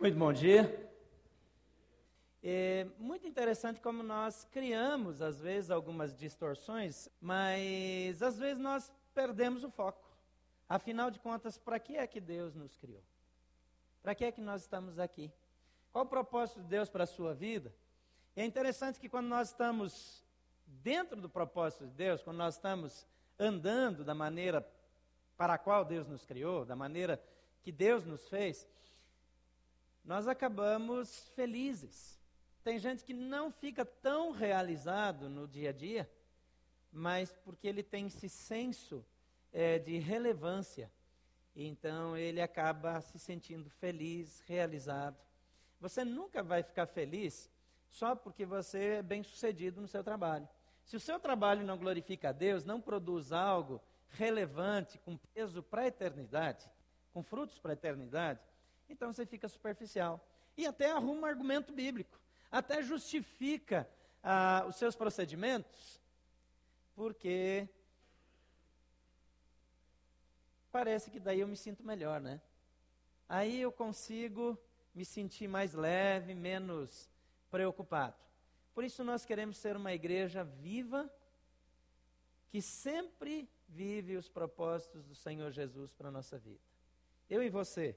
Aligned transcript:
Muito 0.00 0.16
bom 0.16 0.32
dia. 0.32 0.90
É 2.42 2.86
muito 2.98 3.28
interessante 3.28 3.82
como 3.82 4.02
nós 4.02 4.48
criamos, 4.50 5.20
às 5.20 5.38
vezes, 5.38 5.70
algumas 5.70 6.16
distorções, 6.16 7.06
mas 7.20 8.22
às 8.22 8.38
vezes 8.38 8.58
nós 8.58 8.90
perdemos 9.14 9.62
o 9.62 9.70
foco. 9.70 10.02
Afinal 10.66 11.10
de 11.10 11.18
contas, 11.18 11.58
para 11.58 11.78
que 11.78 11.98
é 11.98 12.06
que 12.06 12.18
Deus 12.18 12.54
nos 12.54 12.74
criou? 12.76 13.02
Para 14.02 14.14
que 14.14 14.24
é 14.24 14.32
que 14.32 14.40
nós 14.40 14.62
estamos 14.62 14.98
aqui? 14.98 15.30
Qual 15.92 16.06
o 16.06 16.08
propósito 16.08 16.62
de 16.62 16.68
Deus 16.68 16.88
para 16.88 17.04
a 17.04 17.06
sua 17.06 17.34
vida? 17.34 17.70
É 18.34 18.42
interessante 18.42 18.98
que 18.98 19.08
quando 19.08 19.26
nós 19.26 19.48
estamos 19.48 20.24
dentro 20.64 21.20
do 21.20 21.28
propósito 21.28 21.86
de 21.86 21.92
Deus, 21.92 22.22
quando 22.22 22.38
nós 22.38 22.54
estamos 22.54 23.06
andando 23.38 24.02
da 24.02 24.14
maneira 24.14 24.66
para 25.36 25.52
a 25.52 25.58
qual 25.58 25.84
Deus 25.84 26.08
nos 26.08 26.24
criou, 26.24 26.64
da 26.64 26.74
maneira 26.74 27.22
que 27.62 27.70
Deus 27.70 28.06
nos 28.06 28.26
fez, 28.28 28.66
nós 30.04 30.26
acabamos 30.26 31.28
felizes. 31.34 32.18
Tem 32.62 32.78
gente 32.78 33.04
que 33.04 33.14
não 33.14 33.50
fica 33.50 33.84
tão 33.84 34.30
realizado 34.30 35.28
no 35.28 35.48
dia 35.48 35.70
a 35.70 35.72
dia, 35.72 36.10
mas 36.92 37.32
porque 37.44 37.66
ele 37.66 37.82
tem 37.82 38.06
esse 38.06 38.28
senso 38.28 39.04
é, 39.52 39.78
de 39.78 39.98
relevância. 39.98 40.90
Então 41.54 42.16
ele 42.16 42.40
acaba 42.40 43.00
se 43.00 43.18
sentindo 43.18 43.68
feliz, 43.70 44.40
realizado. 44.46 45.16
Você 45.80 46.04
nunca 46.04 46.42
vai 46.42 46.62
ficar 46.62 46.86
feliz 46.86 47.50
só 47.88 48.14
porque 48.14 48.44
você 48.44 48.96
é 48.96 49.02
bem 49.02 49.22
sucedido 49.22 49.80
no 49.80 49.88
seu 49.88 50.04
trabalho. 50.04 50.48
Se 50.84 50.96
o 50.96 51.00
seu 51.00 51.18
trabalho 51.18 51.64
não 51.64 51.78
glorifica 51.78 52.28
a 52.30 52.32
Deus, 52.32 52.64
não 52.64 52.80
produz 52.80 53.32
algo 53.32 53.80
relevante, 54.10 54.98
com 54.98 55.16
peso 55.16 55.62
para 55.62 55.82
a 55.82 55.86
eternidade, 55.86 56.68
com 57.12 57.22
frutos 57.22 57.58
para 57.58 57.72
a 57.72 57.74
eternidade, 57.74 58.40
então 58.92 59.12
você 59.12 59.24
fica 59.24 59.48
superficial. 59.48 60.24
E 60.56 60.66
até 60.66 60.90
arruma 60.90 61.22
um 61.22 61.24
argumento 61.24 61.72
bíblico, 61.72 62.18
até 62.50 62.82
justifica 62.82 63.88
ah, 64.22 64.64
os 64.68 64.76
seus 64.76 64.96
procedimentos, 64.96 66.00
porque 66.94 67.68
parece 70.70 71.10
que 71.10 71.18
daí 71.18 71.40
eu 71.40 71.48
me 71.48 71.56
sinto 71.56 71.84
melhor, 71.84 72.20
né? 72.20 72.40
Aí 73.28 73.60
eu 73.60 73.70
consigo 73.70 74.58
me 74.94 75.04
sentir 75.04 75.48
mais 75.48 75.72
leve, 75.72 76.34
menos 76.34 77.08
preocupado. 77.50 78.16
Por 78.74 78.84
isso 78.84 79.04
nós 79.04 79.24
queremos 79.24 79.56
ser 79.56 79.76
uma 79.76 79.92
igreja 79.92 80.44
viva, 80.44 81.10
que 82.48 82.60
sempre 82.60 83.48
vive 83.68 84.16
os 84.16 84.28
propósitos 84.28 85.04
do 85.04 85.14
Senhor 85.14 85.50
Jesus 85.52 85.92
para 85.92 86.08
a 86.08 86.10
nossa 86.10 86.38
vida. 86.38 86.60
Eu 87.28 87.42
e 87.42 87.48
você 87.48 87.96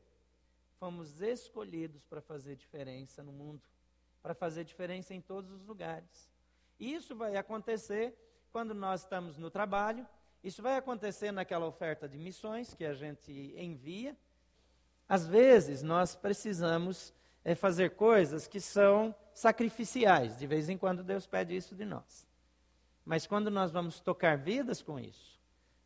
fomos 0.83 1.21
escolhidos 1.21 2.03
para 2.03 2.19
fazer 2.19 2.57
diferença 2.57 3.23
no 3.23 3.31
mundo, 3.31 3.61
para 4.21 4.33
fazer 4.33 4.65
diferença 4.65 5.13
em 5.13 5.21
todos 5.21 5.49
os 5.49 5.65
lugares. 5.65 6.29
Isso 6.77 7.15
vai 7.15 7.37
acontecer 7.37 8.13
quando 8.51 8.73
nós 8.73 8.99
estamos 8.99 9.37
no 9.37 9.49
trabalho, 9.49 10.05
isso 10.43 10.61
vai 10.61 10.75
acontecer 10.75 11.31
naquela 11.31 11.65
oferta 11.65 12.05
de 12.05 12.17
missões 12.17 12.73
que 12.73 12.83
a 12.83 12.93
gente 12.93 13.31
envia. 13.57 14.13
Às 15.07 15.25
vezes 15.25 15.81
nós 15.81 16.17
precisamos 16.17 17.13
é, 17.45 17.55
fazer 17.55 17.91
coisas 17.91 18.45
que 18.45 18.59
são 18.59 19.15
sacrificiais, 19.33 20.37
de 20.37 20.45
vez 20.45 20.67
em 20.67 20.77
quando 20.77 21.01
Deus 21.01 21.25
pede 21.25 21.55
isso 21.55 21.73
de 21.73 21.85
nós. 21.85 22.27
Mas 23.05 23.25
quando 23.25 23.49
nós 23.49 23.71
vamos 23.71 24.01
tocar 24.01 24.37
vidas 24.37 24.81
com 24.81 24.99
isso, 24.99 25.39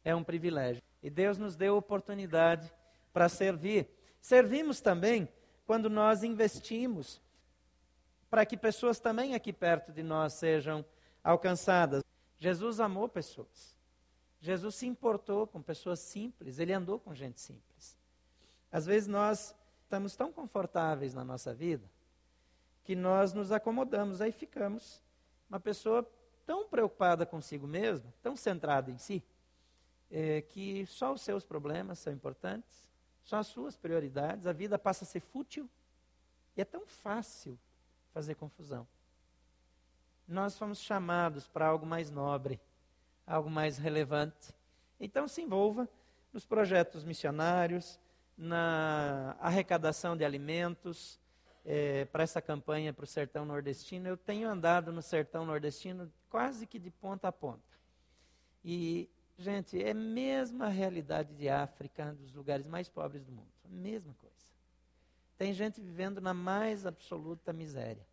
é 0.04 0.16
um 0.16 0.24
privilégio. 0.24 0.82
E 1.04 1.10
Deus 1.12 1.38
nos 1.38 1.56
deu 1.56 1.78
oportunidade 1.78 2.74
para 3.14 3.30
servir. 3.30 3.96
Servimos 4.22 4.82
também 4.82 5.28
quando 5.66 5.90
nós 5.90 6.24
investimos 6.24 7.22
para 8.30 8.46
que 8.46 8.58
pessoas 8.58 9.00
também 9.00 9.36
aqui 9.36 9.54
perto 9.54 9.92
de 9.92 10.04
nós 10.04 10.34
sejam 10.34 10.86
alcançadas. 11.24 12.04
Jesus 12.38 12.80
amou 12.80 13.08
pessoas. 13.08 13.76
Jesus 14.40 14.76
se 14.76 14.86
importou 14.86 15.48
com 15.48 15.62
pessoas 15.62 16.00
simples, 16.00 16.60
ele 16.60 16.74
andou 16.74 17.00
com 17.00 17.14
gente 17.14 17.40
simples. 17.42 17.98
Às 18.72 18.86
vezes 18.86 19.08
nós 19.08 19.56
estamos 19.84 20.16
tão 20.16 20.32
confortáveis 20.32 21.14
na 21.14 21.24
nossa 21.24 21.54
vida 21.54 21.90
que 22.84 22.96
nós 22.96 23.34
nos 23.34 23.52
acomodamos, 23.52 24.22
aí 24.22 24.32
ficamos 24.32 25.04
uma 25.50 25.60
pessoa 25.60 26.10
tão 26.46 26.70
preocupada 26.70 27.26
consigo 27.26 27.68
mesma, 27.68 28.14
tão 28.22 28.34
centrada 28.36 28.90
em 28.90 28.98
si, 28.98 29.22
é, 30.10 30.42
que 30.42 30.86
só 30.86 31.14
os 31.14 31.22
seus 31.22 31.44
problemas 31.44 32.00
são 32.00 32.14
importantes, 32.14 32.87
só 33.28 33.36
as 33.36 33.48
suas 33.48 33.76
prioridades, 33.76 34.48
a 34.48 34.54
vida 34.54 34.80
passa 34.80 35.04
a 35.04 35.08
ser 35.08 35.20
fútil 35.20 35.70
e 36.56 36.62
é 36.62 36.66
tão 36.66 36.88
fácil 36.88 37.60
fazer 38.14 38.36
confusão. 38.36 38.88
Nós 40.26 40.58
fomos 40.58 40.80
chamados 40.80 41.46
para 41.46 41.68
algo 41.68 41.86
mais 41.86 42.10
nobre, 42.10 42.58
algo 43.26 43.50
mais 43.50 43.78
relevante. 43.78 44.54
Então 44.98 45.28
se 45.28 45.42
envolva 45.42 45.90
nos 46.32 46.46
projetos 46.46 47.04
missionários, 47.04 48.00
na 48.38 49.36
arrecadação 49.42 50.16
de 50.16 50.24
alimentos, 50.24 51.20
é, 51.66 52.06
para 52.06 52.24
essa 52.24 52.42
campanha 52.42 52.94
para 52.94 53.04
o 53.04 53.08
sertão 53.08 53.44
nordestino. 53.44 54.08
Eu 54.08 54.16
tenho 54.16 54.48
andado 54.48 54.94
no 54.94 55.02
sertão 55.02 55.46
nordestino 55.46 56.10
quase 56.30 56.66
que 56.66 56.80
de 56.80 56.90
ponta 56.90 57.28
a 57.28 57.32
ponta. 57.34 57.78
E, 58.64 59.10
gente, 59.38 59.82
é 59.82 59.92
a 59.92 59.96
mesma 59.96 60.68
realidade 60.68 61.34
de 61.34 61.48
África, 61.48 62.14
dos 62.14 62.34
lugares 62.34 62.66
mais 62.66 62.90
pobres 62.90 63.24
do 63.24 63.32
mundo. 63.32 63.52
A 63.66 63.68
mesma 63.70 64.14
coisa. 64.16 64.36
Tem 65.38 65.54
gente 65.54 65.80
vivendo 65.80 66.20
na 66.20 66.34
mais 66.34 66.86
absoluta 66.86 67.54
miséria. 67.54 68.06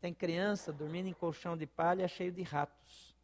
Tem 0.00 0.12
criança 0.12 0.72
dormindo 0.72 1.08
em 1.08 1.12
colchão 1.12 1.56
de 1.56 1.66
palha 1.66 2.08
cheio 2.08 2.32
de 2.32 2.42
ratos. 2.42 3.14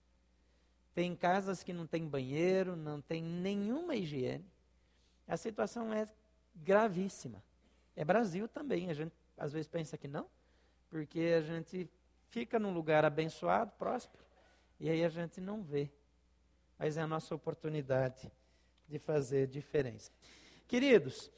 Tem 0.95 1.15
casas 1.17 1.63
que 1.63 1.73
não 1.73 1.87
tem 1.87 2.07
banheiro, 2.07 2.77
não 2.77 3.01
tem 3.01 3.23
nenhuma 3.23 3.97
higiene. 3.97 4.45
A 5.27 5.37
situação 5.37 5.93
é 5.93 6.07
gravíssima. 6.55 7.43
É 7.97 8.05
Brasil 8.05 8.47
também, 8.49 8.91
a 8.91 8.95
gente 8.95 9.13
às 9.37 9.53
vezes 9.53 9.69
pensa 9.69 9.97
que 9.97 10.09
não, 10.09 10.27
porque 10.91 11.35
a 11.37 11.41
gente 11.41 11.89
fica 12.29 12.59
num 12.59 12.73
lugar 12.73 13.05
abençoado, 13.05 13.73
próspero, 13.79 14.25
e 14.79 14.91
aí 14.91 15.05
a 15.05 15.09
gente 15.09 15.41
não 15.41 15.63
vê. 15.63 15.91
Mas 16.79 16.97
é 16.97 17.03
a 17.03 17.07
nossa 17.07 17.35
oportunidade 17.35 18.31
de 18.89 18.99
fazer 18.99 19.47
diferença. 19.47 20.11
Queridos, 20.67 21.31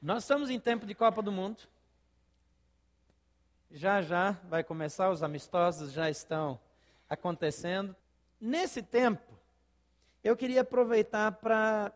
nós 0.00 0.24
estamos 0.24 0.50
em 0.50 0.60
tempo 0.60 0.86
de 0.86 0.94
Copa 0.94 1.22
do 1.22 1.32
Mundo. 1.32 1.62
Já 3.70 4.02
já 4.02 4.32
vai 4.48 4.64
começar, 4.64 5.10
os 5.10 5.22
amistosos 5.22 5.92
já 5.92 6.10
estão 6.10 6.60
acontecendo. 7.08 7.94
Nesse 8.40 8.82
tempo, 8.82 9.38
eu 10.22 10.36
queria 10.36 10.62
aproveitar 10.62 11.32
para 11.32 11.92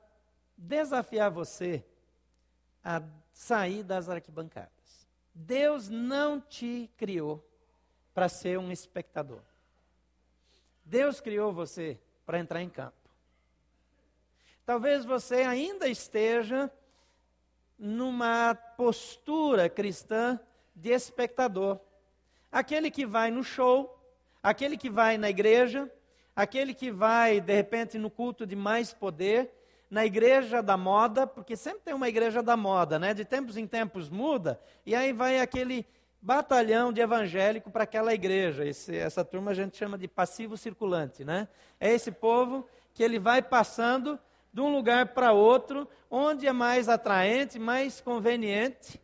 desafiar 0.57 1.31
você 1.31 1.85
a 2.83 3.03
sair 3.33 3.83
das 3.83 4.09
arquibancadas. 4.09 5.09
Deus 5.35 5.89
não 5.89 6.41
te 6.41 6.91
criou 6.97 7.45
para 8.15 8.29
ser 8.29 8.59
um 8.59 8.71
espectador. 8.71 9.43
Deus 10.85 11.21
criou 11.21 11.53
você 11.53 11.99
para 12.25 12.39
entrar 12.39 12.63
em 12.63 12.69
campo. 12.69 12.97
Talvez 14.67 15.05
você 15.05 15.37
ainda 15.43 15.89
esteja 15.89 16.71
numa 17.79 18.55
postura 18.55 19.69
cristã 19.69 20.41
de 20.75 20.91
espectador. 20.91 21.79
Aquele 22.51 22.91
que 22.91 23.05
vai 23.05 23.31
no 23.31 23.45
show, 23.45 23.99
aquele 24.43 24.77
que 24.77 24.89
vai 24.89 25.19
na 25.19 25.29
igreja, 25.29 25.91
aquele 26.35 26.73
que 26.73 26.91
vai, 26.91 27.41
de 27.41 27.55
repente, 27.55 27.99
no 27.99 28.11
culto 28.11 28.47
de 28.47 28.57
mais 28.57 28.93
poder, 28.93 29.51
na 29.91 30.05
igreja 30.05 30.63
da 30.63 30.77
moda, 30.77 31.27
porque 31.27 31.57
sempre 31.57 31.83
tem 31.85 31.95
uma 31.95 32.09
igreja 32.09 32.43
da 32.43 32.57
moda, 32.57 32.99
né? 32.99 33.13
De 33.13 33.25
tempos 33.25 33.57
em 33.57 33.67
tempos 33.67 34.09
muda, 34.09 34.61
e 34.85 34.95
aí 34.95 35.13
vai 35.13 35.41
aquele 35.41 35.87
batalhão 36.25 36.91
de 36.91 37.03
evangélico 37.03 37.71
para 37.71 37.85
aquela 37.85 38.15
igreja. 38.15 38.65
Esse, 38.65 38.97
essa 38.97 39.23
turma 39.23 39.51
a 39.51 39.55
gente 39.55 39.77
chama 39.77 39.99
de 39.99 40.09
passivo 40.09 40.57
circulante, 40.57 41.23
né? 41.23 41.47
É 41.79 41.93
esse 41.93 42.11
povo 42.11 42.67
que 42.95 43.03
ele 43.03 43.19
vai 43.19 43.43
passando 43.43 44.19
de 44.51 44.59
um 44.63 44.75
lugar 44.75 45.09
para 45.09 45.33
outro, 45.33 45.87
onde 46.11 46.47
é 46.47 46.53
mais 46.53 46.89
atraente, 46.89 47.59
mais 47.59 48.01
conveniente, 48.01 48.99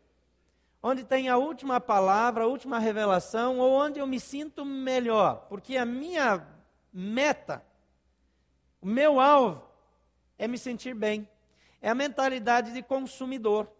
onde 0.83 1.05
tem 1.05 1.29
a 1.29 1.37
última 1.37 1.79
palavra, 1.79 2.45
a 2.45 2.47
última 2.47 2.79
revelação, 2.79 3.59
ou 3.59 3.71
onde 3.71 3.99
eu 3.99 4.07
me 4.07 4.19
sinto 4.19 4.65
melhor, 4.65 5.45
porque 5.47 5.77
a 5.77 5.85
minha 5.85 6.47
meta, 6.91 7.63
o 8.81 8.87
meu 8.87 9.21
alvo, 9.21 9.63
é 10.39 10.49
me 10.49 10.57
sentir 10.57 10.95
bem. 10.95 11.29
É 11.83 11.91
a 11.91 11.95
mentalidade 11.95 12.73
de 12.73 12.83
consumidor. 12.83 13.71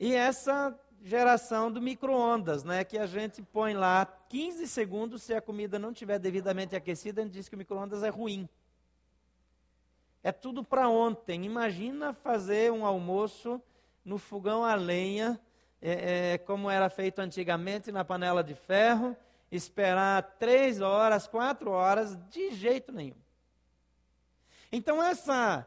E 0.00 0.14
essa 0.16 0.76
geração 1.04 1.70
do 1.70 1.82
micro-ondas, 1.82 2.64
né, 2.64 2.82
que 2.82 2.96
a 2.96 3.04
gente 3.04 3.42
põe 3.42 3.74
lá 3.74 4.06
15 4.30 4.66
segundos, 4.66 5.22
se 5.22 5.34
a 5.34 5.40
comida 5.40 5.78
não 5.78 5.90
estiver 5.90 6.18
devidamente 6.18 6.74
aquecida, 6.74 7.20
a 7.20 7.24
gente 7.24 7.34
diz 7.34 7.46
que 7.46 7.54
o 7.54 7.58
micro-ondas 7.58 8.02
é 8.02 8.08
ruim. 8.08 8.48
É 10.22 10.32
tudo 10.32 10.64
para 10.64 10.88
ontem. 10.88 11.44
Imagina 11.44 12.14
fazer 12.14 12.72
um 12.72 12.86
almoço 12.86 13.60
no 14.02 14.16
fogão 14.16 14.64
a 14.64 14.74
lenha, 14.74 15.38
é, 15.82 16.32
é, 16.32 16.38
como 16.38 16.70
era 16.70 16.88
feito 16.88 17.18
antigamente 17.18 17.92
na 17.92 18.02
panela 18.02 18.42
de 18.42 18.54
ferro, 18.54 19.14
esperar 19.52 20.22
três 20.38 20.80
horas, 20.80 21.26
quatro 21.26 21.70
horas, 21.70 22.16
de 22.30 22.52
jeito 22.52 22.90
nenhum. 22.90 23.16
Então, 24.72 25.02
essa 25.02 25.66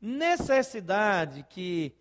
necessidade 0.00 1.46
que 1.48 1.94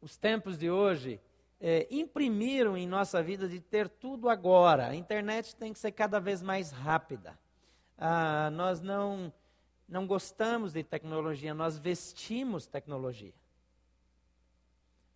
os 0.00 0.16
tempos 0.16 0.58
de 0.58 0.70
hoje 0.70 1.20
é, 1.60 1.86
imprimiram 1.90 2.76
em 2.76 2.86
nossa 2.86 3.22
vida 3.22 3.48
de 3.48 3.60
ter 3.60 3.88
tudo 3.88 4.28
agora. 4.28 4.88
A 4.88 4.94
internet 4.94 5.56
tem 5.56 5.72
que 5.72 5.78
ser 5.78 5.92
cada 5.92 6.20
vez 6.20 6.42
mais 6.42 6.70
rápida. 6.70 7.38
Ah, 7.98 8.50
nós 8.52 8.80
não, 8.80 9.32
não 9.88 10.06
gostamos 10.06 10.72
de 10.72 10.82
tecnologia, 10.82 11.54
nós 11.54 11.78
vestimos 11.78 12.66
tecnologia. 12.66 13.34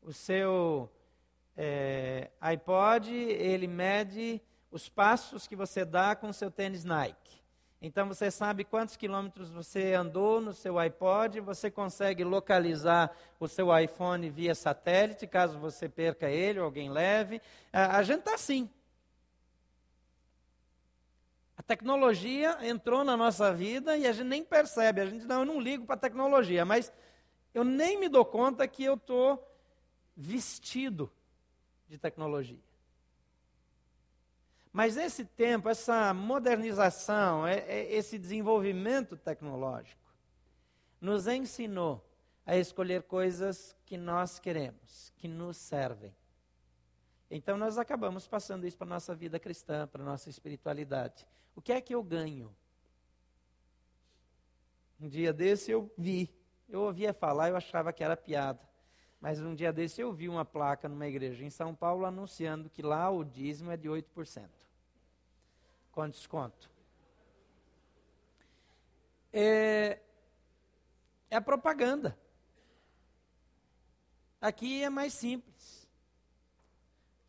O 0.02 0.12
seu 0.12 0.90
é, 1.56 2.30
iPod, 2.40 3.12
ele 3.12 3.66
mede 3.66 4.40
os 4.70 4.88
passos 4.88 5.46
que 5.46 5.56
você 5.56 5.84
dá 5.84 6.16
com 6.16 6.28
o 6.28 6.34
seu 6.34 6.50
tênis 6.50 6.84
Nike. 6.84 7.39
Então 7.82 8.06
você 8.06 8.30
sabe 8.30 8.62
quantos 8.62 8.94
quilômetros 8.94 9.50
você 9.50 9.94
andou 9.94 10.38
no 10.38 10.52
seu 10.52 10.78
iPod, 10.78 11.40
você 11.40 11.70
consegue 11.70 12.22
localizar 12.22 13.10
o 13.38 13.48
seu 13.48 13.76
iPhone 13.76 14.28
via 14.28 14.54
satélite, 14.54 15.26
caso 15.26 15.58
você 15.58 15.88
perca 15.88 16.28
ele 16.28 16.58
ou 16.58 16.66
alguém 16.66 16.90
leve. 16.90 17.40
A, 17.72 18.02
gente 18.02 18.18
está 18.18 18.34
assim. 18.34 18.68
A 21.56 21.62
tecnologia 21.62 22.58
entrou 22.60 23.02
na 23.02 23.16
nossa 23.16 23.50
vida 23.50 23.96
e 23.96 24.06
a 24.06 24.12
gente 24.12 24.26
nem 24.26 24.44
percebe. 24.44 25.00
A 25.00 25.06
gente 25.06 25.24
não, 25.24 25.40
eu 25.40 25.46
não 25.46 25.58
ligo 25.58 25.86
para 25.86 25.94
a 25.94 25.98
tecnologia, 25.98 26.66
mas 26.66 26.92
eu 27.54 27.64
nem 27.64 27.98
me 27.98 28.10
dou 28.10 28.26
conta 28.26 28.68
que 28.68 28.84
eu 28.84 28.94
estou 28.94 29.42
vestido 30.14 31.10
de 31.88 31.96
tecnologia. 31.96 32.69
Mas 34.72 34.96
esse 34.96 35.24
tempo, 35.24 35.68
essa 35.68 36.14
modernização, 36.14 37.46
é, 37.46 37.58
é, 37.58 37.92
esse 37.92 38.18
desenvolvimento 38.18 39.16
tecnológico, 39.16 40.00
nos 41.00 41.26
ensinou 41.26 42.06
a 42.46 42.56
escolher 42.56 43.02
coisas 43.02 43.76
que 43.84 43.96
nós 43.96 44.38
queremos, 44.38 45.12
que 45.16 45.26
nos 45.26 45.56
servem. 45.56 46.14
Então 47.30 47.56
nós 47.56 47.78
acabamos 47.78 48.26
passando 48.26 48.66
isso 48.66 48.76
para 48.76 48.86
a 48.86 48.90
nossa 48.90 49.14
vida 49.14 49.38
cristã, 49.38 49.86
para 49.86 50.02
a 50.02 50.04
nossa 50.04 50.28
espiritualidade. 50.28 51.26
O 51.54 51.62
que 51.62 51.72
é 51.72 51.80
que 51.80 51.94
eu 51.94 52.02
ganho? 52.02 52.54
Um 55.00 55.08
dia 55.08 55.32
desse 55.32 55.70
eu 55.70 55.90
vi, 55.96 56.32
eu 56.68 56.82
ouvia 56.82 57.12
falar, 57.12 57.48
eu 57.48 57.56
achava 57.56 57.92
que 57.92 58.04
era 58.04 58.16
piada. 58.16 58.60
Mas 59.20 59.40
um 59.40 59.54
dia 59.54 59.72
desse 59.72 60.00
eu 60.00 60.12
vi 60.12 60.28
uma 60.28 60.44
placa 60.44 60.88
numa 60.88 61.06
igreja 61.06 61.44
em 61.44 61.50
São 61.50 61.74
Paulo 61.74 62.06
anunciando 62.06 62.70
que 62.70 62.82
lá 62.82 63.10
o 63.10 63.22
dízimo 63.22 63.70
é 63.70 63.76
de 63.76 63.88
8%. 63.88 64.48
Com 65.92 66.08
desconto. 66.08 66.70
É, 69.32 69.98
é 71.30 71.40
propaganda. 71.40 72.16
Aqui 74.40 74.82
é 74.82 74.90
mais 74.90 75.12
simples. 75.12 75.88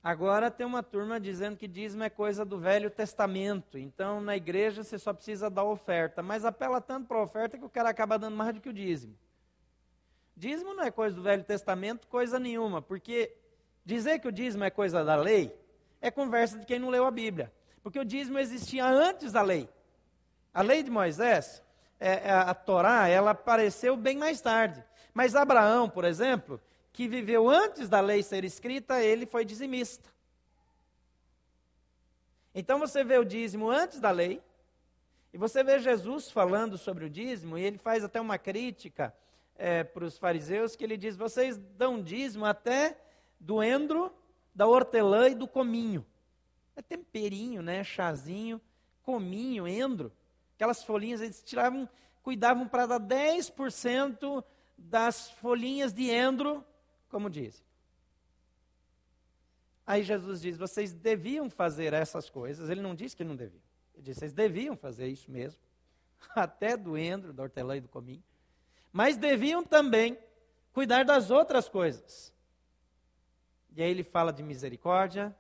Agora 0.04 0.50
tem 0.50 0.66
uma 0.66 0.82
turma 0.82 1.20
dizendo 1.20 1.58
que 1.58 1.68
dízimo 1.68 2.04
é 2.04 2.10
coisa 2.10 2.44
do 2.44 2.58
Velho 2.58 2.90
Testamento. 2.90 3.78
Então, 3.78 4.20
na 4.20 4.36
igreja 4.36 4.84
você 4.84 4.98
só 4.98 5.14
precisa 5.14 5.50
dar 5.50 5.64
oferta. 5.64 6.24
Mas 6.24 6.44
apela 6.44 6.82
tanto 6.82 7.08
para 7.08 7.18
a 7.18 7.24
oferta 7.24 7.58
que 7.58 7.66
o 7.66 7.70
cara 7.70 7.90
acaba 7.90 8.18
dando 8.18 8.36
mais 8.36 8.56
do 8.56 8.62
que 8.62 8.70
o 8.70 8.74
dízimo. 8.74 9.16
Dízimo 10.36 10.74
não 10.74 10.84
é 10.84 10.90
coisa 10.90 11.16
do 11.16 11.22
Velho 11.22 11.44
Testamento, 11.44 12.08
coisa 12.08 12.40
nenhuma, 12.40 12.82
porque 12.82 13.36
dizer 13.86 14.18
que 14.18 14.28
o 14.28 14.32
dízimo 14.32 14.64
é 14.64 14.72
coisa 14.72 15.04
da 15.04 15.16
lei 15.16 15.56
é 16.00 16.10
conversa 16.10 16.58
de 16.58 16.66
quem 16.66 16.80
não 16.80 16.90
leu 16.90 17.06
a 17.06 17.12
Bíblia. 17.12 17.54
Porque 17.84 18.00
o 18.00 18.06
dízimo 18.06 18.38
existia 18.40 18.86
antes 18.86 19.32
da 19.32 19.42
lei. 19.42 19.70
A 20.54 20.62
lei 20.62 20.84
de 20.84 20.92
Moisés, 20.92 21.64
é, 22.00 22.30
é, 22.30 22.32
a 22.32 22.54
Torá, 22.54 23.08
ela 23.08 23.32
apareceu 23.32 23.96
bem 23.96 24.18
mais 24.18 24.42
tarde. 24.42 24.84
Mas 25.14 25.36
Abraão, 25.36 25.90
por 25.90 26.04
exemplo, 26.04 26.60
que 26.94 27.08
viveu 27.08 27.50
antes 27.50 27.88
da 27.90 28.02
lei 28.02 28.22
ser 28.22 28.44
escrita, 28.44 29.02
ele 29.02 29.26
foi 29.26 29.46
dizimista. 29.46 30.10
Então 32.54 32.80
você 32.80 33.04
vê 33.04 33.18
o 33.18 33.24
dízimo 33.24 33.70
antes 33.70 34.00
da 34.00 34.12
lei, 34.12 34.42
e 35.34 35.38
você 35.38 35.64
vê 35.64 35.80
Jesus 35.80 36.30
falando 36.30 36.78
sobre 36.78 37.06
o 37.06 37.10
dízimo, 37.10 37.58
e 37.58 37.64
ele 37.64 37.78
faz 37.78 38.04
até 38.04 38.20
uma 38.20 38.38
crítica 38.38 39.16
é, 39.56 39.84
para 39.84 40.04
os 40.04 40.18
fariseus 40.18 40.76
que 40.76 40.84
ele 40.84 40.98
diz: 40.98 41.16
vocês 41.16 41.58
dão 41.58 42.02
dízimo 42.02 42.46
até 42.46 42.98
do 43.40 43.64
endro, 43.64 44.14
da 44.54 44.68
hortelã 44.68 45.30
e 45.30 45.36
do 45.36 45.48
cominho. 45.48 46.06
É 46.76 46.82
temperinho, 46.82 47.62
né? 47.62 47.84
Chazinho, 47.84 48.62
cominho, 49.04 49.68
endro. 49.68 50.12
Aquelas 50.56 50.84
folhinhas, 50.84 51.22
eles 51.22 51.44
tiravam, 51.44 51.88
cuidavam 52.24 52.68
para 52.68 52.86
dar 52.86 53.00
10% 53.00 54.44
das 54.78 55.32
folhinhas 55.32 55.94
de 55.94 56.10
endro, 56.10 56.64
como 57.10 57.30
dizem. 57.30 57.66
Aí 59.86 60.04
Jesus 60.04 60.42
diz: 60.42 60.58
vocês 60.58 60.94
deviam 60.94 61.50
fazer 61.50 61.94
essas 61.94 62.30
coisas. 62.30 62.70
Ele 62.70 62.82
não 62.82 62.96
disse 62.96 63.16
que 63.16 63.24
não 63.24 63.36
deviam. 63.36 63.64
Ele 63.94 64.04
disse: 64.04 64.20
vocês 64.22 64.34
deviam 64.34 64.76
fazer 64.76 65.08
isso 65.08 65.30
mesmo. 65.30 65.60
Até 66.36 66.78
do 66.78 66.98
endro, 66.98 67.34
da 67.34 67.44
hortelã 67.44 67.78
e 67.78 67.82
do 67.82 67.90
cominho 67.90 68.24
mas 68.92 69.18
deviam 69.18 69.64
também 69.64 70.18
cuidar 70.74 71.06
das 71.06 71.32
outras 71.32 71.70
coisas. 71.70 72.34
E 73.76 73.82
aí 73.82 73.90
ele 73.90 74.04
fala 74.04 74.34
de 74.34 74.44
misericórdia, 74.44 75.36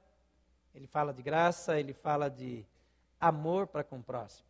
ele 0.74 0.88
fala 0.88 1.14
de 1.14 1.22
graça, 1.22 1.80
ele 1.80 1.94
fala 1.94 2.30
de 2.30 2.66
amor 3.20 3.68
para 3.68 3.84
com 3.84 4.00
o 4.00 4.04
próximo. 4.04 4.48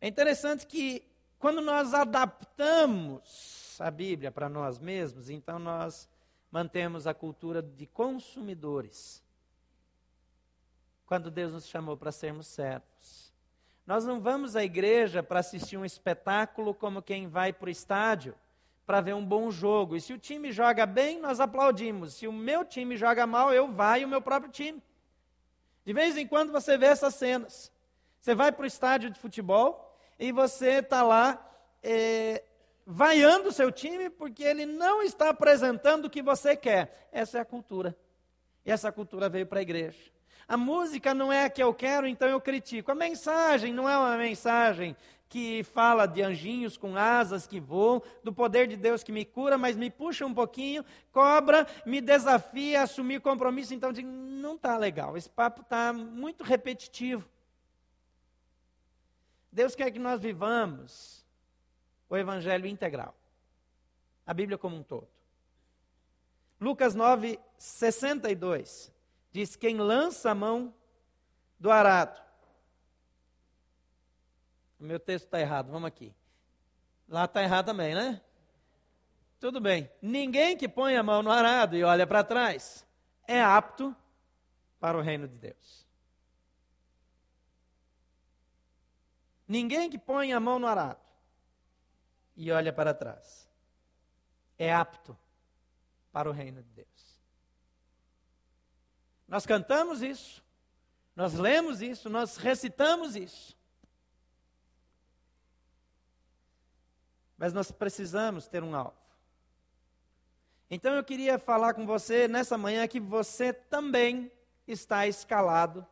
É 0.00 0.06
interessante 0.06 0.66
que 0.66 1.04
quando 1.38 1.60
nós 1.60 1.92
adaptamos 1.92 3.76
a 3.80 3.90
Bíblia 3.90 4.30
para 4.30 4.48
nós 4.48 4.78
mesmos, 4.78 5.28
então 5.28 5.58
nós 5.58 6.08
mantemos 6.50 7.06
a 7.06 7.14
cultura 7.14 7.60
de 7.60 7.86
consumidores. 7.86 9.22
Quando 11.06 11.30
Deus 11.30 11.52
nos 11.52 11.66
chamou 11.66 11.96
para 11.96 12.12
sermos 12.12 12.46
servos. 12.46 13.32
Nós 13.86 14.04
não 14.04 14.20
vamos 14.20 14.54
à 14.54 14.62
igreja 14.62 15.22
para 15.22 15.40
assistir 15.40 15.76
um 15.76 15.84
espetáculo 15.84 16.74
como 16.74 17.02
quem 17.02 17.26
vai 17.26 17.52
para 17.52 17.68
o 17.68 17.70
estádio 17.70 18.34
para 18.88 19.02
ver 19.02 19.14
um 19.14 19.22
bom 19.22 19.50
jogo. 19.50 19.96
E 19.96 20.00
se 20.00 20.14
o 20.14 20.18
time 20.18 20.50
joga 20.50 20.86
bem, 20.86 21.20
nós 21.20 21.40
aplaudimos. 21.40 22.14
Se 22.14 22.26
o 22.26 22.32
meu 22.32 22.64
time 22.64 22.96
joga 22.96 23.26
mal, 23.26 23.52
eu 23.52 23.70
vai 23.70 24.02
o 24.02 24.08
meu 24.08 24.22
próprio 24.22 24.50
time. 24.50 24.82
De 25.84 25.92
vez 25.92 26.16
em 26.16 26.26
quando 26.26 26.50
você 26.52 26.78
vê 26.78 26.86
essas 26.86 27.14
cenas. 27.14 27.70
Você 28.18 28.34
vai 28.34 28.50
para 28.50 28.62
o 28.62 28.66
estádio 28.66 29.10
de 29.10 29.20
futebol 29.20 29.94
e 30.18 30.32
você 30.32 30.78
está 30.78 31.02
lá 31.02 31.38
é, 31.82 32.42
vaiando 32.86 33.50
o 33.50 33.52
seu 33.52 33.70
time 33.70 34.08
porque 34.08 34.42
ele 34.42 34.64
não 34.64 35.02
está 35.02 35.28
apresentando 35.28 36.06
o 36.06 36.10
que 36.10 36.22
você 36.22 36.56
quer. 36.56 37.10
Essa 37.12 37.36
é 37.36 37.40
a 37.42 37.44
cultura. 37.44 37.94
E 38.64 38.70
essa 38.70 38.90
cultura 38.90 39.28
veio 39.28 39.46
para 39.46 39.58
a 39.58 39.62
igreja. 39.62 40.00
A 40.48 40.56
música 40.56 41.12
não 41.12 41.30
é 41.30 41.44
a 41.44 41.50
que 41.50 41.62
eu 41.62 41.74
quero, 41.74 42.06
então 42.06 42.26
eu 42.26 42.40
critico. 42.40 42.90
A 42.90 42.94
mensagem 42.94 43.70
não 43.70 43.86
é 43.86 43.98
uma 43.98 44.16
mensagem 44.16 44.96
que 45.28 45.62
fala 45.62 46.06
de 46.06 46.22
anjinhos 46.22 46.76
com 46.76 46.96
asas 46.96 47.46
que 47.46 47.60
voam, 47.60 48.02
do 48.24 48.32
poder 48.32 48.66
de 48.66 48.76
Deus 48.76 49.02
que 49.02 49.12
me 49.12 49.24
cura, 49.24 49.58
mas 49.58 49.76
me 49.76 49.90
puxa 49.90 50.24
um 50.24 50.32
pouquinho, 50.32 50.84
cobra, 51.12 51.66
me 51.84 52.00
desafia 52.00 52.80
a 52.80 52.84
assumir 52.84 53.20
compromisso. 53.20 53.74
Então, 53.74 53.92
digo, 53.92 54.08
não 54.08 54.54
está 54.54 54.76
legal, 54.76 55.16
esse 55.16 55.28
papo 55.28 55.60
está 55.60 55.92
muito 55.92 56.42
repetitivo. 56.42 57.28
Deus 59.52 59.74
quer 59.74 59.90
que 59.90 59.98
nós 59.98 60.20
vivamos 60.20 61.26
o 62.08 62.16
evangelho 62.16 62.66
integral, 62.66 63.14
a 64.26 64.32
Bíblia 64.32 64.56
como 64.56 64.76
um 64.76 64.82
todo. 64.82 65.08
Lucas 66.60 66.94
9, 66.94 67.38
62 67.56 68.92
diz: 69.30 69.56
quem 69.56 69.76
lança 69.76 70.30
a 70.30 70.34
mão 70.34 70.74
do 71.58 71.70
arado. 71.70 72.27
O 74.78 74.84
meu 74.84 75.00
texto 75.00 75.24
está 75.24 75.40
errado, 75.40 75.70
vamos 75.70 75.88
aqui. 75.88 76.14
Lá 77.08 77.24
está 77.24 77.42
errado 77.42 77.66
também, 77.66 77.94
né? 77.94 78.20
Tudo 79.40 79.60
bem. 79.60 79.90
Ninguém 80.00 80.56
que 80.56 80.68
põe 80.68 80.96
a 80.96 81.02
mão 81.02 81.22
no 81.22 81.30
arado 81.30 81.76
e 81.76 81.84
olha 81.84 82.06
para 82.06 82.22
trás 82.24 82.86
é 83.26 83.42
apto 83.42 83.94
para 84.80 84.96
o 84.96 85.00
reino 85.00 85.26
de 85.26 85.36
Deus. 85.36 85.86
Ninguém 89.46 89.88
que 89.88 89.98
põe 89.98 90.32
a 90.32 90.40
mão 90.40 90.58
no 90.58 90.66
arado 90.66 91.00
e 92.36 92.52
olha 92.52 92.72
para 92.72 92.94
trás 92.94 93.48
é 94.58 94.72
apto 94.72 95.16
para 96.12 96.28
o 96.28 96.32
reino 96.32 96.62
de 96.62 96.70
Deus. 96.70 96.88
Nós 99.26 99.44
cantamos 99.44 100.02
isso, 100.02 100.42
nós 101.14 101.34
lemos 101.34 101.82
isso, 101.82 102.08
nós 102.08 102.36
recitamos 102.36 103.14
isso. 103.14 103.57
Mas 107.38 107.52
nós 107.52 107.70
precisamos 107.70 108.48
ter 108.48 108.62
um 108.64 108.74
alvo. 108.74 108.96
Então 110.70 110.94
eu 110.94 111.04
queria 111.04 111.38
falar 111.38 111.72
com 111.72 111.86
você 111.86 112.28
nessa 112.28 112.58
manhã 112.58 112.86
que 112.86 113.00
você 113.00 113.52
também 113.52 114.30
está 114.66 115.06
escalado 115.06 115.86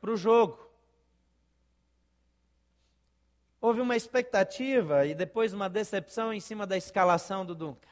para 0.00 0.10
o 0.10 0.16
jogo. 0.16 0.58
Houve 3.60 3.80
uma 3.80 3.94
expectativa 3.94 5.06
e 5.06 5.14
depois 5.14 5.52
uma 5.52 5.68
decepção 5.68 6.32
em 6.32 6.40
cima 6.40 6.66
da 6.66 6.76
escalação 6.76 7.46
do 7.46 7.54
Dunca. 7.54 7.88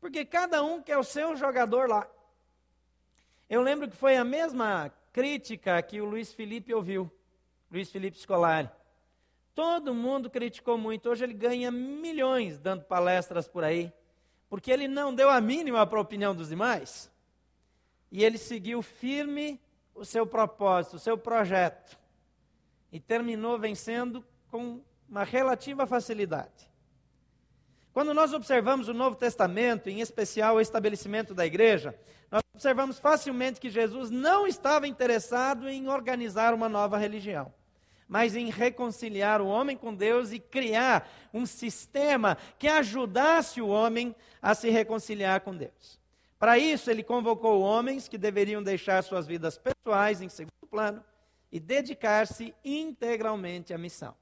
Porque 0.00 0.24
cada 0.24 0.62
um 0.62 0.80
quer 0.80 0.96
o 0.96 1.04
seu 1.04 1.36
jogador 1.36 1.90
lá. 1.90 2.08
Eu 3.50 3.60
lembro 3.60 3.90
que 3.90 3.96
foi 3.96 4.16
a 4.16 4.24
mesma 4.24 4.90
crítica 5.12 5.82
que 5.82 6.00
o 6.00 6.06
Luiz 6.06 6.32
Felipe 6.32 6.72
ouviu, 6.72 7.12
Luiz 7.70 7.90
Felipe 7.90 8.18
Scolari. 8.18 8.70
Todo 9.56 9.94
mundo 9.94 10.28
criticou 10.28 10.76
muito. 10.76 11.08
Hoje 11.08 11.24
ele 11.24 11.32
ganha 11.32 11.70
milhões 11.70 12.58
dando 12.58 12.84
palestras 12.84 13.48
por 13.48 13.64
aí, 13.64 13.90
porque 14.50 14.70
ele 14.70 14.86
não 14.86 15.14
deu 15.14 15.30
a 15.30 15.40
mínima 15.40 15.86
para 15.86 15.98
a 15.98 16.02
opinião 16.02 16.34
dos 16.34 16.50
demais. 16.50 17.10
E 18.12 18.22
ele 18.22 18.36
seguiu 18.36 18.82
firme 18.82 19.58
o 19.94 20.04
seu 20.04 20.26
propósito, 20.26 20.96
o 20.96 20.98
seu 20.98 21.16
projeto. 21.16 21.98
E 22.92 23.00
terminou 23.00 23.58
vencendo 23.58 24.22
com 24.48 24.82
uma 25.08 25.24
relativa 25.24 25.86
facilidade. 25.86 26.70
Quando 27.94 28.12
nós 28.12 28.34
observamos 28.34 28.88
o 28.88 28.94
Novo 28.94 29.16
Testamento, 29.16 29.88
em 29.88 30.02
especial 30.02 30.56
o 30.56 30.60
estabelecimento 30.60 31.32
da 31.32 31.46
igreja, 31.46 31.98
nós 32.30 32.42
observamos 32.54 32.98
facilmente 32.98 33.58
que 33.58 33.70
Jesus 33.70 34.10
não 34.10 34.46
estava 34.46 34.86
interessado 34.86 35.66
em 35.66 35.88
organizar 35.88 36.52
uma 36.52 36.68
nova 36.68 36.98
religião 36.98 37.54
mas 38.08 38.36
em 38.36 38.50
reconciliar 38.50 39.40
o 39.40 39.46
homem 39.46 39.76
com 39.76 39.94
Deus 39.94 40.32
e 40.32 40.38
criar 40.38 41.08
um 41.32 41.44
sistema 41.44 42.36
que 42.58 42.68
ajudasse 42.68 43.60
o 43.60 43.68
homem 43.68 44.14
a 44.40 44.54
se 44.54 44.70
reconciliar 44.70 45.40
com 45.40 45.56
Deus. 45.56 46.00
Para 46.38 46.58
isso, 46.58 46.90
ele 46.90 47.02
convocou 47.02 47.60
homens 47.60 48.08
que 48.08 48.18
deveriam 48.18 48.62
deixar 48.62 49.02
suas 49.02 49.26
vidas 49.26 49.58
pessoais 49.58 50.20
em 50.20 50.28
segundo 50.28 50.66
plano 50.70 51.02
e 51.50 51.58
dedicar-se 51.58 52.54
integralmente 52.64 53.72
à 53.72 53.78
missão. 53.78 54.14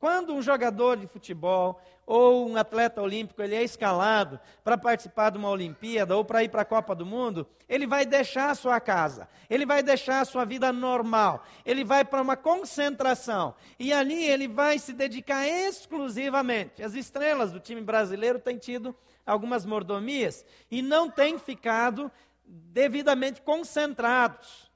Quando 0.00 0.32
um 0.32 0.40
jogador 0.40 0.96
de 0.96 1.06
futebol 1.06 1.78
ou 2.06 2.48
um 2.48 2.56
atleta 2.56 3.02
olímpico 3.02 3.42
ele 3.42 3.54
é 3.54 3.62
escalado 3.62 4.40
para 4.64 4.78
participar 4.78 5.28
de 5.28 5.36
uma 5.36 5.50
Olimpíada 5.50 6.16
ou 6.16 6.24
para 6.24 6.42
ir 6.42 6.48
para 6.48 6.62
a 6.62 6.64
Copa 6.64 6.94
do 6.94 7.04
Mundo, 7.04 7.46
ele 7.68 7.86
vai 7.86 8.06
deixar 8.06 8.48
a 8.48 8.54
sua 8.54 8.80
casa, 8.80 9.28
ele 9.50 9.66
vai 9.66 9.82
deixar 9.82 10.20
a 10.20 10.24
sua 10.24 10.46
vida 10.46 10.72
normal, 10.72 11.44
ele 11.66 11.84
vai 11.84 12.02
para 12.02 12.22
uma 12.22 12.34
concentração 12.34 13.54
e 13.78 13.92
ali 13.92 14.24
ele 14.24 14.48
vai 14.48 14.78
se 14.78 14.94
dedicar 14.94 15.46
exclusivamente. 15.46 16.82
As 16.82 16.94
estrelas 16.94 17.52
do 17.52 17.60
time 17.60 17.82
brasileiro 17.82 18.38
têm 18.38 18.56
tido 18.56 18.96
algumas 19.26 19.66
mordomias 19.66 20.46
e 20.70 20.80
não 20.80 21.10
têm 21.10 21.38
ficado 21.38 22.10
devidamente 22.46 23.42
concentrados. 23.42 24.70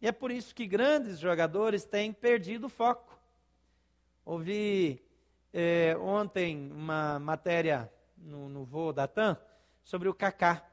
E 0.00 0.08
é 0.08 0.12
por 0.12 0.30
isso 0.30 0.54
que 0.54 0.66
grandes 0.66 1.18
jogadores 1.18 1.84
têm 1.84 2.10
perdido 2.10 2.68
o 2.68 2.70
foco. 2.70 3.11
Ouvi 4.24 5.02
é, 5.52 5.96
ontem 6.00 6.70
uma 6.70 7.18
matéria 7.18 7.92
no, 8.16 8.48
no 8.48 8.64
voo 8.64 8.92
da 8.92 9.06
TAM 9.06 9.36
sobre 9.82 10.08
o 10.08 10.14
Kaká. 10.14 10.64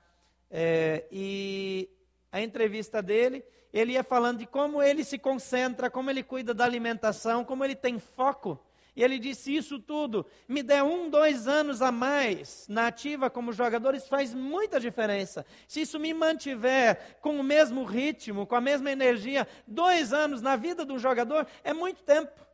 É, 0.51 1.05
e 1.11 1.89
a 2.31 2.41
entrevista 2.41 3.01
dele, 3.01 3.43
ele 3.73 3.93
ia 3.93 4.03
falando 4.03 4.39
de 4.39 4.45
como 4.45 4.81
ele 4.81 5.03
se 5.03 5.17
concentra, 5.17 5.89
como 5.89 6.09
ele 6.09 6.23
cuida 6.23 6.53
da 6.53 6.63
alimentação, 6.63 7.43
como 7.43 7.65
ele 7.65 7.75
tem 7.75 7.99
foco. 7.99 8.59
E 8.95 9.03
ele 9.03 9.17
disse: 9.17 9.55
Isso 9.55 9.79
tudo 9.79 10.25
me 10.47 10.61
der 10.61 10.83
um, 10.83 11.09
dois 11.09 11.47
anos 11.47 11.81
a 11.81 11.91
mais 11.91 12.67
na 12.67 12.87
ativa 12.87 13.29
como 13.29 13.53
jogador, 13.53 13.95
isso 13.95 14.09
faz 14.09 14.33
muita 14.33 14.79
diferença. 14.79 15.45
Se 15.67 15.81
isso 15.81 15.99
me 15.99 16.13
mantiver 16.13 17.17
com 17.21 17.39
o 17.39 17.43
mesmo 17.43 17.83
ritmo, 17.83 18.45
com 18.45 18.55
a 18.55 18.61
mesma 18.61 18.91
energia, 18.91 19.47
dois 19.67 20.11
anos 20.13 20.41
na 20.41 20.55
vida 20.55 20.83
do 20.83 20.99
jogador 20.99 21.47
é 21.63 21.73
muito 21.73 22.03
tempo. 22.03 22.48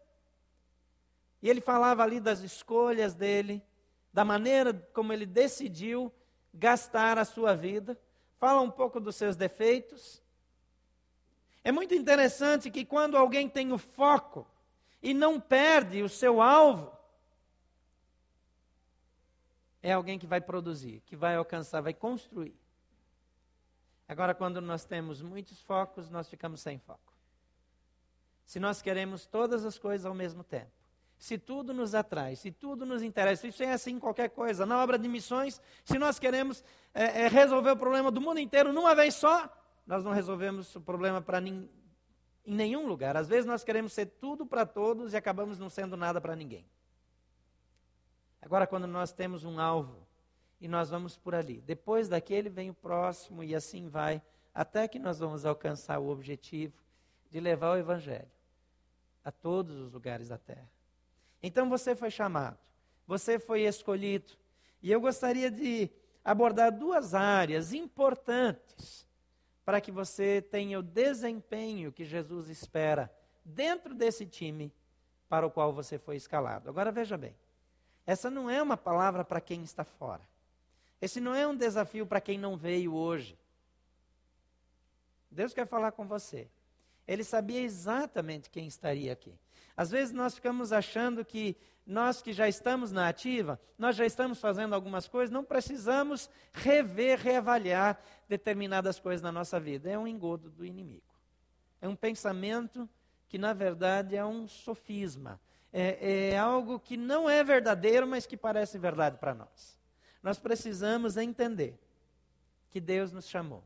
E 1.41 1.49
ele 1.49 1.61
falava 1.61 2.03
ali 2.03 2.19
das 2.19 2.41
escolhas 2.41 3.13
dele, 3.13 3.63
da 4.13 4.23
maneira 4.25 4.73
como 4.93 5.11
ele 5.11 5.25
decidiu 5.25 6.11
gastar 6.53 7.17
a 7.17 7.25
sua 7.25 7.55
vida. 7.55 7.99
Fala 8.37 8.61
um 8.61 8.71
pouco 8.71 8.99
dos 8.99 9.15
seus 9.15 9.35
defeitos. 9.35 10.21
É 11.63 11.71
muito 11.71 11.93
interessante 11.93 12.69
que 12.69 12.85
quando 12.85 13.17
alguém 13.17 13.49
tem 13.49 13.71
o 13.71 13.77
foco 13.77 14.47
e 15.01 15.13
não 15.13 15.39
perde 15.39 16.01
o 16.01 16.09
seu 16.09 16.41
alvo, 16.41 16.95
é 19.81 19.91
alguém 19.93 20.17
que 20.17 20.25
vai 20.25 20.41
produzir, 20.41 21.01
que 21.05 21.15
vai 21.15 21.35
alcançar, 21.35 21.81
vai 21.81 21.93
construir. 21.93 22.55
Agora, 24.07 24.33
quando 24.35 24.61
nós 24.61 24.85
temos 24.85 25.21
muitos 25.21 25.61
focos, 25.61 26.09
nós 26.09 26.29
ficamos 26.29 26.61
sem 26.61 26.77
foco. 26.79 27.13
Se 28.45 28.59
nós 28.59 28.81
queremos 28.81 29.25
todas 29.25 29.65
as 29.65 29.79
coisas 29.79 30.05
ao 30.05 30.13
mesmo 30.13 30.43
tempo, 30.43 30.71
se 31.17 31.37
tudo 31.37 31.73
nos 31.73 31.95
atrai, 31.95 32.35
se 32.35 32.51
tudo 32.51 32.85
nos 32.85 33.01
interessa, 33.01 33.47
isso 33.47 33.63
é 33.63 33.71
assim 33.71 33.93
em 33.93 33.99
qualquer 33.99 34.29
coisa. 34.29 34.65
Na 34.65 34.81
obra 34.81 34.97
de 34.97 35.07
missões, 35.07 35.61
se 35.83 35.97
nós 35.97 36.19
queremos 36.19 36.63
é, 36.93 37.23
é, 37.23 37.27
resolver 37.27 37.71
o 37.71 37.77
problema 37.77 38.11
do 38.11 38.21
mundo 38.21 38.39
inteiro 38.39 38.73
numa 38.73 38.93
vez 38.93 39.15
só, 39.15 39.49
nós 39.87 40.03
não 40.03 40.11
resolvemos 40.11 40.75
o 40.75 40.81
problema 40.81 41.21
para 41.21 41.39
em 41.39 41.69
nenhum 42.45 42.87
lugar. 42.87 43.15
Às 43.17 43.27
vezes 43.27 43.45
nós 43.45 43.63
queremos 43.63 43.93
ser 43.93 44.05
tudo 44.05 44.45
para 44.45 44.65
todos 44.65 45.13
e 45.13 45.17
acabamos 45.17 45.57
não 45.57 45.69
sendo 45.69 45.97
nada 45.97 46.19
para 46.19 46.35
ninguém. 46.35 46.65
Agora, 48.41 48.67
quando 48.67 48.85
nós 48.85 49.11
temos 49.11 49.43
um 49.43 49.59
alvo 49.59 50.05
e 50.61 50.67
nós 50.67 50.89
vamos 50.89 51.17
por 51.17 51.33
ali, 51.33 51.61
depois 51.61 52.07
daquele 52.07 52.49
vem 52.49 52.69
o 52.69 52.73
próximo 52.73 53.43
e 53.43 53.55
assim 53.55 53.87
vai, 53.87 54.21
até 54.53 54.87
que 54.87 54.99
nós 54.99 55.19
vamos 55.19 55.45
alcançar 55.45 55.99
o 55.99 56.09
objetivo 56.09 56.75
de 57.31 57.39
levar 57.39 57.71
o 57.71 57.77
Evangelho 57.77 58.29
a 59.23 59.31
todos 59.31 59.75
os 59.77 59.91
lugares 59.91 60.29
da 60.29 60.37
terra. 60.37 60.74
Então 61.45 61.69
você 61.69 61.95
foi 61.95 62.09
chamado, 62.09 62.57
você 63.05 63.37
foi 63.37 63.61
escolhido. 63.67 64.33
E 64.81 64.91
eu 64.91 64.99
gostaria 64.99 65.51
de 65.51 65.91
abordar 66.23 66.75
duas 66.75 67.13
áreas 67.13 67.71
importantes 67.71 69.05
para 69.63 69.79
que 69.79 69.91
você 69.91 70.41
tenha 70.41 70.79
o 70.79 70.81
desempenho 70.81 71.91
que 71.91 72.03
Jesus 72.03 72.49
espera 72.49 73.13
dentro 73.43 73.93
desse 73.93 74.25
time 74.25 74.73
para 75.29 75.45
o 75.45 75.51
qual 75.51 75.71
você 75.71 75.99
foi 75.99 76.15
escalado. 76.15 76.67
Agora 76.67 76.91
veja 76.91 77.15
bem, 77.15 77.35
essa 78.07 78.27
não 78.27 78.49
é 78.49 78.59
uma 78.59 78.75
palavra 78.75 79.23
para 79.23 79.39
quem 79.39 79.61
está 79.61 79.83
fora. 79.83 80.27
Esse 80.99 81.21
não 81.21 81.35
é 81.35 81.45
um 81.45 81.55
desafio 81.55 82.07
para 82.07 82.19
quem 82.19 82.39
não 82.39 82.57
veio 82.57 82.91
hoje. 82.91 83.37
Deus 85.29 85.53
quer 85.53 85.67
falar 85.67 85.91
com 85.91 86.07
você. 86.07 86.47
Ele 87.07 87.23
sabia 87.23 87.61
exatamente 87.61 88.49
quem 88.49 88.65
estaria 88.65 89.13
aqui. 89.13 89.37
Às 89.75 89.91
vezes 89.91 90.13
nós 90.13 90.35
ficamos 90.35 90.71
achando 90.71 91.25
que 91.25 91.57
nós 91.85 92.21
que 92.21 92.33
já 92.33 92.47
estamos 92.47 92.91
na 92.91 93.07
ativa, 93.07 93.59
nós 93.77 93.95
já 93.95 94.05
estamos 94.05 94.39
fazendo 94.39 94.73
algumas 94.73 95.07
coisas, 95.07 95.31
não 95.31 95.43
precisamos 95.43 96.29
rever, 96.53 97.19
reavaliar 97.19 98.01
determinadas 98.27 98.99
coisas 98.99 99.21
na 99.21 99.31
nossa 99.31 99.59
vida. 99.59 99.89
É 99.89 99.97
um 99.97 100.07
engodo 100.07 100.49
do 100.49 100.65
inimigo. 100.65 101.03
É 101.81 101.87
um 101.87 101.95
pensamento 101.95 102.89
que, 103.27 103.37
na 103.37 103.53
verdade, 103.53 104.15
é 104.15 104.25
um 104.25 104.47
sofisma. 104.47 105.39
É, 105.71 106.29
é 106.31 106.37
algo 106.37 106.79
que 106.79 106.97
não 106.97 107.29
é 107.29 107.43
verdadeiro, 107.43 108.07
mas 108.07 108.25
que 108.25 108.37
parece 108.37 108.79
verdade 108.79 109.17
para 109.17 109.35
nós. 109.35 109.77
Nós 110.23 110.39
precisamos 110.39 111.17
entender 111.17 111.77
que 112.71 112.79
Deus 112.79 113.11
nos 113.11 113.27
chamou. 113.27 113.63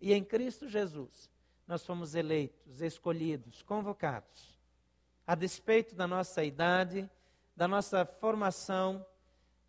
E 0.00 0.12
em 0.12 0.22
Cristo 0.22 0.68
Jesus, 0.68 1.28
nós 1.66 1.84
fomos 1.84 2.14
eleitos, 2.14 2.80
escolhidos, 2.80 3.62
convocados 3.62 4.57
a 5.28 5.34
despeito 5.34 5.94
da 5.94 6.06
nossa 6.06 6.42
idade, 6.42 7.06
da 7.54 7.68
nossa 7.68 8.06
formação 8.06 9.04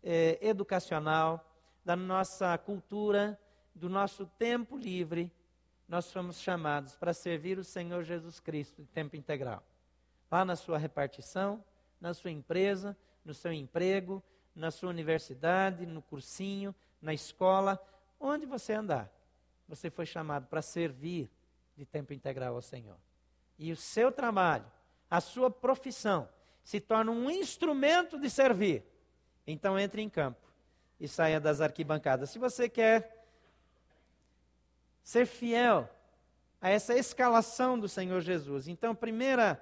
eh, 0.02 0.38
educacional, 0.40 1.46
da 1.84 1.94
nossa 1.94 2.56
cultura, 2.56 3.38
do 3.74 3.86
nosso 3.86 4.24
tempo 4.24 4.74
livre, 4.74 5.30
nós 5.86 6.10
fomos 6.10 6.40
chamados 6.40 6.96
para 6.96 7.12
servir 7.12 7.58
o 7.58 7.64
Senhor 7.64 8.04
Jesus 8.04 8.40
Cristo 8.40 8.80
de 8.80 8.88
tempo 8.88 9.16
integral. 9.16 9.62
Lá 10.30 10.46
na 10.46 10.56
sua 10.56 10.78
repartição, 10.78 11.62
na 12.00 12.14
sua 12.14 12.30
empresa, 12.30 12.96
no 13.22 13.34
seu 13.34 13.52
emprego, 13.52 14.22
na 14.54 14.70
sua 14.70 14.88
universidade, 14.88 15.84
no 15.84 16.00
cursinho, 16.00 16.74
na 17.02 17.12
escola, 17.12 17.78
onde 18.18 18.46
você 18.46 18.72
andar. 18.72 19.12
Você 19.68 19.90
foi 19.90 20.06
chamado 20.06 20.46
para 20.46 20.62
servir 20.62 21.30
de 21.76 21.84
tempo 21.84 22.14
integral 22.14 22.54
ao 22.54 22.62
Senhor. 22.62 22.96
E 23.58 23.70
o 23.70 23.76
seu 23.76 24.10
trabalho 24.10 24.64
a 25.10 25.20
sua 25.20 25.50
profissão 25.50 26.28
se 26.62 26.78
torna 26.78 27.10
um 27.10 27.28
instrumento 27.28 28.18
de 28.18 28.30
servir, 28.30 28.84
então 29.46 29.78
entre 29.78 30.00
em 30.00 30.08
campo 30.08 30.46
e 31.00 31.08
saia 31.08 31.40
das 31.40 31.60
arquibancadas. 31.60 32.30
Se 32.30 32.38
você 32.38 32.68
quer 32.68 33.26
ser 35.02 35.26
fiel 35.26 35.88
a 36.60 36.68
essa 36.68 36.94
escalação 36.94 37.78
do 37.78 37.88
Senhor 37.88 38.20
Jesus, 38.20 38.68
então, 38.68 38.94
primeira 38.94 39.60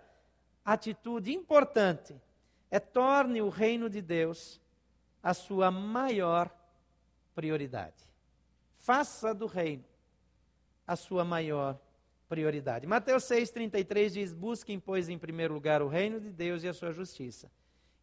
atitude 0.64 1.32
importante 1.32 2.14
é 2.70 2.78
torne 2.78 3.40
o 3.40 3.48
reino 3.48 3.88
de 3.88 4.02
Deus 4.02 4.60
a 5.22 5.32
sua 5.32 5.70
maior 5.70 6.50
prioridade. 7.34 8.04
faça 8.76 9.32
do 9.34 9.46
reino 9.46 9.84
a 10.86 10.96
sua 10.96 11.24
maior 11.24 11.74
prioridade. 11.74 11.87
Mateus 12.86 13.24
6,33 13.24 14.10
diz: 14.10 14.32
Busquem, 14.32 14.78
pois, 14.78 15.08
em 15.08 15.18
primeiro 15.18 15.54
lugar 15.54 15.82
o 15.82 15.88
reino 15.88 16.20
de 16.20 16.30
Deus 16.30 16.62
e 16.62 16.68
a 16.68 16.74
sua 16.74 16.92
justiça, 16.92 17.50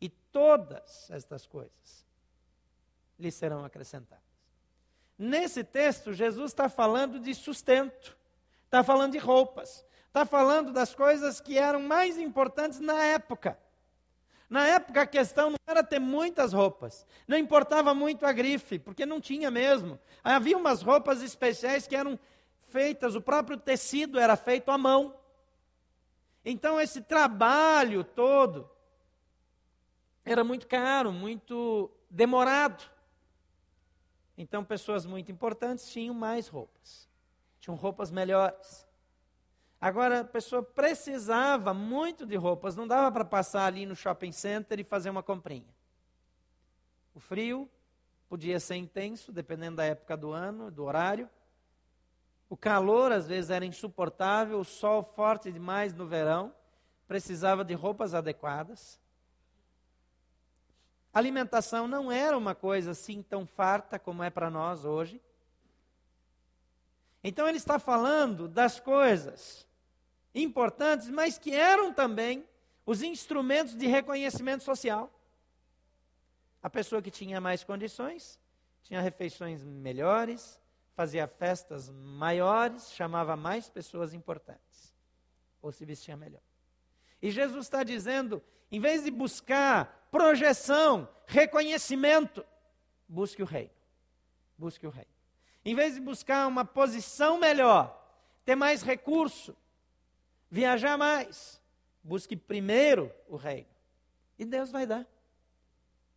e 0.01 0.09
todas 0.09 1.09
estas 1.11 1.45
coisas 1.45 2.05
lhe 3.19 3.31
serão 3.31 3.63
acrescentadas. 3.63 4.23
Nesse 5.17 5.63
texto, 5.63 6.13
Jesus 6.13 6.51
está 6.51 6.67
falando 6.67 7.19
de 7.19 7.33
sustento, 7.33 8.17
está 8.65 8.83
falando 8.83 9.13
de 9.13 9.17
roupas, 9.17 9.85
está 10.07 10.25
falando 10.25 10.73
das 10.73 10.93
coisas 10.93 11.39
que 11.39 11.57
eram 11.57 11.81
mais 11.81 12.17
importantes 12.17 12.79
na 12.79 13.01
época. 13.03 13.57
Na 14.49 14.67
época 14.67 15.01
a 15.01 15.07
questão 15.07 15.49
não 15.49 15.57
era 15.65 15.83
ter 15.83 15.99
muitas 15.99 16.53
roupas, 16.53 17.05
não 17.27 17.37
importava 17.37 17.93
muito 17.93 18.25
a 18.25 18.31
grife, 18.31 18.77
porque 18.77 19.05
não 19.05 19.19
tinha 19.19 19.49
mesmo. 19.49 19.99
Havia 20.23 20.57
umas 20.57 20.81
roupas 20.81 21.21
especiais 21.23 21.87
que 21.87 21.95
eram 21.95 22.19
feitas, 22.75 23.15
o 23.15 23.21
próprio 23.21 23.57
tecido 23.57 24.19
era 24.19 24.35
feito 24.35 24.69
à 24.69 24.77
mão. 24.77 25.17
Então 26.43 26.79
esse 26.79 27.01
trabalho 27.01 28.03
todo 28.03 28.69
era 30.25 30.43
muito 30.43 30.67
caro, 30.67 31.13
muito 31.13 31.89
demorado. 32.09 32.83
Então 34.37 34.61
pessoas 34.61 35.05
muito 35.05 35.31
importantes 35.31 35.89
tinham 35.89 36.13
mais 36.13 36.49
roupas, 36.49 37.09
tinham 37.61 37.77
roupas 37.77 38.11
melhores. 38.11 38.85
Agora, 39.79 40.21
a 40.21 40.25
pessoa 40.25 40.61
precisava 40.61 41.73
muito 41.73 42.25
de 42.25 42.35
roupas, 42.35 42.75
não 42.75 42.87
dava 42.87 43.09
para 43.09 43.23
passar 43.23 43.67
ali 43.67 43.85
no 43.85 43.95
shopping 43.95 44.33
center 44.33 44.79
e 44.79 44.83
fazer 44.83 45.09
uma 45.09 45.23
comprinha. 45.23 45.73
O 47.13 47.21
frio 47.21 47.69
podia 48.27 48.59
ser 48.59 48.75
intenso, 48.75 49.31
dependendo 49.31 49.77
da 49.77 49.85
época 49.85 50.17
do 50.17 50.31
ano, 50.31 50.69
do 50.69 50.83
horário. 50.83 51.29
O 52.49 52.55
calor 52.55 53.11
às 53.11 53.27
vezes 53.27 53.49
era 53.49 53.65
insuportável, 53.65 54.59
o 54.59 54.65
sol 54.65 55.03
forte 55.03 55.51
demais 55.51 55.93
no 55.93 56.05
verão, 56.05 56.53
precisava 57.07 57.63
de 57.63 57.73
roupas 57.73 58.13
adequadas. 58.13 58.99
A 61.13 61.19
alimentação 61.19 61.87
não 61.87 62.11
era 62.11 62.37
uma 62.37 62.53
coisa 62.53 62.91
assim 62.91 63.23
tão 63.23 63.45
farta 63.45 63.97
como 63.97 64.21
é 64.21 64.29
para 64.29 64.49
nós 64.49 64.83
hoje. 64.83 65.21
Então 67.23 67.47
ele 67.47 67.57
está 67.57 67.79
falando 67.79 68.47
das 68.47 68.79
coisas 68.79 69.65
importantes, 70.33 71.09
mas 71.09 71.37
que 71.37 71.55
eram 71.55 71.93
também 71.93 72.47
os 72.85 73.01
instrumentos 73.01 73.75
de 73.75 73.87
reconhecimento 73.87 74.63
social. 74.63 75.11
A 76.61 76.69
pessoa 76.69 77.01
que 77.01 77.09
tinha 77.09 77.41
mais 77.41 77.63
condições 77.63 78.39
tinha 78.83 79.01
refeições 79.01 79.63
melhores, 79.63 80.59
fazia 80.95 81.27
festas 81.27 81.89
maiores, 81.89 82.91
chamava 82.91 83.35
mais 83.35 83.69
pessoas 83.69 84.13
importantes, 84.13 84.95
ou 85.61 85.71
se 85.71 85.85
vestia 85.85 86.15
melhor. 86.15 86.41
E 87.21 87.29
Jesus 87.29 87.65
está 87.65 87.83
dizendo: 87.83 88.41
em 88.71 88.79
vez 88.79 89.03
de 89.03 89.11
buscar 89.11 90.07
projeção, 90.09 91.07
reconhecimento, 91.27 92.45
busque 93.07 93.43
o 93.43 93.45
reino. 93.45 93.71
Busque 94.57 94.87
o 94.87 94.89
reino. 94.89 95.09
Em 95.63 95.75
vez 95.75 95.95
de 95.95 96.01
buscar 96.01 96.47
uma 96.47 96.63
posição 96.63 97.37
melhor, 97.37 98.01
ter 98.45 98.55
mais 98.55 98.81
recurso, 98.81 99.55
viajar 100.49 100.97
mais, 100.97 101.61
busque 102.03 102.37
primeiro 102.37 103.11
o 103.27 103.35
reino. 103.35 103.67
E 104.37 104.45
Deus 104.45 104.71
vai 104.71 104.85
dar. 104.85 105.05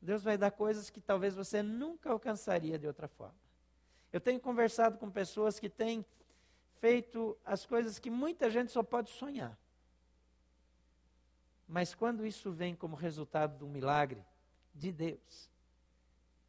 Deus 0.00 0.22
vai 0.22 0.38
dar 0.38 0.52
coisas 0.52 0.90
que 0.90 1.00
talvez 1.00 1.34
você 1.34 1.62
nunca 1.62 2.10
alcançaria 2.10 2.78
de 2.78 2.86
outra 2.86 3.08
forma. 3.08 3.47
Eu 4.12 4.20
tenho 4.20 4.40
conversado 4.40 4.98
com 4.98 5.10
pessoas 5.10 5.58
que 5.58 5.68
têm 5.68 6.04
feito 6.80 7.36
as 7.44 7.66
coisas 7.66 7.98
que 7.98 8.10
muita 8.10 8.50
gente 8.50 8.72
só 8.72 8.82
pode 8.82 9.10
sonhar. 9.10 9.58
Mas 11.66 11.94
quando 11.94 12.24
isso 12.24 12.50
vem 12.50 12.74
como 12.74 12.96
resultado 12.96 13.58
de 13.58 13.64
um 13.64 13.68
milagre 13.68 14.24
de 14.74 14.90
Deus, 14.90 15.50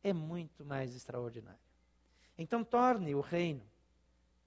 é 0.02 0.14
muito 0.14 0.64
mais 0.64 0.96
extraordinário. 0.96 1.60
Então, 2.38 2.64
torne 2.64 3.14
o 3.14 3.20
reino 3.20 3.62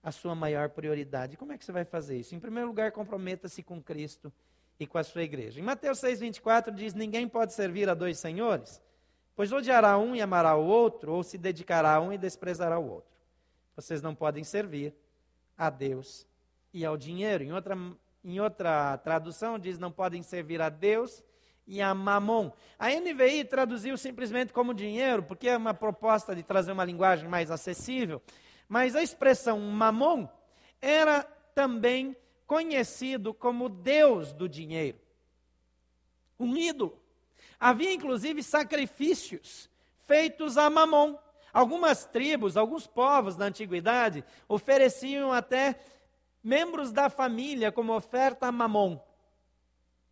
a 0.02 0.10
sua 0.10 0.34
maior 0.34 0.70
prioridade. 0.70 1.36
Como 1.36 1.52
é 1.52 1.58
que 1.58 1.64
você 1.64 1.72
vai 1.72 1.84
fazer 1.84 2.18
isso? 2.18 2.34
Em 2.34 2.40
primeiro 2.40 2.68
lugar, 2.68 2.90
comprometa-se 2.90 3.62
com 3.62 3.82
Cristo 3.82 4.32
e 4.80 4.86
com 4.86 4.98
a 4.98 5.04
sua 5.04 5.22
igreja. 5.22 5.60
Em 5.60 5.62
Mateus 5.62 5.98
6,24 6.00 6.74
diz: 6.74 6.94
Ninguém 6.94 7.28
pode 7.28 7.52
servir 7.52 7.88
a 7.88 7.94
dois 7.94 8.18
senhores, 8.18 8.82
Pois 9.34 9.52
odiará 9.52 9.96
um 9.98 10.14
e 10.14 10.20
amará 10.20 10.56
o 10.56 10.66
outro, 10.66 11.12
ou 11.14 11.22
se 11.22 11.38
dedicará 11.38 11.94
a 11.94 12.00
um 12.00 12.12
e 12.12 12.18
desprezará 12.18 12.78
o 12.78 12.88
outro. 12.90 13.10
Vocês 13.74 14.02
não 14.02 14.14
podem 14.14 14.44
servir 14.44 14.94
a 15.56 15.70
Deus 15.70 16.26
e 16.72 16.84
ao 16.84 16.96
dinheiro. 16.96 17.42
Em 17.42 17.52
outra, 17.52 17.78
em 18.24 18.40
outra 18.40 18.98
tradução 18.98 19.58
diz: 19.58 19.78
não 19.78 19.90
podem 19.90 20.22
servir 20.22 20.60
a 20.60 20.68
Deus 20.68 21.24
e 21.66 21.80
a 21.80 21.94
mamon. 21.94 22.50
A 22.78 22.90
NVI 22.90 23.44
traduziu 23.44 23.96
simplesmente 23.96 24.52
como 24.52 24.74
dinheiro, 24.74 25.22
porque 25.22 25.48
é 25.48 25.56
uma 25.56 25.72
proposta 25.72 26.34
de 26.34 26.42
trazer 26.42 26.72
uma 26.72 26.84
linguagem 26.84 27.28
mais 27.28 27.50
acessível. 27.50 28.20
Mas 28.68 28.94
a 28.94 29.02
expressão 29.02 29.58
mamon 29.58 30.28
era 30.80 31.22
também 31.54 32.16
conhecido 32.46 33.32
como 33.32 33.68
Deus 33.68 34.32
do 34.32 34.48
dinheiro. 34.48 34.98
Um 36.38 36.56
ídolo. 36.56 37.01
Havia 37.62 37.92
inclusive 37.92 38.42
sacrifícios 38.42 39.70
feitos 40.00 40.58
a 40.58 40.68
Mamon. 40.68 41.16
Algumas 41.52 42.04
tribos, 42.04 42.56
alguns 42.56 42.88
povos 42.88 43.36
da 43.36 43.44
antiguidade 43.44 44.24
ofereciam 44.48 45.32
até 45.32 45.78
membros 46.42 46.90
da 46.90 47.08
família 47.08 47.70
como 47.70 47.94
oferta 47.94 48.48
a 48.48 48.52
Mamon. 48.52 48.98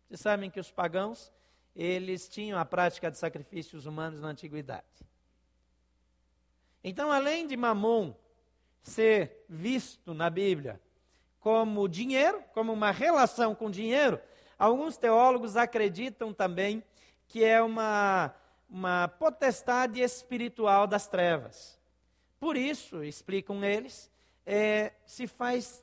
Vocês 0.07 0.21
sabem 0.21 0.49
que 0.49 0.61
os 0.61 0.71
pagãos, 0.71 1.29
eles 1.75 2.29
tinham 2.29 2.57
a 2.57 2.63
prática 2.63 3.11
de 3.11 3.17
sacrifícios 3.17 3.85
humanos 3.85 4.21
na 4.21 4.29
antiguidade. 4.29 5.05
Então, 6.81 7.11
além 7.11 7.47
de 7.47 7.57
Mamon 7.57 8.15
ser 8.81 9.43
visto 9.49 10.13
na 10.13 10.29
Bíblia 10.29 10.79
como 11.41 11.89
dinheiro, 11.89 12.41
como 12.53 12.71
uma 12.71 12.91
relação 12.91 13.53
com 13.53 13.69
dinheiro, 13.69 14.21
alguns 14.57 14.95
teólogos 14.95 15.57
acreditam 15.57 16.33
também 16.33 16.81
que 17.31 17.45
é 17.45 17.61
uma, 17.61 18.35
uma 18.69 19.07
potestade 19.07 20.01
espiritual 20.01 20.85
das 20.85 21.07
trevas. 21.07 21.79
Por 22.37 22.57
isso, 22.57 23.05
explicam 23.05 23.63
eles, 23.63 24.11
é, 24.45 24.91
se 25.05 25.27
faz 25.27 25.81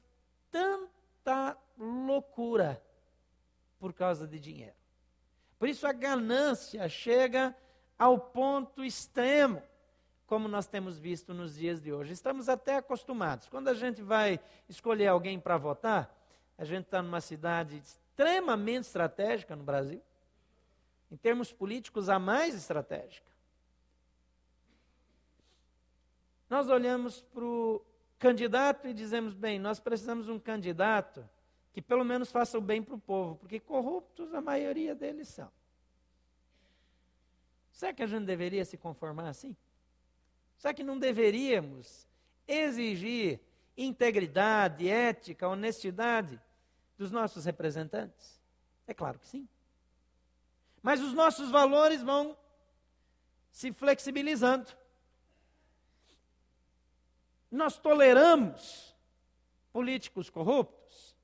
tanta 0.50 1.56
loucura 1.78 2.82
por 3.80 3.94
causa 3.94 4.28
de 4.28 4.38
dinheiro. 4.38 4.74
Por 5.58 5.70
isso 5.70 5.86
a 5.86 5.92
ganância 5.92 6.86
chega 6.86 7.56
ao 7.98 8.18
ponto 8.18 8.84
extremo, 8.84 9.62
como 10.26 10.48
nós 10.48 10.66
temos 10.66 10.98
visto 10.98 11.32
nos 11.32 11.56
dias 11.56 11.80
de 11.80 11.90
hoje. 11.94 12.12
Estamos 12.12 12.50
até 12.50 12.76
acostumados. 12.76 13.48
Quando 13.48 13.68
a 13.68 13.74
gente 13.74 14.02
vai 14.02 14.38
escolher 14.68 15.06
alguém 15.06 15.40
para 15.40 15.56
votar, 15.56 16.14
a 16.58 16.64
gente 16.66 16.84
está 16.84 17.00
numa 17.00 17.22
cidade 17.22 17.78
extremamente 17.78 18.84
estratégica 18.84 19.56
no 19.56 19.64
Brasil 19.64 20.02
em 21.10 21.16
termos 21.16 21.52
políticos, 21.52 22.08
a 22.08 22.18
mais 22.18 22.54
estratégica. 22.54 23.30
Nós 26.48 26.68
olhamos 26.68 27.20
para 27.20 27.44
o 27.44 27.84
candidato 28.18 28.88
e 28.88 28.94
dizemos: 28.94 29.34
bem, 29.34 29.58
nós 29.58 29.78
precisamos 29.78 30.26
de 30.26 30.32
um 30.32 30.38
candidato 30.38 31.28
que 31.72 31.82
pelo 31.82 32.04
menos 32.04 32.30
faça 32.30 32.58
o 32.58 32.60
bem 32.60 32.82
para 32.82 32.94
o 32.94 32.98
povo, 32.98 33.36
porque 33.36 33.60
corruptos 33.60 34.34
a 34.34 34.40
maioria 34.40 34.94
deles 34.94 35.28
são. 35.28 35.50
Será 37.70 37.92
que 37.92 38.02
a 38.02 38.06
gente 38.06 38.24
deveria 38.24 38.64
se 38.64 38.76
conformar 38.76 39.28
assim? 39.28 39.56
Será 40.56 40.74
que 40.74 40.82
não 40.82 40.98
deveríamos 40.98 42.08
exigir 42.46 43.40
integridade, 43.76 44.88
ética, 44.88 45.46
honestidade 45.46 46.40
dos 46.96 47.12
nossos 47.12 47.44
representantes? 47.44 48.40
É 48.86 48.92
claro 48.92 49.20
que 49.20 49.28
sim. 49.28 49.48
Mas 50.88 51.02
os 51.02 51.12
nossos 51.12 51.50
valores 51.50 52.02
vão 52.02 52.34
se 53.50 53.70
flexibilizando. 53.74 54.74
Nós 57.50 57.76
toleramos 57.76 58.96
políticos 59.70 60.30
corruptos 60.30 61.14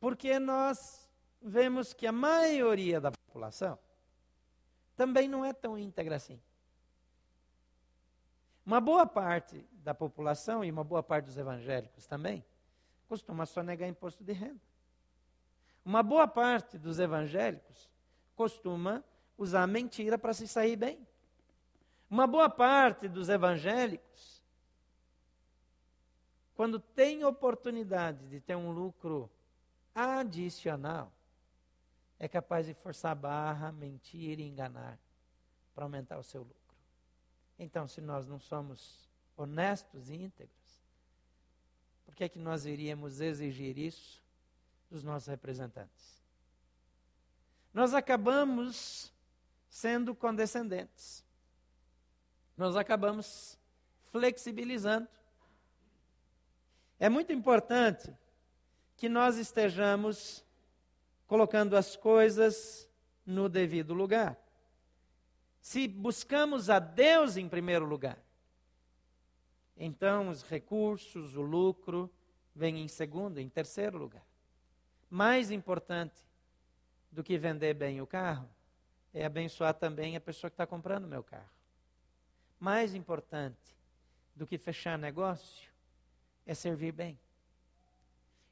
porque 0.00 0.38
nós 0.38 1.10
vemos 1.42 1.92
que 1.92 2.06
a 2.06 2.12
maioria 2.12 3.02
da 3.02 3.12
população 3.12 3.78
também 4.96 5.28
não 5.28 5.44
é 5.44 5.52
tão 5.52 5.76
íntegra 5.76 6.16
assim. 6.16 6.40
Uma 8.64 8.80
boa 8.80 9.04
parte 9.04 9.62
da 9.72 9.92
população 9.92 10.64
e 10.64 10.70
uma 10.70 10.82
boa 10.82 11.02
parte 11.02 11.26
dos 11.26 11.36
evangélicos 11.36 12.06
também 12.06 12.42
costuma 13.08 13.44
só 13.44 13.62
negar 13.62 13.86
imposto 13.86 14.24
de 14.24 14.32
renda. 14.32 14.62
Uma 15.84 16.02
boa 16.02 16.26
parte 16.26 16.78
dos 16.78 16.98
evangélicos 16.98 17.94
costuma 18.36 19.02
usar 19.36 19.66
mentira 19.66 20.16
para 20.16 20.32
se 20.32 20.46
sair 20.46 20.76
bem. 20.76 21.04
Uma 22.08 22.26
boa 22.26 22.48
parte 22.48 23.08
dos 23.08 23.28
evangélicos 23.28 24.36
quando 26.56 26.80
tem 26.80 27.22
oportunidade 27.22 28.26
de 28.28 28.40
ter 28.40 28.56
um 28.56 28.72
lucro 28.72 29.30
adicional, 29.94 31.12
é 32.18 32.26
capaz 32.26 32.64
de 32.64 32.72
forçar 32.72 33.12
a 33.12 33.14
barra, 33.14 33.70
mentir 33.70 34.40
e 34.40 34.48
enganar 34.48 34.98
para 35.74 35.84
aumentar 35.84 36.18
o 36.18 36.22
seu 36.22 36.40
lucro. 36.40 36.56
Então, 37.58 37.86
se 37.86 38.00
nós 38.00 38.26
não 38.26 38.40
somos 38.40 39.06
honestos 39.36 40.08
e 40.08 40.14
íntegros, 40.14 40.82
por 42.06 42.14
que 42.14 42.24
é 42.24 42.28
que 42.28 42.38
nós 42.38 42.64
iríamos 42.64 43.20
exigir 43.20 43.76
isso 43.76 44.24
dos 44.90 45.02
nossos 45.02 45.28
representantes? 45.28 46.15
Nós 47.76 47.92
acabamos 47.92 49.12
sendo 49.68 50.14
condescendentes. 50.14 51.22
Nós 52.56 52.74
acabamos 52.74 53.58
flexibilizando. 54.10 55.06
É 56.98 57.10
muito 57.10 57.34
importante 57.34 58.10
que 58.96 59.10
nós 59.10 59.36
estejamos 59.36 60.42
colocando 61.26 61.76
as 61.76 61.96
coisas 61.96 62.88
no 63.26 63.46
devido 63.46 63.92
lugar. 63.92 64.38
Se 65.60 65.86
buscamos 65.86 66.70
a 66.70 66.78
Deus 66.78 67.36
em 67.36 67.46
primeiro 67.46 67.84
lugar, 67.84 68.18
então 69.76 70.30
os 70.30 70.42
recursos, 70.42 71.36
o 71.36 71.42
lucro, 71.42 72.10
vêm 72.54 72.80
em 72.80 72.88
segundo, 72.88 73.38
em 73.38 73.50
terceiro 73.50 73.98
lugar. 73.98 74.24
Mais 75.10 75.50
importante 75.50 76.25
do 77.16 77.24
que 77.24 77.38
vender 77.38 77.72
bem 77.72 78.02
o 78.02 78.06
carro 78.06 78.46
é 79.14 79.24
abençoar 79.24 79.72
também 79.72 80.16
a 80.16 80.20
pessoa 80.20 80.50
que 80.50 80.54
está 80.54 80.66
comprando 80.66 81.06
o 81.06 81.08
meu 81.08 81.22
carro. 81.22 81.48
Mais 82.60 82.94
importante 82.94 83.74
do 84.34 84.46
que 84.46 84.58
fechar 84.58 84.98
negócio 84.98 85.70
é 86.44 86.52
servir 86.52 86.92
bem. 86.92 87.18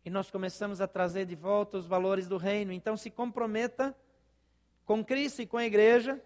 E 0.02 0.08
nós 0.08 0.30
começamos 0.30 0.80
a 0.80 0.88
trazer 0.88 1.26
de 1.26 1.34
volta 1.34 1.76
os 1.76 1.86
valores 1.86 2.26
do 2.26 2.38
reino. 2.38 2.72
Então 2.72 2.96
se 2.96 3.10
comprometa 3.10 3.94
com 4.86 5.04
Cristo 5.04 5.42
e 5.42 5.46
com 5.46 5.58
a 5.58 5.66
igreja, 5.66 6.18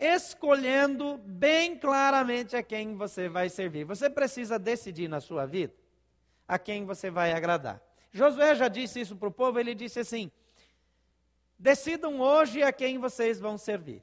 escolhendo 0.00 1.18
bem 1.18 1.78
claramente 1.78 2.56
a 2.56 2.62
quem 2.62 2.96
você 2.96 3.28
vai 3.28 3.50
servir. 3.50 3.84
Você 3.84 4.08
precisa 4.08 4.58
decidir 4.58 5.06
na 5.06 5.20
sua 5.20 5.44
vida 5.44 5.74
a 6.48 6.58
quem 6.58 6.86
você 6.86 7.10
vai 7.10 7.32
agradar. 7.32 7.78
Josué 8.10 8.54
já 8.54 8.68
disse 8.68 9.00
isso 9.00 9.16
para 9.16 9.28
o 9.28 9.32
povo, 9.32 9.60
ele 9.60 9.74
disse 9.74 10.00
assim: 10.00 10.30
decidam 11.62 12.20
hoje 12.20 12.60
a 12.60 12.72
quem 12.72 12.98
vocês 12.98 13.38
vão 13.38 13.56
servir. 13.56 14.02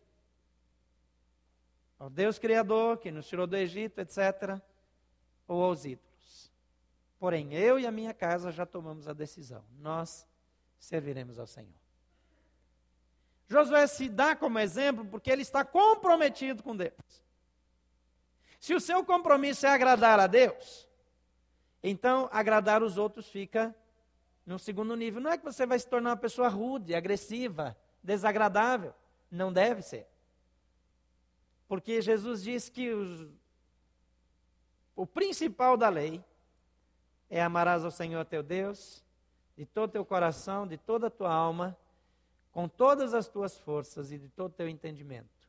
Ao 1.99 2.09
Deus 2.09 2.39
Criador, 2.39 2.97
que 2.99 3.11
nos 3.11 3.27
tirou 3.27 3.45
do 3.45 3.57
Egito, 3.57 3.99
etc., 3.99 4.61
ou 5.45 5.61
aos 5.61 5.83
ídolos. 5.83 6.49
Porém, 7.19 7.53
eu 7.53 7.77
e 7.77 7.85
a 7.85 7.91
minha 7.91 8.13
casa 8.13 8.49
já 8.49 8.65
tomamos 8.65 9.09
a 9.09 9.13
decisão. 9.13 9.65
Nós 9.77 10.25
serviremos 10.79 11.37
ao 11.37 11.45
Senhor. 11.45 11.75
Josué 13.45 13.85
se 13.87 14.07
dá 14.07 14.37
como 14.37 14.57
exemplo 14.57 15.03
porque 15.03 15.29
ele 15.29 15.41
está 15.41 15.65
comprometido 15.65 16.63
com 16.63 16.77
Deus. 16.77 17.25
Se 18.57 18.73
o 18.73 18.79
seu 18.79 19.03
compromisso 19.03 19.65
é 19.65 19.69
agradar 19.69 20.17
a 20.17 20.27
Deus, 20.27 20.87
então 21.83 22.29
agradar 22.31 22.81
os 22.83 22.97
outros 22.97 23.27
fica 23.27 23.75
no 24.49 24.57
segundo 24.57 24.95
nível. 24.95 25.21
Não 25.21 25.31
é 25.31 25.37
que 25.37 25.45
você 25.45 25.63
vai 25.63 25.77
se 25.77 25.87
tornar 25.87 26.09
uma 26.09 26.17
pessoa 26.17 26.47
rude, 26.47 26.95
agressiva, 26.95 27.77
desagradável. 28.03 28.95
Não 29.29 29.53
deve 29.53 29.83
ser. 29.83 30.07
Porque 31.67 32.01
Jesus 32.01 32.41
diz 32.41 32.67
que 32.67 32.91
os, 32.91 33.29
o 34.95 35.05
principal 35.05 35.77
da 35.77 35.87
lei 35.87 36.25
é 37.29 37.43
amarás 37.43 37.85
ao 37.85 37.91
Senhor 37.91 38.25
teu 38.25 38.41
Deus 38.41 39.03
de 39.55 39.67
todo 39.67 39.91
teu 39.91 40.03
coração, 40.03 40.65
de 40.65 40.77
toda 40.77 41.07
a 41.07 41.11
tua 41.11 41.31
alma, 41.31 41.77
com 42.51 42.67
todas 42.67 43.13
as 43.13 43.27
tuas 43.27 43.55
forças 43.55 44.11
e 44.11 44.17
de 44.17 44.29
todo 44.29 44.51
teu 44.51 44.67
entendimento. 44.67 45.47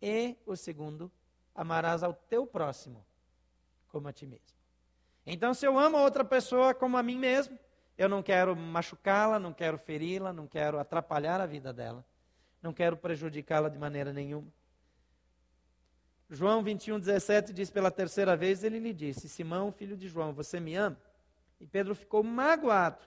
E 0.00 0.36
o 0.44 0.56
segundo, 0.56 1.12
amarás 1.54 2.02
ao 2.02 2.12
teu 2.12 2.44
próximo 2.44 3.06
como 3.88 4.08
a 4.08 4.12
ti 4.12 4.26
mesmo. 4.26 4.58
Então, 5.24 5.54
se 5.54 5.64
eu 5.64 5.78
amo 5.78 5.96
a 5.96 6.02
outra 6.02 6.24
pessoa 6.24 6.74
como 6.74 6.96
a 6.96 7.04
mim 7.04 7.18
mesmo, 7.18 7.56
eu 7.96 8.08
não 8.08 8.22
quero 8.22 8.56
machucá-la, 8.56 9.38
não 9.38 9.52
quero 9.52 9.78
feri-la, 9.78 10.32
não 10.32 10.46
quero 10.46 10.78
atrapalhar 10.78 11.40
a 11.40 11.46
vida 11.46 11.72
dela, 11.72 12.04
não 12.62 12.72
quero 12.72 12.96
prejudicá-la 12.96 13.68
de 13.68 13.78
maneira 13.78 14.12
nenhuma. 14.12 14.52
João 16.30 16.62
21, 16.62 16.98
17 16.98 17.52
diz 17.52 17.70
pela 17.70 17.90
terceira 17.90 18.36
vez: 18.36 18.64
Ele 18.64 18.78
lhe 18.78 18.92
disse, 18.92 19.28
Simão, 19.28 19.70
filho 19.70 19.96
de 19.96 20.08
João, 20.08 20.32
você 20.32 20.58
me 20.58 20.74
ama? 20.74 20.96
E 21.60 21.66
Pedro 21.66 21.94
ficou 21.94 22.22
magoado 22.22 23.04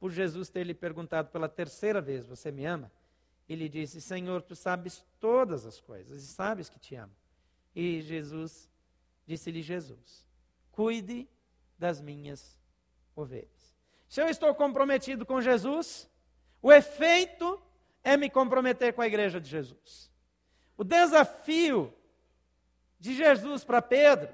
por 0.00 0.10
Jesus 0.10 0.48
ter 0.48 0.64
lhe 0.64 0.74
perguntado 0.74 1.28
pela 1.28 1.48
terceira 1.48 2.00
vez: 2.00 2.26
Você 2.26 2.50
me 2.50 2.64
ama? 2.64 2.90
Ele 3.48 3.68
disse: 3.68 4.00
Senhor, 4.00 4.42
tu 4.42 4.56
sabes 4.56 5.04
todas 5.20 5.66
as 5.66 5.80
coisas 5.80 6.22
e 6.22 6.26
sabes 6.26 6.68
que 6.68 6.78
te 6.78 6.94
amo. 6.94 7.12
E 7.74 8.00
Jesus 8.00 8.70
disse-lhe: 9.26 9.62
Jesus, 9.62 10.26
cuide 10.72 11.28
das 11.78 12.00
minhas 12.00 12.58
ovelhas. 13.14 13.73
Se 14.14 14.22
eu 14.22 14.28
estou 14.28 14.54
comprometido 14.54 15.26
com 15.26 15.40
Jesus, 15.40 16.08
o 16.62 16.72
efeito 16.72 17.60
é 18.00 18.16
me 18.16 18.30
comprometer 18.30 18.92
com 18.92 19.02
a 19.02 19.08
igreja 19.08 19.40
de 19.40 19.50
Jesus. 19.50 20.08
O 20.76 20.84
desafio 20.84 21.92
de 23.00 23.12
Jesus 23.12 23.64
para 23.64 23.82
Pedro, 23.82 24.32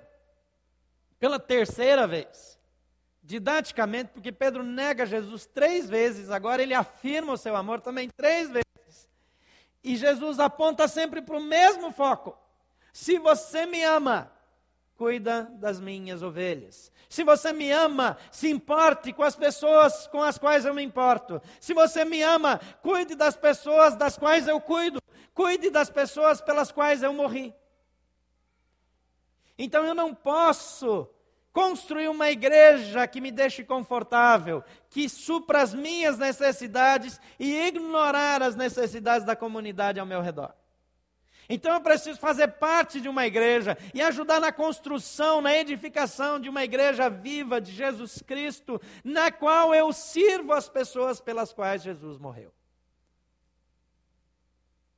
pela 1.18 1.38
terceira 1.38 2.06
vez, 2.06 2.58
didaticamente, 3.22 4.10
porque 4.12 4.30
Pedro 4.30 4.62
nega 4.62 5.06
Jesus 5.06 5.46
três 5.46 5.88
vezes, 5.88 6.28
agora 6.28 6.62
ele 6.62 6.74
afirma 6.74 7.32
o 7.32 7.38
seu 7.38 7.56
amor 7.56 7.80
também 7.80 8.10
três 8.10 8.50
vezes. 8.50 9.08
E 9.82 9.96
Jesus 9.96 10.38
aponta 10.38 10.86
sempre 10.88 11.22
para 11.22 11.38
o 11.38 11.42
mesmo 11.42 11.90
foco. 11.90 12.36
Se 12.92 13.18
você 13.18 13.64
me 13.64 13.82
ama, 13.82 14.30
cuida 15.00 15.50
das 15.54 15.80
minhas 15.80 16.22
ovelhas. 16.22 16.92
Se 17.08 17.24
você 17.24 17.54
me 17.54 17.70
ama, 17.72 18.18
se 18.30 18.50
importe 18.50 19.14
com 19.14 19.22
as 19.22 19.34
pessoas 19.34 20.06
com 20.08 20.22
as 20.22 20.36
quais 20.36 20.66
eu 20.66 20.74
me 20.74 20.82
importo. 20.82 21.40
Se 21.58 21.72
você 21.72 22.04
me 22.04 22.20
ama, 22.20 22.60
cuide 22.82 23.14
das 23.14 23.34
pessoas 23.34 23.96
das 23.96 24.18
quais 24.18 24.46
eu 24.46 24.60
cuido. 24.60 25.00
Cuide 25.32 25.70
das 25.70 25.88
pessoas 25.88 26.42
pelas 26.42 26.70
quais 26.70 27.02
eu 27.02 27.14
morri. 27.14 27.54
Então 29.58 29.86
eu 29.86 29.94
não 29.94 30.14
posso 30.14 31.08
construir 31.50 32.08
uma 32.08 32.30
igreja 32.30 33.06
que 33.06 33.22
me 33.22 33.30
deixe 33.30 33.64
confortável, 33.64 34.62
que 34.90 35.08
supra 35.08 35.62
as 35.62 35.72
minhas 35.72 36.18
necessidades 36.18 37.18
e 37.38 37.56
ignorar 37.68 38.42
as 38.42 38.54
necessidades 38.54 39.26
da 39.26 39.34
comunidade 39.34 39.98
ao 39.98 40.04
meu 40.04 40.20
redor. 40.20 40.59
Então 41.52 41.74
eu 41.74 41.80
preciso 41.80 42.20
fazer 42.20 42.46
parte 42.46 43.00
de 43.00 43.08
uma 43.08 43.26
igreja 43.26 43.76
e 43.92 44.00
ajudar 44.00 44.40
na 44.40 44.52
construção, 44.52 45.40
na 45.40 45.52
edificação 45.52 46.38
de 46.38 46.48
uma 46.48 46.62
igreja 46.62 47.10
viva 47.10 47.60
de 47.60 47.72
Jesus 47.72 48.22
Cristo, 48.22 48.80
na 49.02 49.32
qual 49.32 49.74
eu 49.74 49.92
sirvo 49.92 50.52
as 50.52 50.68
pessoas 50.68 51.20
pelas 51.20 51.52
quais 51.52 51.82
Jesus 51.82 52.18
morreu. 52.18 52.54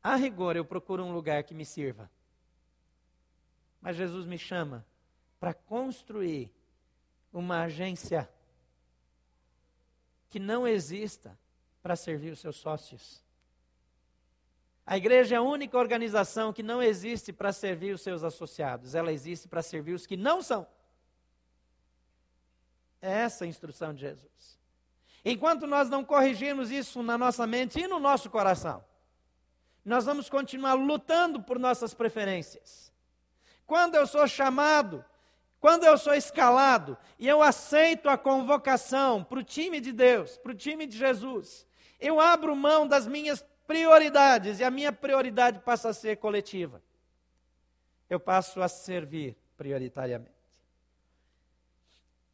A 0.03 0.15
rigor, 0.15 0.55
eu 0.55 0.65
procuro 0.65 1.03
um 1.03 1.15
lugar 1.15 1.43
que 1.43 1.55
me 1.55 1.65
sirva. 1.65 2.11
Mas 3.81 3.97
Jesus 3.97 4.27
me 4.27 4.37
chama 4.37 4.85
para 5.41 5.55
construir 5.55 6.53
uma 7.33 7.63
agência 7.63 8.29
que 10.29 10.39
não 10.39 10.69
exista 10.69 11.39
para 11.83 11.97
servir 11.97 12.31
os 12.31 12.41
seus 12.41 12.57
sócios. 12.57 13.25
A 14.85 14.97
igreja 14.97 15.37
é 15.37 15.39
a 15.39 15.43
única 15.43 15.79
organização 15.79 16.53
que 16.53 16.63
não 16.63 16.83
existe 16.83 17.33
para 17.33 17.53
servir 17.53 17.95
os 17.95 18.03
seus 18.03 18.25
associados, 18.25 18.95
ela 18.95 19.13
existe 19.13 19.49
para 19.49 19.63
servir 19.63 19.95
os 19.95 20.07
que 20.07 20.17
não 20.17 20.43
são. 20.43 20.67
É 23.01 23.11
essa 23.11 23.45
a 23.45 23.49
instrução 23.49 23.95
de 23.95 24.01
Jesus. 24.01 24.59
Enquanto 25.25 25.67
nós 25.67 25.89
não 25.89 26.05
corrigirmos 26.05 26.71
isso 26.71 27.03
na 27.03 27.17
nossa 27.17 27.47
mente 27.47 27.79
e 27.81 27.87
no 27.87 28.01
nosso 28.01 28.29
coração, 28.29 28.85
nós 29.85 30.05
vamos 30.05 30.29
continuar 30.29 30.75
lutando 30.75 31.43
por 31.43 31.59
nossas 31.59 31.95
preferências. 31.95 32.93
Quando 33.67 33.95
eu 33.95 34.07
sou 34.07 34.27
chamado 34.27 35.05
quando 35.63 35.85
eu 35.85 35.97
sou 35.97 36.13
escalado 36.13 36.99
e 37.21 37.29
eu 37.29 37.41
aceito 37.41 38.09
a 38.09 38.19
convocação 38.19 39.23
para 39.23 39.39
o 39.39 39.45
time 39.45 39.81
de 39.81 39.93
Deus, 39.93 40.37
para 40.37 40.51
o 40.51 40.57
time 40.57 40.89
de 40.89 40.99
Jesus, 40.99 41.65
eu 42.01 42.19
abro 42.19 42.57
mão 42.57 42.85
das 42.85 43.07
minhas 43.07 43.45
prioridades 43.73 44.61
e 44.61 44.65
a 44.65 44.71
minha 44.71 44.93
prioridade 44.93 45.61
passa 45.61 45.89
a 45.89 45.95
ser 45.95 46.19
coletiva. 46.19 46.83
Eu 48.11 48.21
passo 48.21 48.61
a 48.61 48.69
servir 48.69 49.35
prioritariamente. 49.57 50.31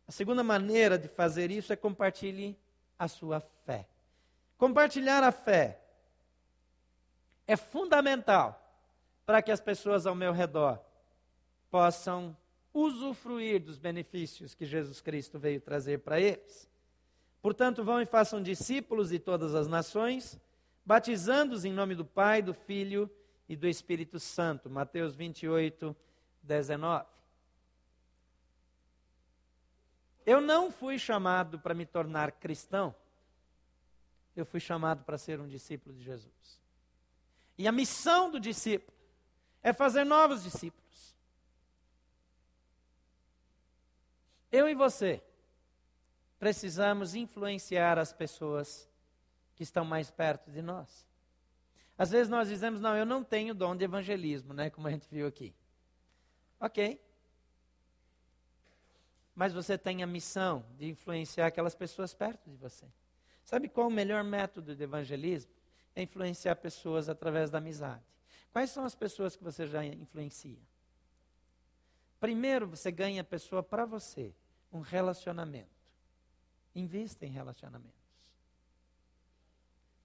A 0.08 0.10
segunda 0.10 0.42
maneira 0.42 0.98
de 0.98 1.06
fazer 1.06 1.52
isso 1.52 1.72
é 1.72 1.76
compartilhe 1.76 2.58
a 2.98 3.06
sua 3.06 3.38
fé. 3.64 3.86
Compartilhar 4.56 5.22
a 5.22 5.30
fé 5.30 5.80
é 7.46 7.56
fundamental 7.56 8.60
para 9.24 9.40
que 9.40 9.52
as 9.52 9.60
pessoas 9.60 10.06
ao 10.06 10.16
meu 10.16 10.32
redor 10.32 10.80
possam 11.70 12.36
usufruir 12.74 13.62
dos 13.62 13.78
benefícios 13.78 14.56
que 14.56 14.66
Jesus 14.66 15.00
Cristo 15.00 15.38
veio 15.38 15.60
trazer 15.60 15.98
para 16.00 16.20
eles. 16.20 16.68
Portanto, 17.40 17.84
vão 17.84 18.02
e 18.02 18.06
façam 18.06 18.42
discípulos 18.42 19.10
de 19.10 19.20
todas 19.20 19.54
as 19.54 19.68
nações, 19.68 20.36
batizando-os 20.88 21.66
em 21.66 21.72
nome 21.72 21.94
do 21.94 22.02
Pai, 22.02 22.40
do 22.40 22.54
Filho 22.54 23.10
e 23.46 23.54
do 23.54 23.68
Espírito 23.68 24.18
Santo. 24.18 24.70
Mateus 24.70 25.14
28, 25.14 25.94
19. 26.42 27.04
Eu 30.24 30.40
não 30.40 30.72
fui 30.72 30.98
chamado 30.98 31.60
para 31.60 31.74
me 31.74 31.84
tornar 31.84 32.32
cristão, 32.32 32.94
eu 34.34 34.46
fui 34.46 34.60
chamado 34.60 35.04
para 35.04 35.18
ser 35.18 35.38
um 35.40 35.46
discípulo 35.46 35.94
de 35.94 36.02
Jesus. 36.02 36.58
E 37.58 37.68
a 37.68 37.72
missão 37.72 38.30
do 38.30 38.40
discípulo 38.40 38.96
é 39.62 39.74
fazer 39.74 40.04
novos 40.04 40.42
discípulos. 40.42 41.14
Eu 44.50 44.66
e 44.66 44.74
você 44.74 45.22
precisamos 46.38 47.14
influenciar 47.14 47.98
as 47.98 48.10
pessoas 48.10 48.88
que 49.58 49.64
estão 49.64 49.84
mais 49.84 50.08
perto 50.08 50.52
de 50.52 50.62
nós. 50.62 51.04
Às 51.98 52.10
vezes 52.10 52.28
nós 52.28 52.46
dizemos, 52.46 52.80
não, 52.80 52.96
eu 52.96 53.04
não 53.04 53.24
tenho 53.24 53.52
dom 53.52 53.74
de 53.74 53.82
evangelismo, 53.82 54.54
né? 54.54 54.70
Como 54.70 54.86
a 54.86 54.90
gente 54.92 55.08
viu 55.10 55.26
aqui. 55.26 55.52
Ok. 56.60 57.04
Mas 59.34 59.52
você 59.52 59.76
tem 59.76 60.00
a 60.00 60.06
missão 60.06 60.64
de 60.76 60.88
influenciar 60.88 61.48
aquelas 61.48 61.74
pessoas 61.74 62.14
perto 62.14 62.48
de 62.48 62.56
você. 62.56 62.86
Sabe 63.42 63.68
qual 63.68 63.88
o 63.88 63.90
melhor 63.90 64.22
método 64.22 64.76
de 64.76 64.84
evangelismo? 64.84 65.50
É 65.92 66.02
influenciar 66.02 66.54
pessoas 66.54 67.08
através 67.08 67.50
da 67.50 67.58
amizade. 67.58 68.04
Quais 68.52 68.70
são 68.70 68.84
as 68.84 68.94
pessoas 68.94 69.34
que 69.34 69.42
você 69.42 69.66
já 69.66 69.84
influencia? 69.84 70.62
Primeiro, 72.20 72.68
você 72.68 72.92
ganha 72.92 73.22
a 73.22 73.24
pessoa 73.24 73.60
para 73.60 73.84
você, 73.84 74.32
um 74.72 74.82
relacionamento. 74.82 75.76
Invista 76.76 77.26
em 77.26 77.30
relacionamentos. 77.30 77.97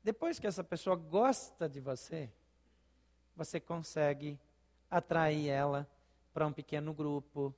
Depois 0.03 0.37
que 0.37 0.47
essa 0.47 0.63
pessoa 0.63 0.95
gosta 0.95 1.69
de 1.69 1.79
você, 1.79 2.29
você 3.35 3.59
consegue 3.59 4.37
atrair 4.89 5.47
ela 5.47 5.89
para 6.33 6.45
um 6.45 6.51
pequeno 6.51 6.93
grupo, 6.93 7.55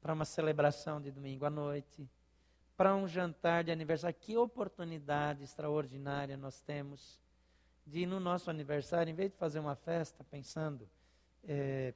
para 0.00 0.12
uma 0.12 0.24
celebração 0.24 1.00
de 1.00 1.10
domingo 1.10 1.46
à 1.46 1.50
noite, 1.50 2.08
para 2.76 2.94
um 2.94 3.08
jantar 3.08 3.64
de 3.64 3.72
aniversário. 3.72 4.16
Que 4.20 4.36
oportunidade 4.36 5.42
extraordinária 5.42 6.36
nós 6.36 6.60
temos 6.60 7.18
de, 7.86 8.04
no 8.04 8.20
nosso 8.20 8.50
aniversário, 8.50 9.10
em 9.10 9.14
vez 9.14 9.30
de 9.30 9.36
fazer 9.36 9.60
uma 9.60 9.74
festa 9.74 10.24
pensando 10.24 10.88
é, 11.44 11.94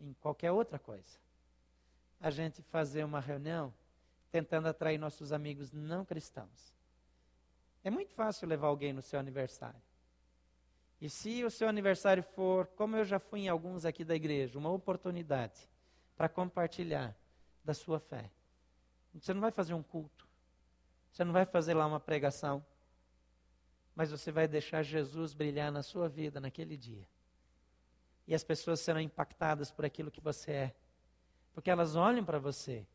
em 0.00 0.12
qualquer 0.14 0.52
outra 0.52 0.78
coisa, 0.78 1.18
a 2.20 2.30
gente 2.30 2.62
fazer 2.62 3.04
uma 3.04 3.20
reunião 3.20 3.72
tentando 4.30 4.68
atrair 4.68 4.98
nossos 4.98 5.32
amigos 5.32 5.72
não 5.72 6.04
cristãos. 6.04 6.73
É 7.84 7.90
muito 7.90 8.12
fácil 8.12 8.48
levar 8.48 8.66
alguém 8.66 8.92
no 8.92 9.02
seu 9.02 9.20
aniversário. 9.20 9.80
E 11.00 11.08
se 11.08 11.44
o 11.44 11.50
seu 11.50 11.68
aniversário 11.68 12.22
for, 12.22 12.66
como 12.68 12.96
eu 12.96 13.04
já 13.04 13.20
fui 13.20 13.40
em 13.40 13.48
alguns 13.48 13.84
aqui 13.84 14.04
da 14.04 14.16
igreja, 14.16 14.58
uma 14.58 14.70
oportunidade 14.70 15.68
para 16.16 16.28
compartilhar 16.28 17.14
da 17.62 17.74
sua 17.74 18.00
fé. 18.00 18.30
Você 19.14 19.32
não 19.32 19.40
vai 19.40 19.52
fazer 19.52 19.74
um 19.74 19.82
culto. 19.82 20.26
Você 21.12 21.22
não 21.22 21.32
vai 21.32 21.44
fazer 21.44 21.74
lá 21.74 21.86
uma 21.86 22.00
pregação 22.00 22.64
mas 23.94 24.10
você 24.10 24.32
vai 24.32 24.48
deixar 24.48 24.82
Jesus 24.82 25.32
brilhar 25.32 25.70
na 25.70 25.82
sua 25.82 26.08
vida 26.08 26.40
naquele 26.40 26.76
dia. 26.76 27.06
E 28.26 28.34
as 28.34 28.42
pessoas 28.42 28.80
serão 28.80 29.00
impactadas 29.00 29.70
por 29.70 29.84
aquilo 29.84 30.10
que 30.10 30.20
você 30.20 30.50
é, 30.50 30.74
porque 31.52 31.70
elas 31.70 31.94
olham 31.94 32.24
para 32.24 32.38
você 32.38 32.86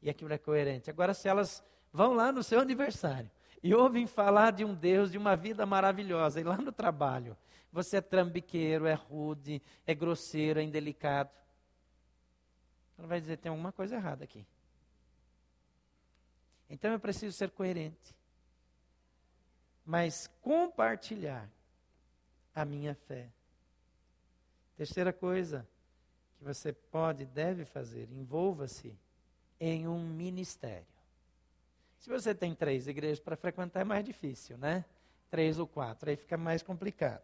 e 0.00 0.08
aquilo 0.08 0.32
é 0.32 0.38
coerente. 0.38 0.90
Agora, 0.90 1.12
se 1.12 1.28
elas 1.28 1.64
vão 1.92 2.14
lá 2.14 2.30
no 2.30 2.42
seu 2.42 2.60
aniversário 2.60 3.30
e 3.64 3.74
ouvem 3.74 4.06
falar 4.06 4.52
de 4.52 4.64
um 4.64 4.72
Deus, 4.72 5.10
de 5.10 5.18
uma 5.18 5.34
vida 5.34 5.66
maravilhosa, 5.66 6.40
e 6.40 6.44
lá 6.44 6.56
no 6.56 6.70
trabalho 6.70 7.36
você 7.72 7.96
é 7.96 8.00
trambiqueiro, 8.00 8.86
é 8.86 8.94
rude, 8.94 9.60
é 9.84 9.92
grosseiro, 9.92 10.60
é 10.60 10.62
indelicado, 10.62 11.30
ela 12.96 13.08
vai 13.08 13.20
dizer: 13.20 13.38
tem 13.38 13.50
alguma 13.50 13.72
coisa 13.72 13.96
errada 13.96 14.22
aqui. 14.22 14.46
Então 16.70 16.92
eu 16.92 17.00
preciso 17.00 17.36
ser 17.36 17.50
coerente 17.50 18.14
mas 19.84 20.26
compartilhar 20.40 21.50
a 22.54 22.64
minha 22.64 22.94
fé. 22.94 23.30
Terceira 24.76 25.12
coisa 25.12 25.68
que 26.38 26.44
você 26.44 26.72
pode 26.72 27.24
e 27.24 27.26
deve 27.26 27.64
fazer, 27.64 28.10
envolva-se 28.10 28.96
em 29.60 29.86
um 29.86 30.08
ministério. 30.08 30.86
Se 32.04 32.10
você 32.10 32.34
tem 32.34 32.54
três 32.54 32.86
igrejas 32.86 33.18
para 33.18 33.34
frequentar, 33.34 33.80
é 33.80 33.84
mais 33.84 34.04
difícil, 34.04 34.58
né? 34.58 34.84
Três 35.30 35.58
ou 35.58 35.66
quatro, 35.66 36.10
aí 36.10 36.16
fica 36.16 36.36
mais 36.36 36.62
complicado. 36.62 37.22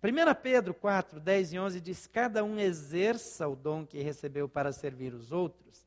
1 0.00 0.34
Pedro 0.40 0.72
4, 0.72 1.18
10 1.18 1.52
e 1.54 1.58
11 1.58 1.80
diz: 1.80 2.06
Cada 2.06 2.44
um 2.44 2.56
exerça 2.56 3.48
o 3.48 3.56
dom 3.56 3.84
que 3.84 4.00
recebeu 4.00 4.48
para 4.48 4.70
servir 4.72 5.12
os 5.12 5.32
outros, 5.32 5.84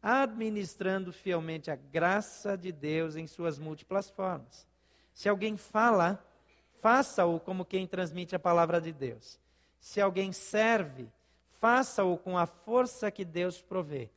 administrando 0.00 1.12
fielmente 1.12 1.70
a 1.70 1.76
graça 1.76 2.56
de 2.56 2.72
Deus 2.72 3.16
em 3.16 3.26
suas 3.26 3.58
múltiplas 3.58 4.08
formas. 4.08 4.66
Se 5.12 5.28
alguém 5.28 5.58
fala, 5.58 6.26
faça-o 6.80 7.38
como 7.38 7.66
quem 7.66 7.86
transmite 7.86 8.34
a 8.34 8.38
palavra 8.38 8.80
de 8.80 8.94
Deus. 8.94 9.38
Se 9.78 10.00
alguém 10.00 10.32
serve, 10.32 11.06
faça-o 11.60 12.16
com 12.16 12.38
a 12.38 12.46
força 12.46 13.10
que 13.10 13.26
Deus 13.26 13.60
provê, 13.60 14.08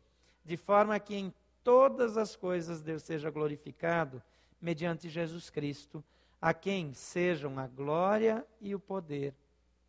de 0.45 0.55
forma 0.55 0.97
que 1.01 1.15
em 1.15 1.33
todas 1.69 2.17
as 2.17 2.35
coisas 2.35 2.81
Deus 2.81 3.03
seja 3.03 3.29
glorificado 3.29 4.23
mediante 4.59 5.07
Jesus 5.07 5.51
Cristo, 5.51 6.03
a 6.41 6.51
quem 6.51 6.95
sejam 6.95 7.59
a 7.59 7.67
glória 7.67 8.43
e 8.59 8.73
o 8.73 8.79
poder 8.79 9.35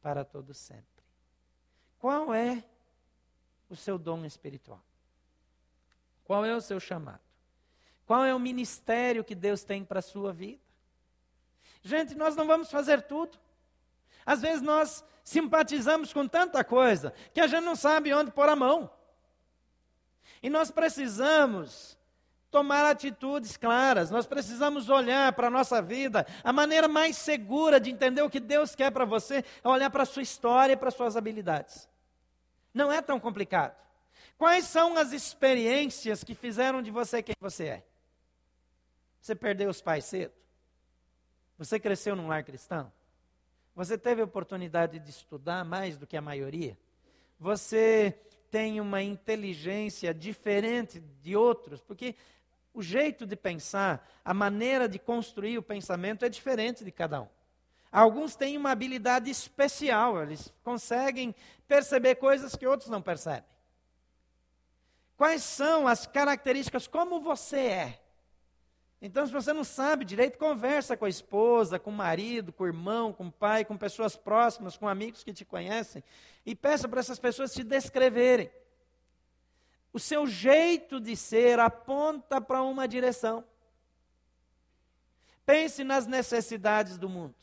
para 0.03 0.23
todo 0.23 0.53
sempre. 0.53 0.85
Qual 1.99 2.35
é 2.35 2.63
o 3.71 3.75
seu 3.75 3.97
dom 3.97 4.27
espiritual? 4.27 4.85
Qual 6.23 6.45
é 6.45 6.55
o 6.55 6.61
seu 6.61 6.79
chamado? 6.79 7.23
Qual 8.05 8.27
é 8.27 8.35
o 8.35 8.39
ministério 8.39 9.25
que 9.25 9.35
Deus 9.35 9.65
tem 9.65 9.83
para 9.83 10.01
a 10.01 10.03
sua 10.03 10.35
vida? 10.35 10.61
Gente, 11.81 12.15
nós 12.15 12.37
não 12.37 12.47
vamos 12.47 12.71
fazer 12.71 13.01
tudo. 13.01 13.39
Às 14.27 14.43
vezes 14.43 14.61
nós 14.61 15.03
simpatizamos 15.25 16.13
com 16.13 16.29
tanta 16.29 16.63
coisa 16.63 17.15
que 17.33 17.41
a 17.41 17.47
gente 17.47 17.65
não 17.65 17.75
sabe 17.75 18.13
onde 18.13 18.31
pôr 18.31 18.51
a 18.51 18.55
mão. 18.55 18.91
E 20.43 20.49
nós 20.49 20.71
precisamos 20.71 21.99
tomar 22.51 22.85
atitudes 22.85 23.57
claras, 23.57 24.11
nós 24.11 24.27
precisamos 24.27 24.89
olhar 24.89 25.33
para 25.33 25.47
a 25.47 25.51
nossa 25.51 25.81
vida. 25.81 26.27
A 26.43 26.53
maneira 26.53 26.89
mais 26.89 27.17
segura 27.17 27.79
de 27.79 27.91
entender 27.91 28.23
o 28.23 28.31
que 28.31 28.41
Deus 28.41 28.75
quer 28.75 28.91
para 28.91 29.05
você 29.05 29.45
é 29.63 29.69
olhar 29.69 29.91
para 29.91 30.03
a 30.03 30.07
sua 30.07 30.23
história 30.23 30.73
e 30.73 30.77
para 30.77 30.89
as 30.89 30.95
suas 30.95 31.17
habilidades. 31.17 31.89
Não 32.75 32.91
é 32.91 33.01
tão 33.01 33.21
complicado. 33.21 33.77
Quais 34.37 34.65
são 34.65 34.97
as 34.97 35.13
experiências 35.13 36.25
que 36.25 36.35
fizeram 36.35 36.83
de 36.83 36.91
você 36.91 37.23
quem 37.23 37.37
você 37.41 37.67
é? 37.67 37.85
Você 39.21 39.35
perdeu 39.35 39.69
os 39.69 39.83
pais 39.83 40.05
cedo? 40.07 40.33
Você 41.59 41.79
cresceu 41.79 42.17
num 42.17 42.27
lar 42.27 42.43
cristão? 42.43 42.91
Você 43.77 43.97
teve 43.99 44.23
a 44.23 44.25
oportunidade 44.25 44.99
de 44.99 45.11
estudar 45.11 45.65
mais 45.65 45.97
do 45.97 46.07
que 46.07 46.17
a 46.17 46.23
maioria? 46.23 46.77
Você 47.39 48.19
tem 48.51 48.81
uma 48.81 49.03
inteligência 49.03 50.13
diferente 50.13 51.01
de 51.23 51.37
outros? 51.37 51.81
Porque 51.81 52.17
o 52.75 52.83
jeito 52.83 53.27
de 53.27 53.37
pensar, 53.37 54.09
a 54.25 54.35
maneira 54.35 54.89
de 54.89 54.99
construir 54.99 55.59
o 55.59 55.63
pensamento 55.63 56.25
é 56.25 56.29
diferente 56.29 56.85
de 56.85 56.91
cada 56.91 57.23
um. 57.23 57.29
Alguns 57.91 58.37
têm 58.37 58.57
uma 58.57 58.71
habilidade 58.71 59.31
especial, 59.31 60.23
eles 60.23 60.53
conseguem 60.63 61.35
perceber 61.67 62.17
coisas 62.17 62.55
que 62.55 62.67
outros 62.67 62.89
não 62.89 63.03
percebem. 63.03 63.51
Quais 65.17 65.43
são 65.43 65.87
as 65.87 66.07
características, 66.07 66.87
como 66.87 67.21
você 67.21 67.59
é? 67.59 68.00
Então, 69.03 69.25
se 69.27 69.33
você 69.33 69.53
não 69.53 69.65
sabe 69.65 70.05
direito, 70.05 70.37
conversa 70.37 70.95
com 70.95 71.07
a 71.07 71.09
esposa, 71.09 71.79
com 71.79 71.89
o 71.91 71.93
marido, 71.93 72.53
com 72.53 72.65
o 72.65 72.67
irmão, 72.67 73.13
com 73.13 73.29
o 73.29 73.33
pai, 73.33 73.65
com 73.65 73.77
pessoas 73.77 74.15
próximas, 74.15 74.77
com 74.77 74.87
amigos 74.87 75.25
que 75.25 75.33
te 75.33 75.45
conhecem, 75.45 76.05
e 76.45 76.55
peça 76.55 76.87
para 76.87 77.01
essas 77.01 77.19
pessoas 77.19 77.53
te 77.53 77.65
descreverem. 77.65 78.51
O 79.91 79.99
seu 79.99 80.27
jeito 80.27 81.01
de 81.01 81.17
ser 81.17 81.59
aponta 81.59 82.41
para 82.41 82.63
uma 82.63 82.87
direção. 82.87 83.43
Pense 85.47 85.83
nas 85.83 86.07
necessidades 86.07 86.99
do 86.99 87.09
mundo. 87.09 87.35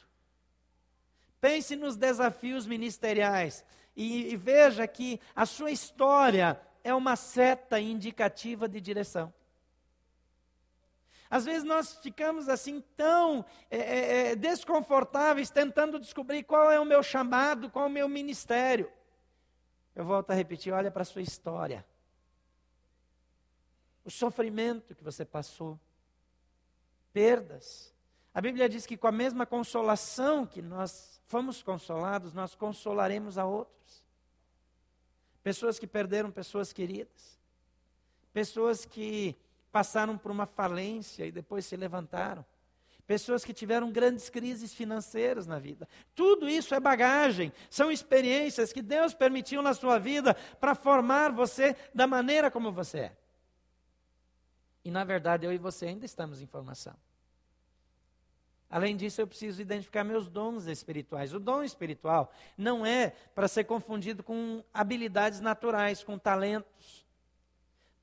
Pense 1.41 1.75
nos 1.75 1.97
desafios 1.97 2.67
ministeriais. 2.67 3.65
E, 3.95 4.31
e 4.31 4.35
veja 4.35 4.87
que 4.87 5.19
a 5.35 5.45
sua 5.45 5.71
história 5.71 6.61
é 6.83 6.93
uma 6.93 7.15
seta 7.15 7.79
indicativa 7.79 8.69
de 8.69 8.79
direção. 8.79 9.33
Às 11.29 11.45
vezes 11.45 11.63
nós 11.63 11.97
ficamos 11.97 12.47
assim 12.47 12.81
tão 12.95 13.45
é, 13.69 13.77
é, 13.77 14.31
é, 14.31 14.35
desconfortáveis 14.35 15.49
tentando 15.49 15.99
descobrir 15.99 16.43
qual 16.43 16.71
é 16.71 16.79
o 16.79 16.85
meu 16.85 17.03
chamado, 17.03 17.69
qual 17.69 17.85
é 17.85 17.87
o 17.87 17.91
meu 17.91 18.07
ministério. 18.07 18.91
Eu 19.95 20.05
volto 20.05 20.31
a 20.31 20.33
repetir: 20.33 20.71
olha 20.71 20.91
para 20.91 21.01
a 21.01 21.05
sua 21.05 21.21
história. 21.21 21.85
O 24.05 24.11
sofrimento 24.11 24.95
que 24.95 25.03
você 25.03 25.25
passou, 25.25 25.77
perdas. 27.11 27.93
A 28.33 28.39
Bíblia 28.39 28.69
diz 28.69 28.85
que 28.85 28.95
com 28.95 29.07
a 29.07 29.11
mesma 29.11 29.45
consolação 29.45 30.45
que 30.45 30.61
nós 30.61 31.19
fomos 31.25 31.61
consolados, 31.61 32.33
nós 32.33 32.55
consolaremos 32.55 33.37
a 33.37 33.45
outros. 33.45 34.05
Pessoas 35.43 35.79
que 35.79 35.87
perderam 35.87 36.31
pessoas 36.31 36.71
queridas, 36.71 37.39
pessoas 38.31 38.85
que 38.85 39.35
passaram 39.71 40.17
por 40.17 40.31
uma 40.31 40.45
falência 40.45 41.25
e 41.25 41.31
depois 41.31 41.65
se 41.65 41.75
levantaram 41.75 42.45
pessoas 43.07 43.45
que 43.45 43.53
tiveram 43.53 43.89
grandes 43.89 44.29
crises 44.29 44.73
financeiras 44.73 45.47
na 45.47 45.57
vida. 45.57 45.87
Tudo 46.13 46.47
isso 46.47 46.75
é 46.75 46.79
bagagem, 46.79 47.53
são 47.69 47.89
experiências 47.89 48.73
que 48.73 48.81
Deus 48.81 49.13
permitiu 49.13 49.61
na 49.61 49.73
sua 49.73 49.97
vida 49.97 50.35
para 50.59 50.75
formar 50.75 51.31
você 51.31 51.75
da 51.95 52.05
maneira 52.05 52.51
como 52.51 52.71
você 52.71 52.99
é. 52.99 53.17
E 54.83 54.91
na 54.91 55.05
verdade 55.05 55.45
eu 55.45 55.53
e 55.53 55.57
você 55.57 55.85
ainda 55.85 56.05
estamos 56.05 56.41
em 56.41 56.45
formação. 56.45 56.93
Além 58.69 58.97
disso, 58.97 59.21
eu 59.21 59.27
preciso 59.27 59.61
identificar 59.61 60.03
meus 60.03 60.27
dons 60.27 60.65
espirituais. 60.65 61.33
O 61.33 61.39
dom 61.39 61.63
espiritual 61.63 62.33
não 62.57 62.85
é 62.85 63.11
para 63.33 63.47
ser 63.47 63.63
confundido 63.63 64.21
com 64.21 64.61
habilidades 64.73 65.39
naturais, 65.39 66.03
com 66.03 66.19
talentos. 66.19 67.06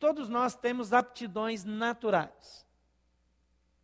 Todos 0.04 0.28
nós 0.28 0.54
temos 0.54 0.92
aptidões 0.92 1.64
naturais. 1.64 2.66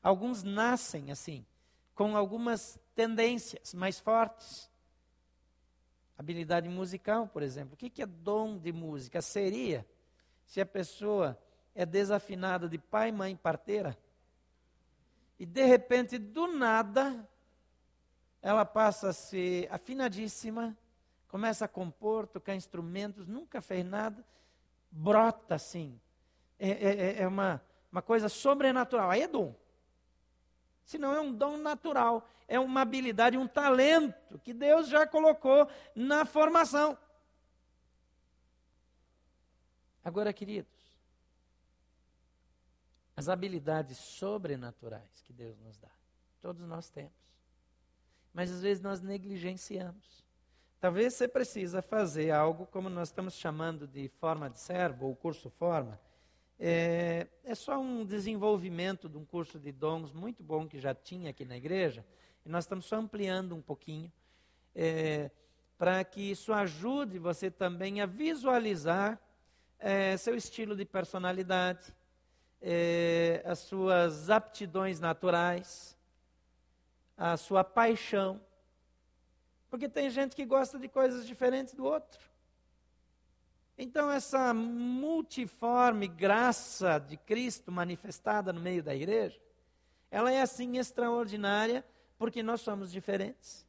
Alguns 0.02 0.42
nascem 0.42 1.10
assim, 1.10 1.46
com 1.94 2.14
algumas 2.14 2.78
tendências 2.94 3.72
mais 3.72 3.98
fortes. 3.98 4.70
Habilidade 6.18 6.68
musical, 6.68 7.26
por 7.26 7.42
exemplo. 7.42 7.72
O 7.72 7.76
que 7.78 8.02
é 8.02 8.04
dom 8.04 8.58
de 8.58 8.70
música? 8.70 9.22
Seria 9.22 9.86
se 10.44 10.60
a 10.60 10.66
pessoa 10.66 11.42
é 11.74 11.86
desafinada 11.86 12.68
de 12.68 12.76
pai, 12.76 13.10
mãe, 13.10 13.34
parteira, 13.34 13.96
e 15.38 15.46
de 15.46 15.64
repente, 15.64 16.18
do 16.18 16.48
nada, 16.48 17.26
ela 18.42 18.66
passa 18.66 19.08
a 19.08 19.14
ser 19.14 19.72
afinadíssima, 19.72 20.76
começa 21.28 21.64
a 21.64 21.68
compor, 21.68 22.26
tocar 22.26 22.54
instrumentos, 22.54 23.26
nunca 23.26 23.62
fez 23.62 23.82
nada, 23.86 24.22
brota 24.90 25.54
assim. 25.54 25.98
É, 26.60 26.68
é, 26.68 27.22
é 27.22 27.26
uma, 27.26 27.60
uma 27.90 28.02
coisa 28.02 28.28
sobrenatural. 28.28 29.10
Aí 29.10 29.22
é 29.22 29.28
dom 29.28 29.54
senão 30.90 31.14
é 31.14 31.20
um 31.20 31.32
dom 31.32 31.56
natural, 31.56 32.28
é 32.48 32.58
uma 32.58 32.80
habilidade, 32.80 33.38
um 33.38 33.46
talento 33.46 34.40
que 34.40 34.52
Deus 34.52 34.88
já 34.88 35.06
colocou 35.06 35.70
na 35.94 36.24
formação. 36.24 36.98
Agora, 40.02 40.32
queridos, 40.32 40.72
as 43.14 43.28
habilidades 43.28 43.98
sobrenaturais 43.98 45.22
que 45.24 45.32
Deus 45.32 45.56
nos 45.60 45.78
dá, 45.78 45.90
todos 46.40 46.66
nós 46.66 46.90
temos. 46.90 47.12
Mas 48.34 48.50
às 48.50 48.60
vezes 48.60 48.82
nós 48.82 49.00
negligenciamos. 49.00 50.24
Talvez 50.80 51.14
você 51.14 51.28
precisa 51.28 51.80
fazer 51.80 52.32
algo 52.32 52.66
como 52.66 52.88
nós 52.88 53.08
estamos 53.10 53.34
chamando 53.34 53.86
de 53.86 54.08
forma 54.08 54.50
de 54.50 54.58
servo 54.58 55.06
ou 55.06 55.14
curso 55.14 55.50
forma, 55.50 56.00
é, 56.62 57.26
é 57.42 57.54
só 57.54 57.78
um 57.80 58.04
desenvolvimento 58.04 59.08
de 59.08 59.16
um 59.16 59.24
curso 59.24 59.58
de 59.58 59.72
dons 59.72 60.12
muito 60.12 60.42
bom 60.42 60.68
que 60.68 60.78
já 60.78 60.94
tinha 60.94 61.30
aqui 61.30 61.46
na 61.46 61.56
igreja, 61.56 62.04
e 62.44 62.50
nós 62.50 62.64
estamos 62.64 62.84
só 62.84 62.96
ampliando 62.96 63.56
um 63.56 63.62
pouquinho, 63.62 64.12
é, 64.74 65.30
para 65.78 66.04
que 66.04 66.20
isso 66.20 66.52
ajude 66.52 67.18
você 67.18 67.50
também 67.50 68.02
a 68.02 68.06
visualizar 68.06 69.18
é, 69.78 70.14
seu 70.18 70.34
estilo 70.34 70.76
de 70.76 70.84
personalidade, 70.84 71.94
é, 72.60 73.42
as 73.46 73.60
suas 73.60 74.28
aptidões 74.28 75.00
naturais, 75.00 75.96
a 77.16 77.38
sua 77.38 77.64
paixão. 77.64 78.38
Porque 79.70 79.88
tem 79.88 80.10
gente 80.10 80.36
que 80.36 80.44
gosta 80.44 80.78
de 80.78 80.88
coisas 80.88 81.26
diferentes 81.26 81.72
do 81.72 81.84
outro. 81.86 82.29
Então, 83.76 84.10
essa 84.10 84.52
multiforme 84.52 86.06
graça 86.06 86.98
de 86.98 87.16
Cristo 87.16 87.72
manifestada 87.72 88.52
no 88.52 88.60
meio 88.60 88.82
da 88.82 88.94
igreja, 88.94 89.40
ela 90.10 90.30
é 90.30 90.42
assim 90.42 90.76
extraordinária 90.76 91.84
porque 92.18 92.42
nós 92.42 92.60
somos 92.60 92.92
diferentes. 92.92 93.66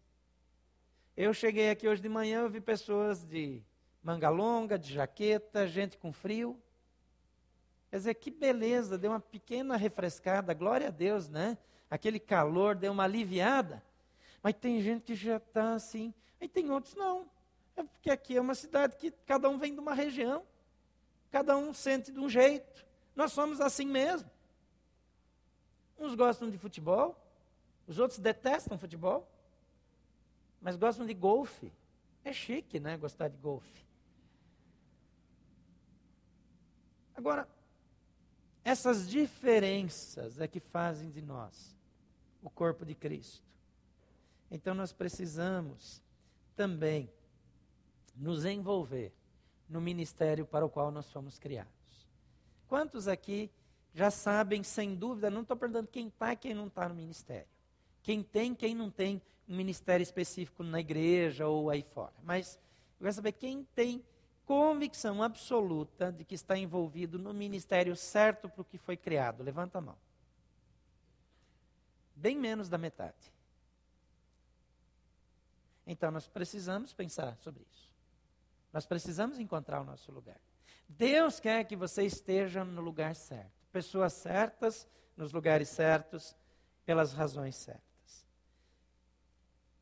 Eu 1.15 1.33
cheguei 1.33 1.69
aqui 1.69 1.87
hoje 1.87 2.01
de 2.01 2.09
manhã, 2.09 2.41
eu 2.41 2.49
vi 2.49 2.59
pessoas 2.59 3.23
de 3.23 3.61
manga 4.03 4.29
longa, 4.29 4.77
de 4.77 4.93
jaqueta, 4.93 5.67
gente 5.67 5.97
com 5.97 6.11
frio. 6.11 6.59
Quer 7.89 7.97
dizer, 7.97 8.13
que 8.15 8.31
beleza, 8.31 8.97
deu 8.97 9.11
uma 9.11 9.19
pequena 9.19 9.75
refrescada, 9.75 10.53
glória 10.53 10.87
a 10.87 10.91
Deus, 10.91 11.29
né? 11.29 11.57
Aquele 11.89 12.19
calor 12.19 12.75
deu 12.75 12.91
uma 12.91 13.03
aliviada. 13.03 13.83
Mas 14.41 14.55
tem 14.55 14.81
gente 14.81 15.03
que 15.03 15.15
já 15.15 15.37
está 15.37 15.73
assim, 15.73 16.13
aí 16.39 16.47
tem 16.47 16.71
outros 16.71 16.95
não. 16.95 17.29
É 17.81 17.83
porque 17.83 18.11
aqui 18.11 18.37
é 18.37 18.41
uma 18.41 18.53
cidade 18.53 18.95
que 18.95 19.09
cada 19.25 19.49
um 19.49 19.57
vem 19.57 19.73
de 19.73 19.79
uma 19.79 19.95
região, 19.95 20.45
cada 21.31 21.57
um 21.57 21.73
sente 21.73 22.11
de 22.11 22.19
um 22.19 22.29
jeito. 22.29 22.85
Nós 23.15 23.31
somos 23.31 23.59
assim 23.59 23.85
mesmo. 23.85 24.29
Uns 25.97 26.13
gostam 26.13 26.47
de 26.47 26.59
futebol, 26.59 27.19
os 27.87 27.97
outros 27.97 28.19
detestam 28.19 28.77
futebol, 28.77 29.27
mas 30.61 30.75
gostam 30.75 31.07
de 31.07 31.13
golfe. 31.15 31.73
É 32.23 32.31
chique, 32.31 32.79
né? 32.79 32.97
Gostar 32.97 33.29
de 33.29 33.37
golfe. 33.37 33.83
Agora, 37.15 37.47
essas 38.63 39.09
diferenças 39.09 40.39
é 40.39 40.47
que 40.47 40.59
fazem 40.59 41.09
de 41.09 41.21
nós 41.21 41.75
o 42.43 42.49
corpo 42.49 42.85
de 42.85 42.93
Cristo. 42.93 43.43
Então 44.51 44.75
nós 44.75 44.93
precisamos 44.93 45.99
também 46.55 47.09
nos 48.21 48.45
envolver 48.45 49.11
no 49.67 49.81
ministério 49.81 50.45
para 50.45 50.63
o 50.65 50.69
qual 50.69 50.91
nós 50.91 51.11
fomos 51.11 51.39
criados. 51.39 52.07
Quantos 52.67 53.07
aqui 53.07 53.49
já 53.93 54.11
sabem, 54.11 54.63
sem 54.63 54.95
dúvida, 54.95 55.29
não 55.29 55.41
estou 55.41 55.57
perguntando 55.57 55.87
quem 55.87 56.07
está 56.07 56.31
e 56.31 56.37
quem 56.37 56.53
não 56.53 56.67
está 56.67 56.87
no 56.87 56.95
ministério. 56.95 57.47
Quem 58.03 58.21
tem, 58.21 58.53
quem 58.53 58.75
não 58.75 58.91
tem 58.91 59.21
um 59.49 59.55
ministério 59.55 60.03
específico 60.03 60.63
na 60.63 60.79
igreja 60.79 61.47
ou 61.47 61.69
aí 61.69 61.81
fora. 61.81 62.13
Mas 62.23 62.59
eu 62.99 63.05
quero 63.05 63.13
saber 63.13 63.31
quem 63.33 63.63
tem 63.75 64.03
convicção 64.45 65.23
absoluta 65.23 66.11
de 66.11 66.23
que 66.23 66.35
está 66.35 66.57
envolvido 66.57 67.17
no 67.17 67.33
ministério 67.33 67.95
certo 67.95 68.47
para 68.47 68.61
o 68.61 68.65
que 68.65 68.77
foi 68.77 68.95
criado. 68.95 69.43
Levanta 69.43 69.79
a 69.79 69.81
mão. 69.81 69.97
Bem 72.15 72.37
menos 72.37 72.69
da 72.69 72.77
metade. 72.77 73.33
Então 75.87 76.11
nós 76.11 76.27
precisamos 76.27 76.93
pensar 76.93 77.35
sobre 77.37 77.63
isso. 77.69 77.90
Nós 78.71 78.85
precisamos 78.85 79.39
encontrar 79.39 79.81
o 79.81 79.85
nosso 79.85 80.11
lugar. 80.11 80.39
Deus 80.87 81.39
quer 81.39 81.63
que 81.65 81.75
você 81.75 82.03
esteja 82.03 82.63
no 82.63 82.81
lugar 82.81 83.15
certo. 83.15 83.51
Pessoas 83.71 84.13
certas, 84.13 84.87
nos 85.15 85.31
lugares 85.31 85.69
certos, 85.69 86.35
pelas 86.85 87.13
razões 87.13 87.55
certas. 87.55 87.81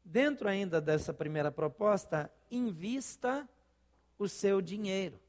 Dentro 0.03 0.47
ainda 0.47 0.81
dessa 0.81 1.13
primeira 1.13 1.51
proposta, 1.51 2.31
invista 2.49 3.47
o 4.17 4.27
seu 4.27 4.61
dinheiro. 4.61 5.19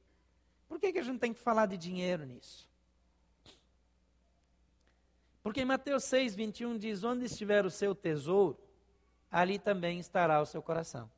Por 0.69 0.79
que, 0.79 0.93
que 0.93 0.99
a 0.99 1.03
gente 1.03 1.21
tem 1.21 1.33
que 1.33 1.41
falar 1.41 1.67
de 1.67 1.77
dinheiro 1.77 2.25
nisso? 2.25 2.69
Porque 5.43 5.63
em 5.63 5.65
Mateus 5.65 6.05
6, 6.05 6.35
21 6.35 6.79
diz: 6.79 7.03
Onde 7.03 7.25
estiver 7.25 7.65
o 7.65 7.71
seu 7.71 7.95
tesouro, 7.95 8.59
ali 9.31 9.59
também 9.59 9.99
estará 9.99 10.41
o 10.41 10.47
seu 10.47 10.63
coração. 10.63 11.11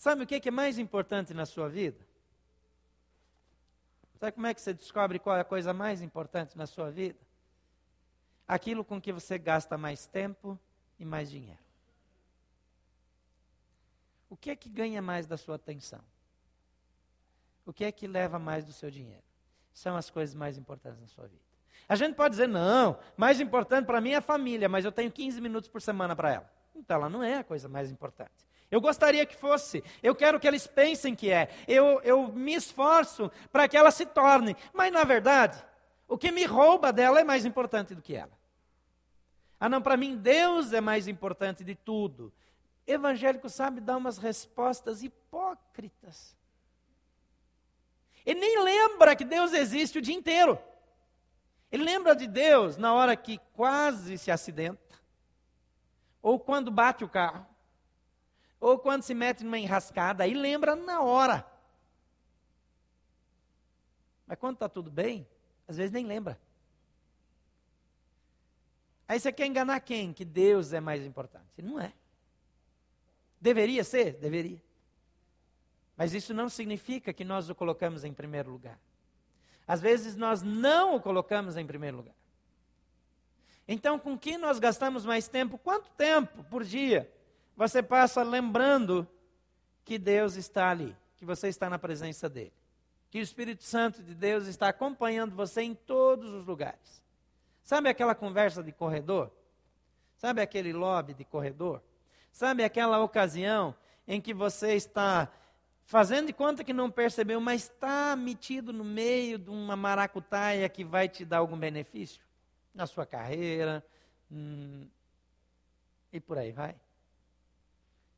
Sabe 0.00 0.22
o 0.22 0.26
que 0.26 0.48
é 0.48 0.50
mais 0.50 0.78
importante 0.78 1.34
na 1.34 1.44
sua 1.44 1.68
vida? 1.68 2.00
Sabe 4.18 4.32
como 4.32 4.46
é 4.46 4.54
que 4.54 4.60
você 4.62 4.72
descobre 4.72 5.18
qual 5.18 5.36
é 5.36 5.40
a 5.40 5.44
coisa 5.44 5.74
mais 5.74 6.00
importante 6.00 6.56
na 6.56 6.66
sua 6.66 6.90
vida? 6.90 7.18
Aquilo 8.48 8.82
com 8.82 8.98
que 8.98 9.12
você 9.12 9.36
gasta 9.36 9.76
mais 9.76 10.06
tempo 10.06 10.58
e 10.98 11.04
mais 11.04 11.30
dinheiro. 11.30 11.60
O 14.30 14.38
que 14.38 14.48
é 14.48 14.56
que 14.56 14.70
ganha 14.70 15.02
mais 15.02 15.26
da 15.26 15.36
sua 15.36 15.56
atenção? 15.56 16.00
O 17.66 17.70
que 17.70 17.84
é 17.84 17.92
que 17.92 18.06
leva 18.06 18.38
mais 18.38 18.64
do 18.64 18.72
seu 18.72 18.90
dinheiro? 18.90 19.22
São 19.70 19.96
as 19.96 20.08
coisas 20.08 20.34
mais 20.34 20.56
importantes 20.56 20.98
na 20.98 21.08
sua 21.08 21.26
vida. 21.26 21.44
A 21.86 21.94
gente 21.94 22.14
pode 22.14 22.30
dizer, 22.30 22.48
não, 22.48 22.98
mais 23.18 23.38
importante 23.38 23.84
para 23.84 24.00
mim 24.00 24.12
é 24.12 24.16
a 24.16 24.22
família, 24.22 24.66
mas 24.66 24.86
eu 24.86 24.92
tenho 24.92 25.12
15 25.12 25.42
minutos 25.42 25.68
por 25.68 25.82
semana 25.82 26.16
para 26.16 26.32
ela. 26.32 26.50
Então 26.74 26.96
ela 26.96 27.10
não 27.10 27.22
é 27.22 27.36
a 27.36 27.44
coisa 27.44 27.68
mais 27.68 27.90
importante. 27.90 28.48
Eu 28.70 28.80
gostaria 28.80 29.26
que 29.26 29.34
fosse. 29.34 29.82
Eu 30.02 30.14
quero 30.14 30.38
que 30.38 30.46
eles 30.46 30.66
pensem 30.66 31.14
que 31.14 31.30
é. 31.30 31.48
Eu, 31.66 32.00
eu 32.02 32.28
me 32.28 32.54
esforço 32.54 33.30
para 33.50 33.66
que 33.66 33.76
ela 33.76 33.90
se 33.90 34.06
torne. 34.06 34.56
Mas, 34.72 34.92
na 34.92 35.02
verdade, 35.02 35.62
o 36.06 36.16
que 36.16 36.30
me 36.30 36.44
rouba 36.44 36.92
dela 36.92 37.20
é 37.20 37.24
mais 37.24 37.44
importante 37.44 37.94
do 37.94 38.02
que 38.02 38.14
ela. 38.14 38.38
Ah, 39.58 39.68
não, 39.68 39.82
para 39.82 39.96
mim, 39.96 40.16
Deus 40.16 40.72
é 40.72 40.80
mais 40.80 41.08
importante 41.08 41.64
de 41.64 41.74
tudo. 41.74 42.32
evangélico 42.86 43.48
sabe 43.48 43.80
dar 43.80 43.96
umas 43.96 44.18
respostas 44.18 45.02
hipócritas. 45.02 46.36
Ele 48.24 48.40
nem 48.40 48.62
lembra 48.62 49.16
que 49.16 49.24
Deus 49.24 49.52
existe 49.52 49.98
o 49.98 50.02
dia 50.02 50.14
inteiro. 50.14 50.58
Ele 51.72 51.84
lembra 51.84 52.14
de 52.14 52.26
Deus 52.26 52.76
na 52.76 52.92
hora 52.92 53.16
que 53.16 53.38
quase 53.54 54.18
se 54.18 54.30
acidenta, 54.30 54.98
ou 56.20 56.38
quando 56.38 56.70
bate 56.70 57.04
o 57.04 57.08
carro, 57.08 57.46
ou 58.60 58.78
quando 58.78 59.02
se 59.02 59.14
mete 59.14 59.42
numa 59.42 59.58
enrascada, 59.58 60.22
aí 60.22 60.34
lembra 60.34 60.76
na 60.76 61.00
hora. 61.00 61.46
Mas 64.26 64.38
quando 64.38 64.54
está 64.54 64.68
tudo 64.68 64.90
bem, 64.90 65.26
às 65.66 65.78
vezes 65.78 65.90
nem 65.90 66.06
lembra. 66.06 66.38
Aí 69.08 69.18
você 69.18 69.32
quer 69.32 69.46
enganar 69.46 69.80
quem? 69.80 70.12
Que 70.12 70.24
Deus 70.24 70.72
é 70.72 70.78
mais 70.78 71.04
importante. 71.04 71.62
Não 71.62 71.80
é. 71.80 71.92
Deveria 73.40 73.82
ser? 73.82 74.12
Deveria. 74.14 74.62
Mas 75.96 76.14
isso 76.14 76.32
não 76.32 76.48
significa 76.48 77.12
que 77.12 77.24
nós 77.24 77.50
o 77.50 77.54
colocamos 77.54 78.04
em 78.04 78.12
primeiro 78.12 78.50
lugar. 78.50 78.78
Às 79.66 79.80
vezes 79.80 80.16
nós 80.16 80.42
não 80.42 80.96
o 80.96 81.00
colocamos 81.00 81.56
em 81.56 81.66
primeiro 81.66 81.96
lugar. 81.96 82.14
Então, 83.66 83.98
com 83.98 84.18
que 84.18 84.36
nós 84.36 84.58
gastamos 84.58 85.04
mais 85.04 85.28
tempo? 85.28 85.56
Quanto 85.58 85.90
tempo 85.90 86.44
por 86.44 86.62
dia 86.62 87.10
você 87.60 87.82
passa 87.82 88.22
lembrando 88.22 89.06
que 89.84 89.98
Deus 89.98 90.36
está 90.36 90.70
ali, 90.70 90.96
que 91.18 91.26
você 91.26 91.48
está 91.48 91.68
na 91.68 91.78
presença 91.78 92.26
dele, 92.26 92.54
que 93.10 93.18
o 93.18 93.22
Espírito 93.22 93.64
Santo 93.64 94.02
de 94.02 94.14
Deus 94.14 94.46
está 94.46 94.70
acompanhando 94.70 95.36
você 95.36 95.60
em 95.60 95.74
todos 95.74 96.32
os 96.32 96.46
lugares? 96.46 97.04
Sabe 97.62 97.90
aquela 97.90 98.14
conversa 98.14 98.62
de 98.62 98.72
corredor? 98.72 99.30
Sabe 100.16 100.40
aquele 100.40 100.72
lobby 100.72 101.12
de 101.12 101.22
corredor? 101.22 101.82
Sabe 102.32 102.64
aquela 102.64 102.98
ocasião 103.04 103.74
em 104.08 104.22
que 104.22 104.32
você 104.32 104.72
está 104.72 105.30
fazendo 105.84 106.28
de 106.28 106.32
conta 106.32 106.64
que 106.64 106.72
não 106.72 106.90
percebeu, 106.90 107.42
mas 107.42 107.64
está 107.64 108.16
metido 108.16 108.72
no 108.72 108.84
meio 108.84 109.38
de 109.38 109.50
uma 109.50 109.76
maracutaia 109.76 110.66
que 110.66 110.82
vai 110.82 111.10
te 111.10 111.26
dar 111.26 111.38
algum 111.38 111.58
benefício? 111.58 112.22
Na 112.74 112.86
sua 112.86 113.04
carreira, 113.04 113.84
hum, 114.32 114.88
e 116.10 116.18
por 116.18 116.38
aí 116.38 116.52
vai. 116.52 116.74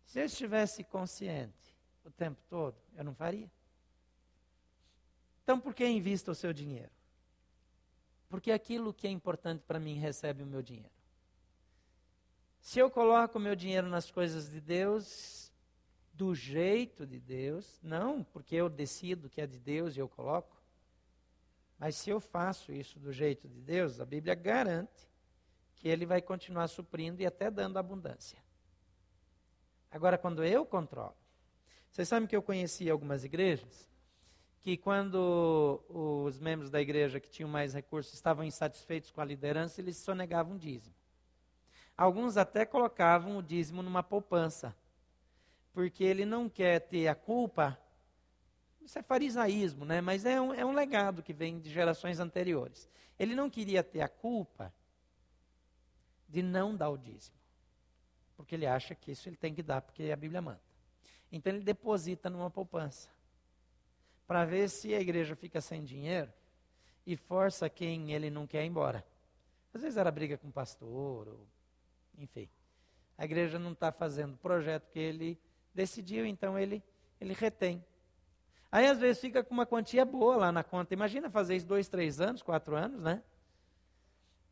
Se 0.04 0.20
eu 0.20 0.24
estivesse 0.24 0.84
consciente 0.84 1.76
o 2.04 2.10
tempo 2.10 2.42
todo, 2.48 2.76
eu 2.96 3.04
não 3.04 3.14
faria. 3.14 3.50
Então, 5.42 5.58
por 5.58 5.74
que 5.74 5.86
invista 5.86 6.30
o 6.30 6.34
seu 6.34 6.52
dinheiro? 6.52 6.90
Porque 8.28 8.52
aquilo 8.52 8.94
que 8.94 9.06
é 9.06 9.10
importante 9.10 9.62
para 9.66 9.78
mim 9.78 9.98
recebe 9.98 10.42
o 10.42 10.46
meu 10.46 10.62
dinheiro. 10.62 10.90
Se 12.60 12.78
eu 12.78 12.90
coloco 12.90 13.38
o 13.38 13.40
meu 13.40 13.56
dinheiro 13.56 13.88
nas 13.88 14.10
coisas 14.10 14.48
de 14.48 14.60
Deus, 14.60 15.52
do 16.12 16.34
jeito 16.34 17.06
de 17.06 17.18
Deus, 17.18 17.80
não 17.82 18.22
porque 18.22 18.54
eu 18.54 18.68
decido 18.68 19.28
que 19.28 19.40
é 19.40 19.46
de 19.46 19.58
Deus 19.58 19.96
e 19.96 20.00
eu 20.00 20.08
coloco, 20.08 20.62
mas 21.78 21.96
se 21.96 22.10
eu 22.10 22.20
faço 22.20 22.72
isso 22.72 23.00
do 23.00 23.12
jeito 23.12 23.48
de 23.48 23.60
Deus, 23.60 24.00
a 24.00 24.04
Bíblia 24.04 24.34
garante 24.34 25.10
que 25.74 25.88
Ele 25.88 26.06
vai 26.06 26.22
continuar 26.22 26.68
suprindo 26.68 27.20
e 27.20 27.26
até 27.26 27.50
dando 27.50 27.76
abundância. 27.76 28.38
Agora, 29.92 30.16
quando 30.16 30.42
eu 30.42 30.64
controlo, 30.64 31.14
vocês 31.90 32.08
sabem 32.08 32.26
que 32.26 32.34
eu 32.34 32.42
conheci 32.42 32.88
algumas 32.88 33.22
igrejas 33.22 33.88
que, 34.62 34.76
quando 34.76 35.84
os 35.88 36.38
membros 36.38 36.70
da 36.70 36.80
igreja 36.80 37.20
que 37.20 37.28
tinham 37.28 37.50
mais 37.50 37.74
recursos 37.74 38.14
estavam 38.14 38.42
insatisfeitos 38.42 39.10
com 39.10 39.20
a 39.20 39.24
liderança, 39.24 39.80
eles 39.80 39.98
sonegavam 39.98 40.56
dízimo. 40.56 40.94
Alguns 41.96 42.38
até 42.38 42.64
colocavam 42.64 43.36
o 43.36 43.42
dízimo 43.42 43.82
numa 43.82 44.02
poupança, 44.02 44.74
porque 45.74 46.02
ele 46.02 46.24
não 46.24 46.48
quer 46.48 46.80
ter 46.80 47.08
a 47.08 47.14
culpa. 47.14 47.78
Isso 48.80 48.98
é 48.98 49.02
farisaísmo, 49.02 49.84
né? 49.84 50.00
mas 50.00 50.24
é 50.24 50.40
um, 50.40 50.54
é 50.54 50.64
um 50.64 50.72
legado 50.72 51.22
que 51.22 51.34
vem 51.34 51.60
de 51.60 51.70
gerações 51.70 52.18
anteriores. 52.18 52.88
Ele 53.18 53.34
não 53.34 53.50
queria 53.50 53.82
ter 53.82 54.00
a 54.00 54.08
culpa 54.08 54.72
de 56.28 56.42
não 56.42 56.74
dar 56.74 56.88
o 56.88 56.96
dízimo, 56.96 57.36
porque 58.36 58.54
ele 58.54 58.66
acha 58.66 58.94
que 58.94 59.12
isso 59.12 59.28
ele 59.28 59.36
tem 59.36 59.54
que 59.54 59.62
dar, 59.62 59.80
porque 59.80 60.10
a 60.10 60.16
Bíblia 60.16 60.42
manda. 60.42 60.60
Então 61.30 61.52
ele 61.52 61.62
deposita 61.62 62.28
numa 62.28 62.50
poupança, 62.50 63.08
para 64.26 64.44
ver 64.44 64.68
se 64.68 64.94
a 64.94 65.00
igreja 65.00 65.34
fica 65.34 65.60
sem 65.60 65.84
dinheiro 65.84 66.32
e 67.06 67.16
força 67.16 67.68
quem 67.68 68.12
ele 68.12 68.30
não 68.30 68.46
quer 68.46 68.64
ir 68.64 68.68
embora. 68.68 69.04
Às 69.74 69.82
vezes 69.82 69.96
era 69.96 70.10
briga 70.10 70.36
com 70.36 70.48
o 70.48 70.52
pastor, 70.52 71.28
ou 71.28 71.46
enfim. 72.18 72.48
A 73.16 73.24
igreja 73.24 73.58
não 73.58 73.72
está 73.72 73.90
fazendo 73.90 74.34
o 74.34 74.38
projeto 74.38 74.90
que 74.90 74.98
ele 74.98 75.38
decidiu, 75.74 76.26
então 76.26 76.58
ele, 76.58 76.82
ele 77.20 77.32
retém. 77.32 77.84
Aí 78.70 78.86
às 78.86 78.98
vezes 78.98 79.20
fica 79.20 79.44
com 79.44 79.52
uma 79.52 79.66
quantia 79.66 80.04
boa 80.04 80.36
lá 80.36 80.52
na 80.52 80.64
conta. 80.64 80.94
Imagina 80.94 81.30
fazer 81.30 81.56
isso 81.56 81.66
dois, 81.66 81.88
três 81.88 82.20
anos, 82.20 82.42
quatro 82.42 82.74
anos, 82.74 83.00
né? 83.00 83.22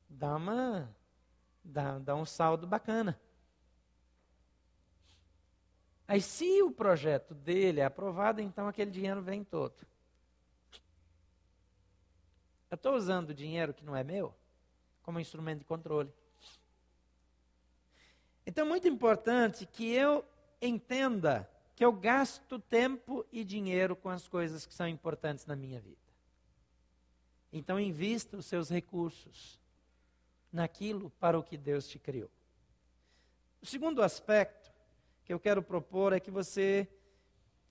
Dá 0.08 0.36
uma. 0.36 0.94
Dá, 1.64 1.98
dá 1.98 2.14
um 2.14 2.24
saldo 2.24 2.66
bacana. 2.66 3.18
Aí, 6.10 6.20
se 6.20 6.60
o 6.60 6.72
projeto 6.72 7.36
dele 7.36 7.78
é 7.78 7.84
aprovado, 7.84 8.40
então 8.40 8.66
aquele 8.66 8.90
dinheiro 8.90 9.22
vem 9.22 9.44
todo. 9.44 9.76
Eu 12.68 12.74
estou 12.74 12.96
usando 12.96 13.32
dinheiro 13.32 13.72
que 13.72 13.84
não 13.84 13.94
é 13.94 14.02
meu 14.02 14.34
como 15.04 15.20
instrumento 15.20 15.60
de 15.60 15.66
controle. 15.66 16.12
Então, 18.44 18.66
é 18.66 18.68
muito 18.68 18.88
importante 18.88 19.64
que 19.64 19.88
eu 19.88 20.24
entenda 20.60 21.48
que 21.76 21.84
eu 21.84 21.92
gasto 21.92 22.58
tempo 22.58 23.24
e 23.30 23.44
dinheiro 23.44 23.94
com 23.94 24.08
as 24.08 24.26
coisas 24.26 24.66
que 24.66 24.74
são 24.74 24.88
importantes 24.88 25.46
na 25.46 25.54
minha 25.54 25.80
vida. 25.80 25.96
Então, 27.52 27.78
invista 27.78 28.36
os 28.36 28.46
seus 28.46 28.68
recursos 28.68 29.60
naquilo 30.52 31.08
para 31.20 31.38
o 31.38 31.42
que 31.44 31.56
Deus 31.56 31.86
te 31.86 32.00
criou. 32.00 32.32
O 33.62 33.66
segundo 33.66 34.02
aspecto 34.02 34.59
que 35.30 35.34
eu 35.34 35.38
quero 35.38 35.62
propor 35.62 36.12
é 36.12 36.18
que 36.18 36.28
você 36.28 36.88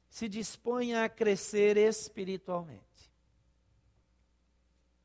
se 0.09 0.29
disponha 0.29 1.03
a 1.03 1.09
crescer 1.09 1.75
espiritualmente. 1.75 3.11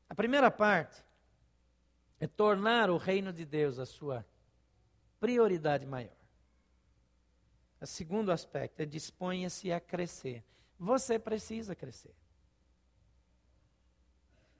A 0.07 0.15
primeira 0.15 0.49
parte 0.49 1.03
é 2.17 2.25
tornar 2.27 2.89
o 2.89 2.95
reino 2.95 3.33
de 3.33 3.43
Deus 3.43 3.77
a 3.77 3.85
sua 3.85 4.25
prioridade 5.19 5.85
maior. 5.85 6.15
O 7.81 7.85
segundo 7.85 8.31
aspecto 8.31 8.79
é 8.79 8.85
disponha-se 8.85 9.73
a 9.73 9.81
crescer. 9.81 10.41
Você 10.79 11.19
precisa 11.19 11.75
crescer. 11.75 12.15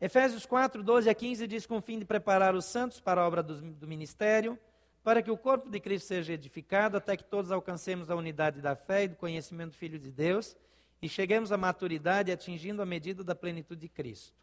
Efésios 0.01 0.45
4, 0.45 0.83
12 0.83 1.09
a 1.09 1.15
15 1.15 1.47
diz: 1.47 1.65
com 1.65 1.77
o 1.77 1.81
fim 1.81 1.97
de 1.97 2.03
preparar 2.03 2.55
os 2.55 2.65
santos 2.65 2.99
para 2.99 3.21
a 3.21 3.25
obra 3.25 3.41
do, 3.41 3.55
do 3.71 3.87
ministério, 3.87 4.59
para 5.05 5.21
que 5.21 5.29
o 5.29 5.37
corpo 5.37 5.69
de 5.69 5.79
Cristo 5.79 6.07
seja 6.07 6.33
edificado, 6.33 6.97
até 6.97 7.15
que 7.15 7.23
todos 7.23 7.51
alcancemos 7.51 8.09
a 8.09 8.15
unidade 8.15 8.59
da 8.59 8.75
fé 8.75 9.03
e 9.03 9.07
do 9.07 9.15
conhecimento 9.15 9.73
do 9.73 9.77
Filho 9.77 9.99
de 9.99 10.11
Deus 10.11 10.57
e 10.99 11.07
cheguemos 11.07 11.51
à 11.51 11.57
maturidade 11.57 12.31
atingindo 12.31 12.81
a 12.81 12.87
medida 12.87 13.23
da 13.23 13.35
plenitude 13.35 13.81
de 13.81 13.87
Cristo. 13.87 14.33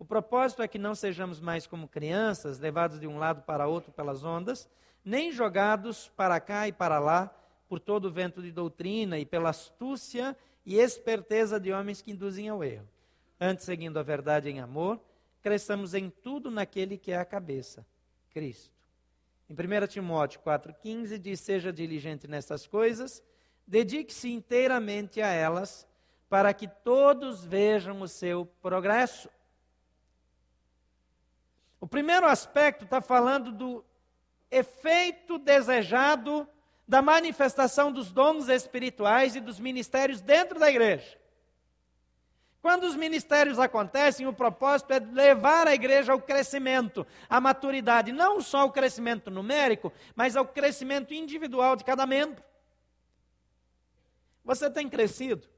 O 0.00 0.04
propósito 0.04 0.62
é 0.62 0.66
que 0.66 0.80
não 0.80 0.96
sejamos 0.96 1.38
mais 1.38 1.64
como 1.64 1.86
crianças, 1.86 2.58
levados 2.58 2.98
de 2.98 3.06
um 3.06 3.18
lado 3.18 3.42
para 3.42 3.68
outro 3.68 3.92
pelas 3.92 4.24
ondas, 4.24 4.68
nem 5.04 5.30
jogados 5.30 6.08
para 6.16 6.40
cá 6.40 6.66
e 6.66 6.72
para 6.72 6.98
lá 6.98 7.32
por 7.68 7.78
todo 7.78 8.06
o 8.06 8.10
vento 8.10 8.42
de 8.42 8.50
doutrina 8.50 9.16
e 9.16 9.24
pela 9.24 9.50
astúcia 9.50 10.36
e 10.66 10.74
esperteza 10.74 11.60
de 11.60 11.72
homens 11.72 12.02
que 12.02 12.10
induzem 12.10 12.48
ao 12.48 12.64
erro. 12.64 12.88
Antes, 13.40 13.64
seguindo 13.64 13.96
a 13.96 14.02
verdade 14.02 14.50
em 14.50 14.58
amor, 14.58 15.00
cresçamos 15.40 15.94
em 15.94 16.10
tudo 16.10 16.50
naquele 16.50 16.98
que 16.98 17.12
é 17.12 17.16
a 17.16 17.24
cabeça, 17.24 17.86
Cristo. 18.30 18.79
Em 19.50 19.52
1 19.52 19.88
Timóteo 19.88 20.40
4,15 20.42 21.18
diz: 21.18 21.40
Seja 21.40 21.72
diligente 21.72 22.28
nessas 22.28 22.68
coisas, 22.68 23.20
dedique-se 23.66 24.30
inteiramente 24.30 25.20
a 25.20 25.26
elas, 25.26 25.88
para 26.28 26.54
que 26.54 26.68
todos 26.68 27.44
vejam 27.44 28.00
o 28.00 28.06
seu 28.06 28.46
progresso. 28.62 29.28
O 31.80 31.86
primeiro 31.86 32.26
aspecto 32.26 32.84
está 32.84 33.00
falando 33.00 33.50
do 33.50 33.84
efeito 34.52 35.36
desejado 35.36 36.48
da 36.86 37.02
manifestação 37.02 37.90
dos 37.90 38.12
dons 38.12 38.48
espirituais 38.48 39.34
e 39.34 39.40
dos 39.40 39.58
ministérios 39.58 40.20
dentro 40.20 40.60
da 40.60 40.70
igreja. 40.70 41.18
Quando 42.62 42.84
os 42.84 42.94
ministérios 42.94 43.58
acontecem, 43.58 44.26
o 44.26 44.32
propósito 44.32 44.92
é 44.92 44.98
levar 44.98 45.66
a 45.66 45.74
igreja 45.74 46.12
ao 46.12 46.20
crescimento, 46.20 47.06
à 47.28 47.40
maturidade, 47.40 48.12
não 48.12 48.40
só 48.40 48.60
ao 48.60 48.72
crescimento 48.72 49.30
numérico, 49.30 49.92
mas 50.14 50.36
ao 50.36 50.46
crescimento 50.46 51.14
individual 51.14 51.74
de 51.74 51.84
cada 51.84 52.06
membro. 52.06 52.42
Você 54.44 54.70
tem 54.70 54.88
crescido? 54.88 55.48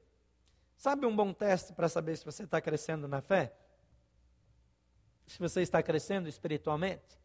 Sabe 0.77 1.05
um 1.05 1.15
bom 1.15 1.33
teste 1.33 1.73
para 1.73 1.89
saber 1.89 2.15
se 2.17 2.25
você 2.25 2.43
está 2.43 2.61
crescendo 2.61 3.07
na 3.07 3.21
fé? 3.21 3.53
Se 5.27 5.39
você 5.39 5.61
está 5.61 5.83
crescendo 5.83 6.29
espiritualmente? 6.29 7.23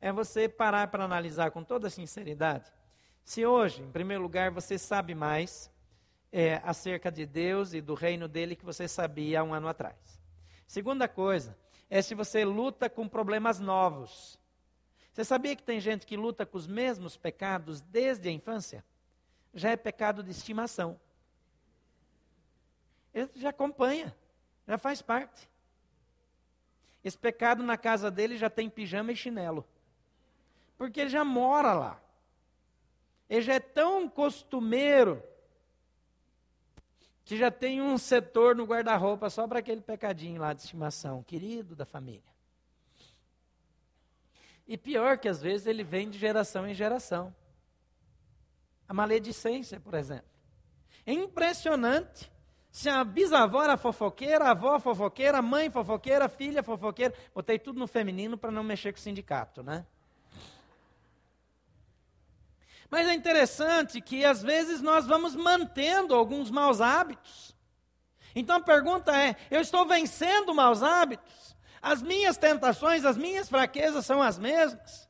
é 0.00 0.12
você 0.12 0.48
parar 0.48 0.88
para 0.88 1.04
analisar 1.04 1.50
com 1.50 1.62
toda 1.64 1.90
sinceridade 1.90 2.70
Se 3.24 3.44
hoje, 3.44 3.82
em 3.82 3.90
primeiro 3.90 4.22
lugar, 4.22 4.50
você 4.50 4.78
sabe 4.78 5.14
mais 5.14 5.70
é, 6.32 6.60
acerca 6.64 7.10
de 7.10 7.24
Deus 7.26 7.72
e 7.72 7.80
do 7.80 7.94
reino 7.94 8.28
dele 8.28 8.56
que 8.56 8.64
você 8.64 8.86
sabia 8.86 9.40
há 9.40 9.44
um 9.44 9.54
ano 9.54 9.68
atrás. 9.68 10.20
Segunda 10.66 11.08
coisa 11.08 11.56
é 11.88 12.02
se 12.02 12.14
você 12.14 12.44
luta 12.44 12.90
com 12.90 13.08
problemas 13.08 13.58
novos. 13.58 14.38
Você 15.12 15.24
sabia 15.24 15.56
que 15.56 15.62
tem 15.62 15.80
gente 15.80 16.06
que 16.06 16.16
luta 16.16 16.44
com 16.44 16.58
os 16.58 16.66
mesmos 16.66 17.16
pecados 17.16 17.80
desde 17.80 18.28
a 18.28 18.32
infância? 18.32 18.84
Já 19.54 19.70
é 19.70 19.76
pecado 19.76 20.22
de 20.22 20.30
estimação. 20.30 21.00
Ele 23.12 23.30
já 23.34 23.48
acompanha, 23.48 24.14
já 24.66 24.78
faz 24.78 25.02
parte. 25.02 25.48
Esse 27.02 27.16
pecado 27.16 27.62
na 27.62 27.76
casa 27.76 28.10
dele 28.10 28.36
já 28.36 28.50
tem 28.50 28.68
pijama 28.68 29.12
e 29.12 29.16
chinelo. 29.16 29.66
Porque 30.76 31.00
ele 31.00 31.10
já 31.10 31.24
mora 31.24 31.72
lá. 31.72 32.00
Ele 33.28 33.42
já 33.42 33.54
é 33.54 33.60
tão 33.60 34.08
costumeiro 34.08 35.22
que 37.28 37.36
já 37.36 37.50
tem 37.50 37.82
um 37.82 37.98
setor 37.98 38.56
no 38.56 38.64
guarda-roupa 38.64 39.28
só 39.28 39.46
para 39.46 39.58
aquele 39.58 39.82
pecadinho 39.82 40.40
lá 40.40 40.54
de 40.54 40.62
estimação, 40.62 41.22
querido 41.22 41.76
da 41.76 41.84
família. 41.84 42.32
E 44.66 44.78
pior 44.78 45.18
que 45.18 45.28
às 45.28 45.42
vezes 45.42 45.66
ele 45.66 45.84
vem 45.84 46.08
de 46.08 46.18
geração 46.18 46.66
em 46.66 46.72
geração. 46.72 47.34
A 48.88 48.94
maledicência, 48.94 49.78
por 49.78 49.92
exemplo. 49.92 50.24
É 51.04 51.12
impressionante. 51.12 52.32
Se 52.70 52.88
a 52.88 53.04
bisavó 53.04 53.62
era 53.62 53.76
fofoqueira, 53.76 54.46
a 54.46 54.52
avó 54.52 54.80
fofoqueira, 54.80 55.36
a 55.36 55.42
mãe 55.42 55.68
fofoqueira, 55.68 56.24
a 56.24 56.28
filha 56.30 56.62
fofoqueira, 56.62 57.12
botei 57.34 57.58
tudo 57.58 57.78
no 57.78 57.86
feminino 57.86 58.38
para 58.38 58.50
não 58.50 58.64
mexer 58.64 58.90
com 58.90 58.98
o 58.98 59.02
sindicato, 59.02 59.62
né? 59.62 59.84
Mas 62.90 63.06
é 63.06 63.14
interessante 63.14 64.00
que 64.00 64.24
às 64.24 64.42
vezes 64.42 64.80
nós 64.80 65.06
vamos 65.06 65.34
mantendo 65.34 66.14
alguns 66.14 66.50
maus 66.50 66.80
hábitos. 66.80 67.54
Então 68.34 68.56
a 68.56 68.60
pergunta 68.60 69.16
é: 69.16 69.36
eu 69.50 69.60
estou 69.60 69.86
vencendo 69.86 70.54
maus 70.54 70.82
hábitos? 70.82 71.56
As 71.80 72.02
minhas 72.02 72.36
tentações, 72.36 73.04
as 73.04 73.16
minhas 73.16 73.48
fraquezas 73.48 74.04
são 74.04 74.22
as 74.22 74.38
mesmas? 74.38 75.08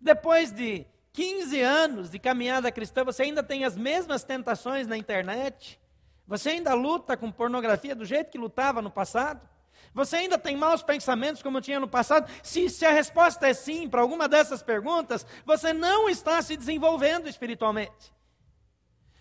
Depois 0.00 0.50
de 0.50 0.86
15 1.12 1.60
anos 1.60 2.10
de 2.10 2.18
caminhada 2.18 2.72
cristã, 2.72 3.04
você 3.04 3.22
ainda 3.22 3.42
tem 3.42 3.64
as 3.64 3.76
mesmas 3.76 4.24
tentações 4.24 4.86
na 4.86 4.96
internet? 4.96 5.80
Você 6.26 6.50
ainda 6.50 6.74
luta 6.74 7.16
com 7.16 7.30
pornografia 7.30 7.94
do 7.94 8.04
jeito 8.04 8.30
que 8.30 8.38
lutava 8.38 8.82
no 8.82 8.90
passado? 8.90 9.48
Você 9.96 10.16
ainda 10.16 10.38
tem 10.38 10.54
maus 10.54 10.82
pensamentos 10.82 11.42
como 11.42 11.58
tinha 11.58 11.80
no 11.80 11.88
passado? 11.88 12.30
Se, 12.42 12.68
se 12.68 12.84
a 12.84 12.92
resposta 12.92 13.48
é 13.48 13.54
sim 13.54 13.88
para 13.88 14.02
alguma 14.02 14.28
dessas 14.28 14.62
perguntas, 14.62 15.24
você 15.42 15.72
não 15.72 16.06
está 16.06 16.42
se 16.42 16.54
desenvolvendo 16.54 17.30
espiritualmente. 17.30 18.12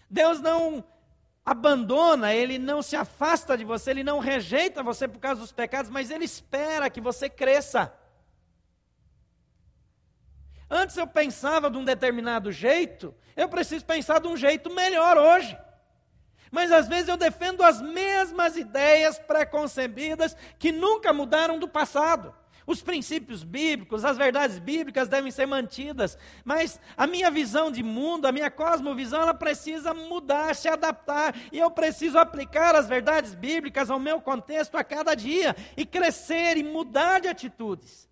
Deus 0.10 0.42
não 0.42 0.84
abandona, 1.46 2.34
ele 2.34 2.60
não 2.60 2.82
se 2.82 2.94
afasta 2.98 3.58
de 3.58 3.64
você, 3.64 3.92
ele 3.92 4.04
não 4.04 4.20
rejeita 4.20 4.84
você 4.84 5.08
por 5.08 5.18
causa 5.18 5.40
dos 5.40 5.54
pecados, 5.54 5.90
mas 5.90 6.12
ele 6.12 6.26
espera 6.26 6.90
que 6.90 7.00
você 7.00 7.30
cresça. 7.30 7.98
Antes 10.70 10.98
eu 10.98 11.08
pensava 11.08 11.72
de 11.72 11.78
um 11.78 11.86
determinado 11.86 12.52
jeito, 12.52 13.16
eu 13.38 13.48
preciso 13.48 13.86
pensar 13.86 14.20
de 14.20 14.28
um 14.28 14.36
jeito 14.36 14.70
melhor 14.70 15.18
hoje. 15.18 15.58
Mas 16.56 16.72
às 16.72 16.88
vezes 16.88 17.10
eu 17.10 17.18
defendo 17.18 17.62
as 17.62 17.82
mesmas 17.82 18.56
ideias 18.56 19.20
preconcebidas 19.20 20.38
que 20.58 20.72
nunca 20.72 21.12
mudaram 21.12 21.60
do 21.60 21.68
passado. 21.68 22.34
Os 22.66 22.82
princípios 22.82 23.44
bíblicos, 23.44 24.06
as 24.06 24.18
verdades 24.18 24.58
bíblicas 24.58 25.10
devem 25.10 25.32
ser 25.32 25.46
mantidas, 25.46 26.18
mas 26.46 26.80
a 26.96 27.06
minha 27.06 27.30
visão 27.30 27.70
de 27.70 27.84
mundo, 27.84 28.26
a 28.26 28.32
minha 28.32 28.50
cosmovisão, 28.50 29.22
ela 29.24 29.34
precisa 29.34 29.94
mudar, 29.94 30.56
se 30.56 30.70
adaptar, 30.70 31.36
e 31.52 31.60
eu 31.60 31.70
preciso 31.70 32.18
aplicar 32.18 32.74
as 32.74 32.88
verdades 32.88 33.36
bíblicas 33.36 33.90
ao 33.90 34.00
meu 34.00 34.22
contexto 34.22 34.78
a 34.78 34.84
cada 34.84 35.14
dia 35.14 35.54
e 35.76 35.86
crescer 35.86 36.56
e 36.56 36.64
mudar 36.64 37.20
de 37.20 37.28
atitudes. 37.28 38.10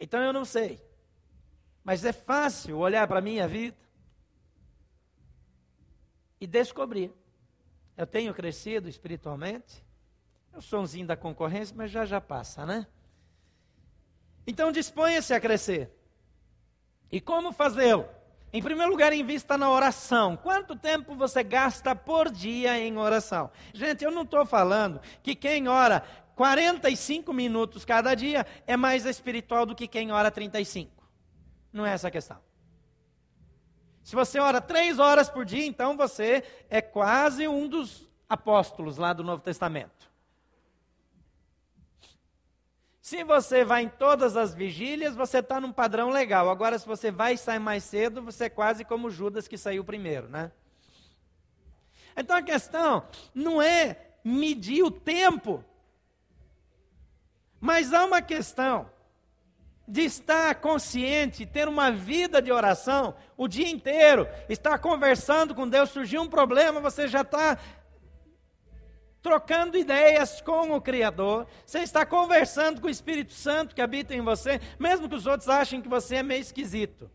Então 0.00 0.20
eu 0.20 0.32
não 0.32 0.44
sei, 0.44 0.82
mas 1.84 2.04
é 2.04 2.12
fácil 2.12 2.78
olhar 2.78 3.06
para 3.06 3.20
a 3.20 3.22
minha 3.22 3.46
vida 3.46 3.81
e 6.42 6.46
descobrir. 6.48 7.14
Eu 7.96 8.04
tenho 8.04 8.34
crescido 8.34 8.88
espiritualmente. 8.88 9.80
É 10.52 10.58
o 10.58 10.60
somzinho 10.60 11.06
da 11.06 11.16
concorrência, 11.16 11.72
mas 11.78 11.88
já 11.88 12.04
já 12.04 12.20
passa, 12.20 12.66
né? 12.66 12.84
Então 14.44 14.72
disponha-se 14.72 15.32
a 15.32 15.40
crescer. 15.40 15.88
E 17.12 17.20
como 17.20 17.52
fazê-lo? 17.52 18.08
Em 18.52 18.60
primeiro 18.60 18.90
lugar, 18.90 19.12
invista 19.12 19.56
na 19.56 19.70
oração. 19.70 20.36
Quanto 20.36 20.74
tempo 20.74 21.14
você 21.14 21.44
gasta 21.44 21.94
por 21.94 22.28
dia 22.28 22.76
em 22.76 22.98
oração? 22.98 23.48
Gente, 23.72 24.02
eu 24.02 24.10
não 24.10 24.22
estou 24.22 24.44
falando 24.44 25.00
que 25.22 25.36
quem 25.36 25.68
ora 25.68 26.02
45 26.34 27.32
minutos 27.32 27.84
cada 27.84 28.16
dia 28.16 28.44
é 28.66 28.76
mais 28.76 29.06
espiritual 29.06 29.64
do 29.64 29.76
que 29.76 29.86
quem 29.86 30.10
ora 30.10 30.28
35. 30.28 31.08
Não 31.72 31.86
é 31.86 31.92
essa 31.92 32.08
a 32.08 32.10
questão. 32.10 32.51
Se 34.02 34.16
você 34.16 34.38
ora 34.38 34.60
três 34.60 34.98
horas 34.98 35.30
por 35.30 35.44
dia, 35.44 35.66
então 35.66 35.96
você 35.96 36.42
é 36.68 36.80
quase 36.80 37.46
um 37.46 37.68
dos 37.68 38.08
apóstolos 38.28 38.96
lá 38.96 39.12
do 39.12 39.22
Novo 39.22 39.42
Testamento. 39.42 40.10
Se 43.00 43.24
você 43.24 43.64
vai 43.64 43.82
em 43.82 43.88
todas 43.88 44.36
as 44.36 44.54
vigílias, 44.54 45.14
você 45.14 45.38
está 45.38 45.60
num 45.60 45.72
padrão 45.72 46.10
legal. 46.10 46.48
Agora, 46.48 46.78
se 46.78 46.86
você 46.86 47.10
vai 47.10 47.34
e 47.34 47.38
sai 47.38 47.58
mais 47.58 47.84
cedo, 47.84 48.22
você 48.22 48.44
é 48.44 48.48
quase 48.48 48.84
como 48.84 49.10
Judas 49.10 49.48
que 49.48 49.58
saiu 49.58 49.84
primeiro, 49.84 50.28
né? 50.28 50.52
Então 52.16 52.36
a 52.36 52.42
questão 52.42 53.06
não 53.34 53.60
é 53.60 53.96
medir 54.24 54.82
o 54.82 54.90
tempo, 54.90 55.64
mas 57.60 57.92
há 57.92 58.04
uma 58.04 58.22
questão 58.22 58.88
de 59.86 60.02
estar 60.02 60.54
consciente, 60.56 61.44
ter 61.44 61.68
uma 61.68 61.90
vida 61.90 62.40
de 62.40 62.52
oração 62.52 63.14
o 63.36 63.48
dia 63.48 63.68
inteiro, 63.68 64.28
estar 64.48 64.78
conversando 64.78 65.54
com 65.54 65.68
Deus, 65.68 65.90
surgiu 65.90 66.22
um 66.22 66.28
problema, 66.28 66.80
você 66.80 67.08
já 67.08 67.22
está 67.22 67.58
trocando 69.20 69.78
ideias 69.78 70.40
com 70.40 70.72
o 70.72 70.80
Criador, 70.80 71.46
você 71.64 71.80
está 71.80 72.04
conversando 72.04 72.80
com 72.80 72.88
o 72.88 72.90
Espírito 72.90 73.32
Santo 73.32 73.74
que 73.74 73.80
habita 73.80 74.14
em 74.14 74.20
você, 74.20 74.60
mesmo 74.78 75.08
que 75.08 75.14
os 75.14 75.26
outros 75.26 75.48
achem 75.48 75.80
que 75.80 75.88
você 75.88 76.16
é 76.16 76.22
meio 76.22 76.40
esquisito. 76.40 77.10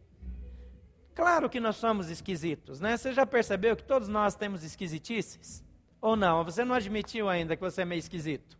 Claro 1.13 1.49
que 1.49 1.59
nós 1.59 1.75
somos 1.77 2.09
esquisitos, 2.09 2.79
né? 2.79 2.95
Você 2.95 3.11
já 3.11 3.25
percebeu 3.25 3.75
que 3.75 3.83
todos 3.83 4.07
nós 4.07 4.35
temos 4.35 4.63
esquisitices? 4.63 5.63
Ou 5.99 6.15
não? 6.15 6.43
Você 6.43 6.63
não 6.63 6.75
admitiu 6.75 7.27
ainda 7.27 7.55
que 7.55 7.61
você 7.61 7.81
é 7.81 7.85
meio 7.85 7.99
esquisito? 7.99 8.57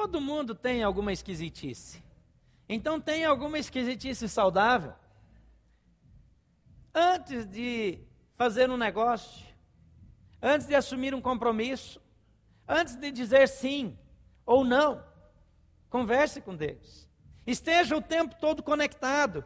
Todo 0.00 0.18
mundo 0.18 0.54
tem 0.54 0.82
alguma 0.82 1.12
esquisitice. 1.12 2.02
Então 2.66 2.98
tem 2.98 3.26
alguma 3.26 3.58
esquisitice 3.58 4.30
saudável. 4.30 4.94
Antes 6.94 7.46
de 7.46 7.98
fazer 8.34 8.70
um 8.70 8.78
negócio, 8.78 9.46
antes 10.40 10.66
de 10.66 10.74
assumir 10.74 11.14
um 11.14 11.20
compromisso, 11.20 12.00
antes 12.66 12.96
de 12.96 13.10
dizer 13.10 13.46
sim 13.46 13.94
ou 14.46 14.64
não, 14.64 15.04
converse 15.90 16.40
com 16.40 16.56
Deus. 16.56 17.06
Esteja 17.46 17.94
o 17.94 18.00
tempo 18.00 18.34
todo 18.36 18.62
conectado. 18.62 19.44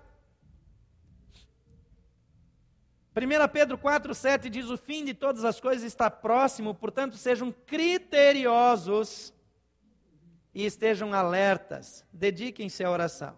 1 3.17 3.49
Pedro 3.53 3.77
4,7 3.77 4.49
diz: 4.49 4.71
O 4.71 4.77
fim 4.77 5.05
de 5.05 5.15
todas 5.15 5.45
as 5.45 5.59
coisas 5.59 5.83
está 5.83 6.09
próximo, 6.09 6.73
portanto, 6.77 7.17
sejam 7.17 7.51
criteriosos 7.51 9.35
e 10.55 10.65
estejam 10.65 11.13
alertas, 11.13 12.05
dediquem-se 12.13 12.85
à 12.85 12.91
oração. 12.91 13.37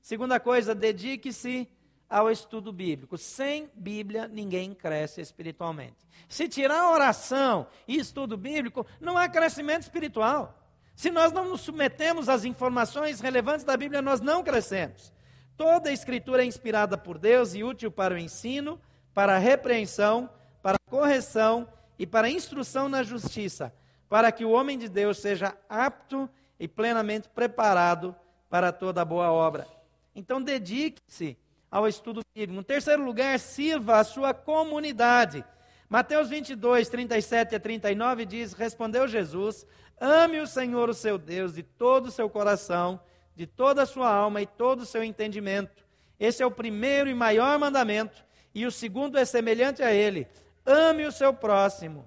Segunda 0.00 0.38
coisa, 0.38 0.74
dedique-se 0.74 1.68
ao 2.08 2.30
estudo 2.30 2.72
bíblico. 2.72 3.16
Sem 3.16 3.70
Bíblia, 3.74 4.28
ninguém 4.28 4.74
cresce 4.74 5.20
espiritualmente. 5.20 6.06
Se 6.28 6.48
tirar 6.48 6.90
oração 6.90 7.66
e 7.88 7.98
estudo 7.98 8.36
bíblico, 8.36 8.86
não 9.00 9.16
há 9.16 9.28
crescimento 9.28 9.82
espiritual. 9.82 10.58
Se 10.94 11.10
nós 11.10 11.32
não 11.32 11.48
nos 11.48 11.62
submetemos 11.62 12.28
às 12.28 12.44
informações 12.44 13.20
relevantes 13.20 13.64
da 13.64 13.76
Bíblia, 13.76 14.02
nós 14.02 14.20
não 14.20 14.44
crescemos. 14.44 15.12
Toda 15.56 15.88
a 15.88 15.92
Escritura 15.92 16.42
é 16.42 16.46
inspirada 16.46 16.98
por 16.98 17.18
Deus 17.18 17.54
e 17.54 17.64
útil 17.64 17.90
para 17.90 18.14
o 18.14 18.18
ensino, 18.18 18.80
para 19.14 19.36
a 19.36 19.38
repreensão, 19.38 20.28
para 20.62 20.76
a 20.76 20.90
correção 20.90 21.68
e 21.98 22.06
para 22.06 22.26
a 22.26 22.30
instrução 22.30 22.88
na 22.88 23.02
justiça, 23.02 23.72
para 24.12 24.30
que 24.30 24.44
o 24.44 24.50
homem 24.50 24.76
de 24.76 24.90
Deus 24.90 25.16
seja 25.16 25.56
apto 25.70 26.28
e 26.60 26.68
plenamente 26.68 27.30
preparado 27.30 28.14
para 28.50 28.70
toda 28.70 29.06
boa 29.06 29.32
obra. 29.32 29.66
Então, 30.14 30.42
dedique-se 30.42 31.34
ao 31.70 31.88
estudo 31.88 32.20
bíblico. 32.34 32.60
Em 32.60 32.62
terceiro 32.62 33.02
lugar, 33.02 33.38
sirva 33.38 34.00
a 34.00 34.04
sua 34.04 34.34
comunidade. 34.34 35.42
Mateus 35.88 36.28
22, 36.28 36.90
37 36.90 37.54
a 37.54 37.58
39 37.58 38.26
diz: 38.26 38.52
Respondeu 38.52 39.08
Jesus: 39.08 39.66
Ame 39.98 40.40
o 40.40 40.46
Senhor, 40.46 40.90
o 40.90 40.94
seu 40.94 41.16
Deus, 41.16 41.54
de 41.54 41.62
todo 41.62 42.08
o 42.08 42.12
seu 42.12 42.28
coração, 42.28 43.00
de 43.34 43.46
toda 43.46 43.84
a 43.84 43.86
sua 43.86 44.14
alma 44.14 44.42
e 44.42 44.46
todo 44.46 44.80
o 44.80 44.86
seu 44.86 45.02
entendimento. 45.02 45.86
Esse 46.20 46.42
é 46.42 46.46
o 46.46 46.50
primeiro 46.50 47.08
e 47.08 47.14
maior 47.14 47.58
mandamento, 47.58 48.22
e 48.54 48.66
o 48.66 48.70
segundo 48.70 49.16
é 49.16 49.24
semelhante 49.24 49.82
a 49.82 49.90
ele: 49.90 50.28
ame 50.66 51.06
o 51.06 51.12
seu 51.12 51.32
próximo 51.32 52.06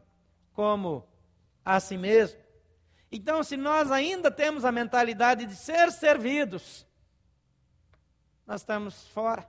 como 0.54 1.04
a 1.66 1.80
si 1.80 1.98
mesmo. 1.98 2.40
Então, 3.12 3.44
se 3.44 3.58
nós 3.58 3.92
ainda 3.92 4.30
temos 4.30 4.64
a 4.64 4.72
mentalidade 4.72 5.46
de 5.46 5.56
ser 5.56 5.92
servidos, 5.92 6.86
nós 8.46 8.62
estamos 8.62 9.08
fora. 9.08 9.48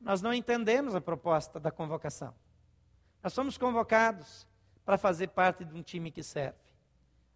Nós 0.00 0.22
não 0.22 0.32
entendemos 0.32 0.94
a 0.94 1.00
proposta 1.00 1.60
da 1.60 1.70
convocação. 1.70 2.34
Nós 3.22 3.34
somos 3.34 3.58
convocados 3.58 4.48
para 4.84 4.96
fazer 4.96 5.28
parte 5.28 5.64
de 5.64 5.74
um 5.74 5.82
time 5.82 6.10
que 6.10 6.22
serve. 6.22 6.58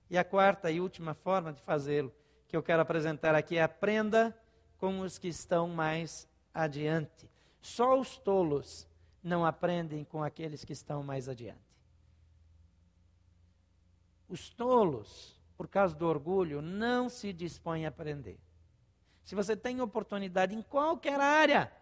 E 0.09 0.17
a 0.17 0.25
quarta 0.25 0.71
e 0.71 0.81
última 0.81 1.13
forma 1.13 1.53
de 1.53 1.61
fazê-lo 1.61 2.13
que 2.49 2.57
eu 2.57 2.63
quero 2.63 2.81
apresentar 2.81 3.35
aqui 3.35 3.59
é 3.59 3.63
aprenda 3.63 4.37
com 4.79 5.01
os 5.01 5.19
que 5.19 5.29
estão 5.29 5.69
mais 5.69 6.29
adiante. 6.53 7.29
Só 7.61 7.99
os 7.99 8.17
tolos 8.17 8.87
não 9.23 9.45
aprendem 9.45 10.05
com 10.05 10.23
aqueles 10.23 10.65
que 10.65 10.73
estão 10.73 11.03
mais 11.03 11.29
adiante. 11.29 11.74
Os 14.29 14.49
tolos, 14.51 15.41
por 15.57 15.69
causa 15.69 15.95
do 15.95 16.07
orgulho, 16.07 16.63
não 16.63 17.09
se 17.09 17.33
dispõem 17.33 17.85
a 17.85 17.89
aprender. 17.89 18.39
Se 19.23 19.35
você 19.35 19.57
tem 19.57 19.81
oportunidade 19.81 20.55
em 20.55 20.63
qualquer 20.63 21.21
área 21.21 21.73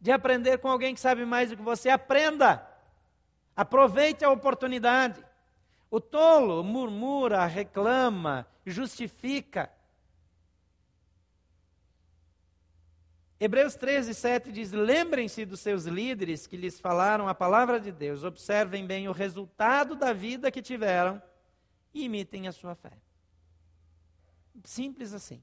de 0.00 0.10
aprender 0.10 0.58
com 0.58 0.68
alguém 0.68 0.94
que 0.94 1.00
sabe 1.00 1.24
mais 1.24 1.50
do 1.50 1.56
que 1.56 1.62
você, 1.62 1.88
aprenda. 1.88 2.66
Aproveite 3.54 4.24
a 4.24 4.30
oportunidade. 4.30 5.24
O 5.90 6.00
tolo 6.00 6.62
murmura, 6.62 7.44
reclama, 7.46 8.46
justifica. 8.64 9.70
Hebreus 13.38 13.74
13, 13.74 14.14
7 14.14 14.52
diz: 14.52 14.72
Lembrem-se 14.72 15.44
dos 15.44 15.60
seus 15.60 15.84
líderes 15.84 16.46
que 16.46 16.56
lhes 16.56 16.80
falaram 16.80 17.28
a 17.28 17.34
palavra 17.34 17.78
de 17.78 17.92
Deus, 17.92 18.24
observem 18.24 18.86
bem 18.86 19.08
o 19.08 19.12
resultado 19.12 19.94
da 19.94 20.12
vida 20.12 20.50
que 20.50 20.62
tiveram 20.62 21.22
e 21.96 22.04
imitem 22.04 22.46
a 22.46 22.52
sua 22.52 22.74
fé. 22.74 22.92
Simples 24.62 25.14
assim. 25.14 25.42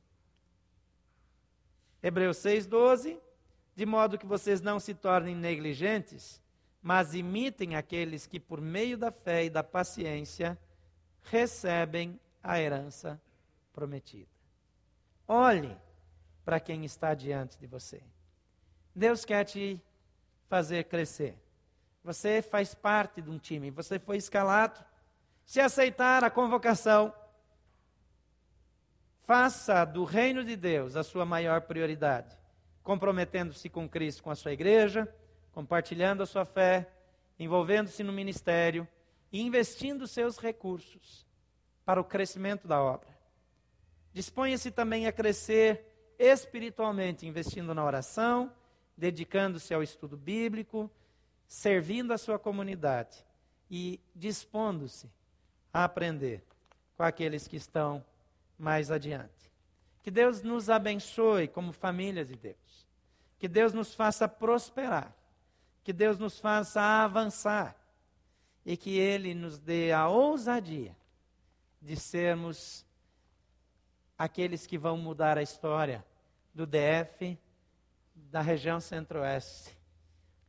Hebreus 2.02 2.38
6, 2.38 2.68
12: 2.68 3.20
De 3.76 3.86
modo 3.88 4.20
que 4.20 4.26
vocês 4.26 4.62
não 4.62 4.80
se 4.80 4.94
tornem 4.94 5.36
negligentes, 5.36 6.40
mas 6.80 7.16
imitem 7.16 7.76
aqueles 7.76 8.28
que, 8.28 8.40
por 8.40 8.62
meio 8.62 8.98
da 8.98 9.12
fé 9.12 9.46
e 9.46 9.50
da 9.50 9.64
paciência, 9.64 10.60
recebem 11.24 12.20
a 12.44 12.60
herança 12.60 13.20
prometida. 13.72 14.30
Olhe 15.28 15.76
para 16.46 16.60
quem 16.60 16.86
está 16.86 17.16
diante 17.16 17.58
de 17.58 17.66
você. 17.66 18.04
Deus 18.94 19.26
quer 19.26 19.44
te 19.46 19.82
fazer 20.48 20.84
crescer. 20.84 21.36
Você 22.04 22.44
faz 22.44 22.76
parte 22.76 23.24
de 23.24 23.30
um 23.32 23.40
time, 23.40 23.72
você 23.72 23.98
foi 23.98 24.18
escalado. 24.18 24.93
Se 25.46 25.60
aceitar 25.60 26.24
a 26.24 26.30
convocação, 26.30 27.14
faça 29.24 29.86
do 29.86 30.04
reino 30.04 30.44
de 30.44 30.56
Deus 30.56 30.96
a 30.96 31.04
sua 31.04 31.26
maior 31.26 31.62
prioridade, 31.62 32.36
comprometendo-se 32.82 33.70
com 33.70 33.88
Cristo, 33.88 34.24
com 34.24 34.32
a 34.32 34.36
sua 34.36 34.54
igreja 34.54 35.08
compartilhando 35.54 36.24
a 36.24 36.26
sua 36.26 36.44
fé, 36.44 36.92
envolvendo-se 37.40 38.04
no 38.04 38.12
ministério 38.12 38.88
e 39.32 39.40
investindo 39.40 40.08
seus 40.08 40.38
recursos 40.38 41.26
para 41.86 42.02
o 42.02 42.04
crescimento 42.04 42.68
da 42.68 42.82
obra. 42.82 43.10
Disponha-se 44.12 44.72
também 44.72 45.08
a 45.08 45.12
crescer 45.12 45.86
espiritualmente, 46.18 47.26
investindo 47.26 47.74
na 47.74 47.86
oração, 47.86 48.52
dedicando-se 48.98 49.74
ao 49.74 49.84
estudo 49.84 50.18
bíblico, 50.18 50.90
servindo 51.48 52.14
a 52.14 52.18
sua 52.18 52.40
comunidade 52.40 53.24
e 53.70 54.00
dispondo-se 54.16 55.10
a 55.74 55.84
aprender 55.84 56.44
com 56.96 57.04
aqueles 57.04 57.48
que 57.48 57.56
estão 57.56 58.06
mais 58.58 58.92
adiante. 58.92 59.52
Que 60.04 60.12
Deus 60.12 60.44
nos 60.44 60.70
abençoe 60.70 61.48
como 61.48 61.74
família 61.74 62.24
de 62.24 62.36
Deus. 62.36 62.88
Que 63.40 63.48
Deus 63.48 63.74
nos 63.74 63.96
faça 63.96 64.28
prosperar 64.28 65.14
que 65.84 65.92
Deus 65.92 66.18
nos 66.18 66.40
faça 66.40 66.82
avançar 66.82 67.76
e 68.66 68.78
que 68.78 68.98
Ele 68.98 69.36
nos 69.36 69.60
dê 69.60 69.92
a 69.92 70.08
ousadia 70.08 70.96
de 71.82 71.98
sermos 71.98 72.86
aqueles 74.18 74.66
que 74.66 74.78
vão 74.78 74.96
mudar 74.96 75.38
a 75.38 75.42
história 75.42 76.06
do 76.54 76.66
DF, 76.66 77.38
da 78.16 78.40
região 78.40 78.80
centro-oeste, 78.80 79.78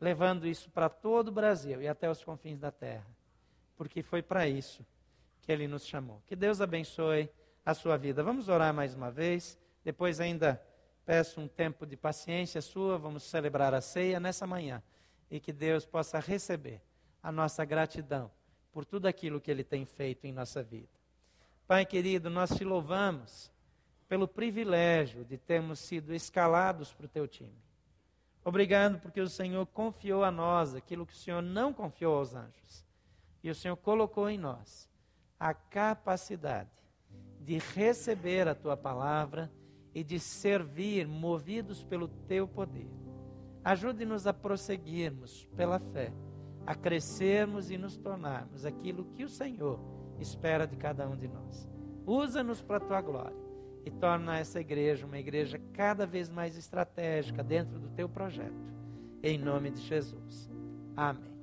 levando 0.01 0.47
isso 0.47 0.70
para 0.70 0.89
todo 0.89 1.29
o 1.29 1.33
Brasil 1.33 1.83
e 1.83 1.89
até 1.89 2.09
os 2.09 2.22
confins 2.22 2.61
da 2.61 2.70
terra, 2.70 3.07
porque 3.77 4.03
foi 4.03 4.22
para 4.22 4.47
isso 4.47 4.87
que 5.45 5.53
Ele 5.53 5.68
nos 5.68 5.86
chamou. 5.86 6.22
Que 6.26 6.34
Deus 6.34 6.61
abençoe 6.61 7.28
a 7.64 7.74
sua 7.74 7.97
vida. 7.97 8.22
Vamos 8.22 8.49
orar 8.49 8.72
mais 8.72 8.95
uma 8.95 9.11
vez, 9.11 9.59
depois 9.84 10.18
ainda 10.18 10.61
peço 11.05 11.40
um 11.40 11.47
tempo 11.47 11.86
de 11.86 11.97
paciência 11.97 12.62
sua, 12.62 12.97
vamos 12.97 13.24
celebrar 13.24 13.74
a 13.74 13.80
ceia 13.80 14.18
nessa 14.18 14.47
manhã 14.47 14.82
e 15.30 15.38
que 15.38 15.53
Deus 15.53 15.84
possa 15.84 16.18
receber 16.18 16.80
a 17.22 17.30
nossa 17.30 17.64
gratidão 17.64 18.30
por 18.72 18.84
tudo 18.84 19.07
aquilo 19.07 19.40
que 19.40 19.51
Ele 19.51 19.62
tem 19.62 19.84
feito 19.84 20.26
em 20.26 20.32
nossa 20.32 20.62
vida. 20.62 20.88
Pai 21.66 21.84
querido, 21.84 22.30
nós 22.30 22.51
te 22.51 22.64
louvamos 22.64 23.51
pelo 24.09 24.26
privilégio 24.26 25.24
de 25.24 25.36
termos 25.36 25.78
sido 25.78 26.14
escalados 26.14 26.92
para 26.92 27.07
o 27.07 27.09
teu 27.09 27.28
time. 27.28 27.62
Obrigado 28.42 28.99
porque 28.99 29.20
o 29.20 29.28
Senhor 29.28 29.66
confiou 29.66 30.24
a 30.24 30.30
nós 30.30 30.74
aquilo 30.74 31.07
que 31.07 31.14
o 31.14 31.16
Senhor 31.16 31.42
não 31.42 31.72
confiou 31.72 32.16
aos 32.16 32.34
anjos. 32.34 32.84
E 33.42 33.51
o 33.51 33.55
Senhor 33.55 33.76
colocou 33.76 34.28
em 34.28 34.38
nós 34.38 34.88
a 35.45 35.53
capacidade 35.53 36.70
de 37.38 37.59
receber 37.59 38.49
a 38.49 38.55
tua 38.55 38.78
palavra 38.78 39.53
e 39.95 40.03
de 40.03 40.18
servir 40.18 41.07
movidos 41.07 41.84
pelo 41.84 42.09
teu 42.09 42.49
poder. 42.49 42.88
Ajude-nos 43.62 44.26
a 44.26 44.32
prosseguirmos 44.32 45.47
pela 45.55 45.78
fé, 45.78 46.11
a 46.66 46.74
crescermos 46.74 47.70
e 47.70 47.76
nos 47.76 47.95
tornarmos 47.95 48.64
aquilo 48.64 49.05
que 49.12 49.22
o 49.22 49.28
Senhor 49.28 49.78
espera 50.18 50.66
de 50.66 50.76
cada 50.76 51.07
um 51.07 51.14
de 51.14 51.28
nós. 51.28 51.68
Usa-nos 52.07 52.62
para 52.62 52.78
a 52.78 52.80
tua 52.80 53.03
glória 53.03 53.45
e 53.84 53.90
torna 53.90 54.38
essa 54.38 54.59
igreja 54.59 55.05
uma 55.05 55.18
igreja 55.18 55.61
cada 55.74 56.07
vez 56.07 56.30
mais 56.30 56.57
estratégica 56.57 57.45
dentro 57.45 57.78
do 57.78 57.90
teu 57.90 58.09
projeto. 58.09 58.72
Em 59.22 59.36
nome 59.36 59.72
de 59.72 59.82
Jesus. 59.82 60.51
Amém. 60.97 61.34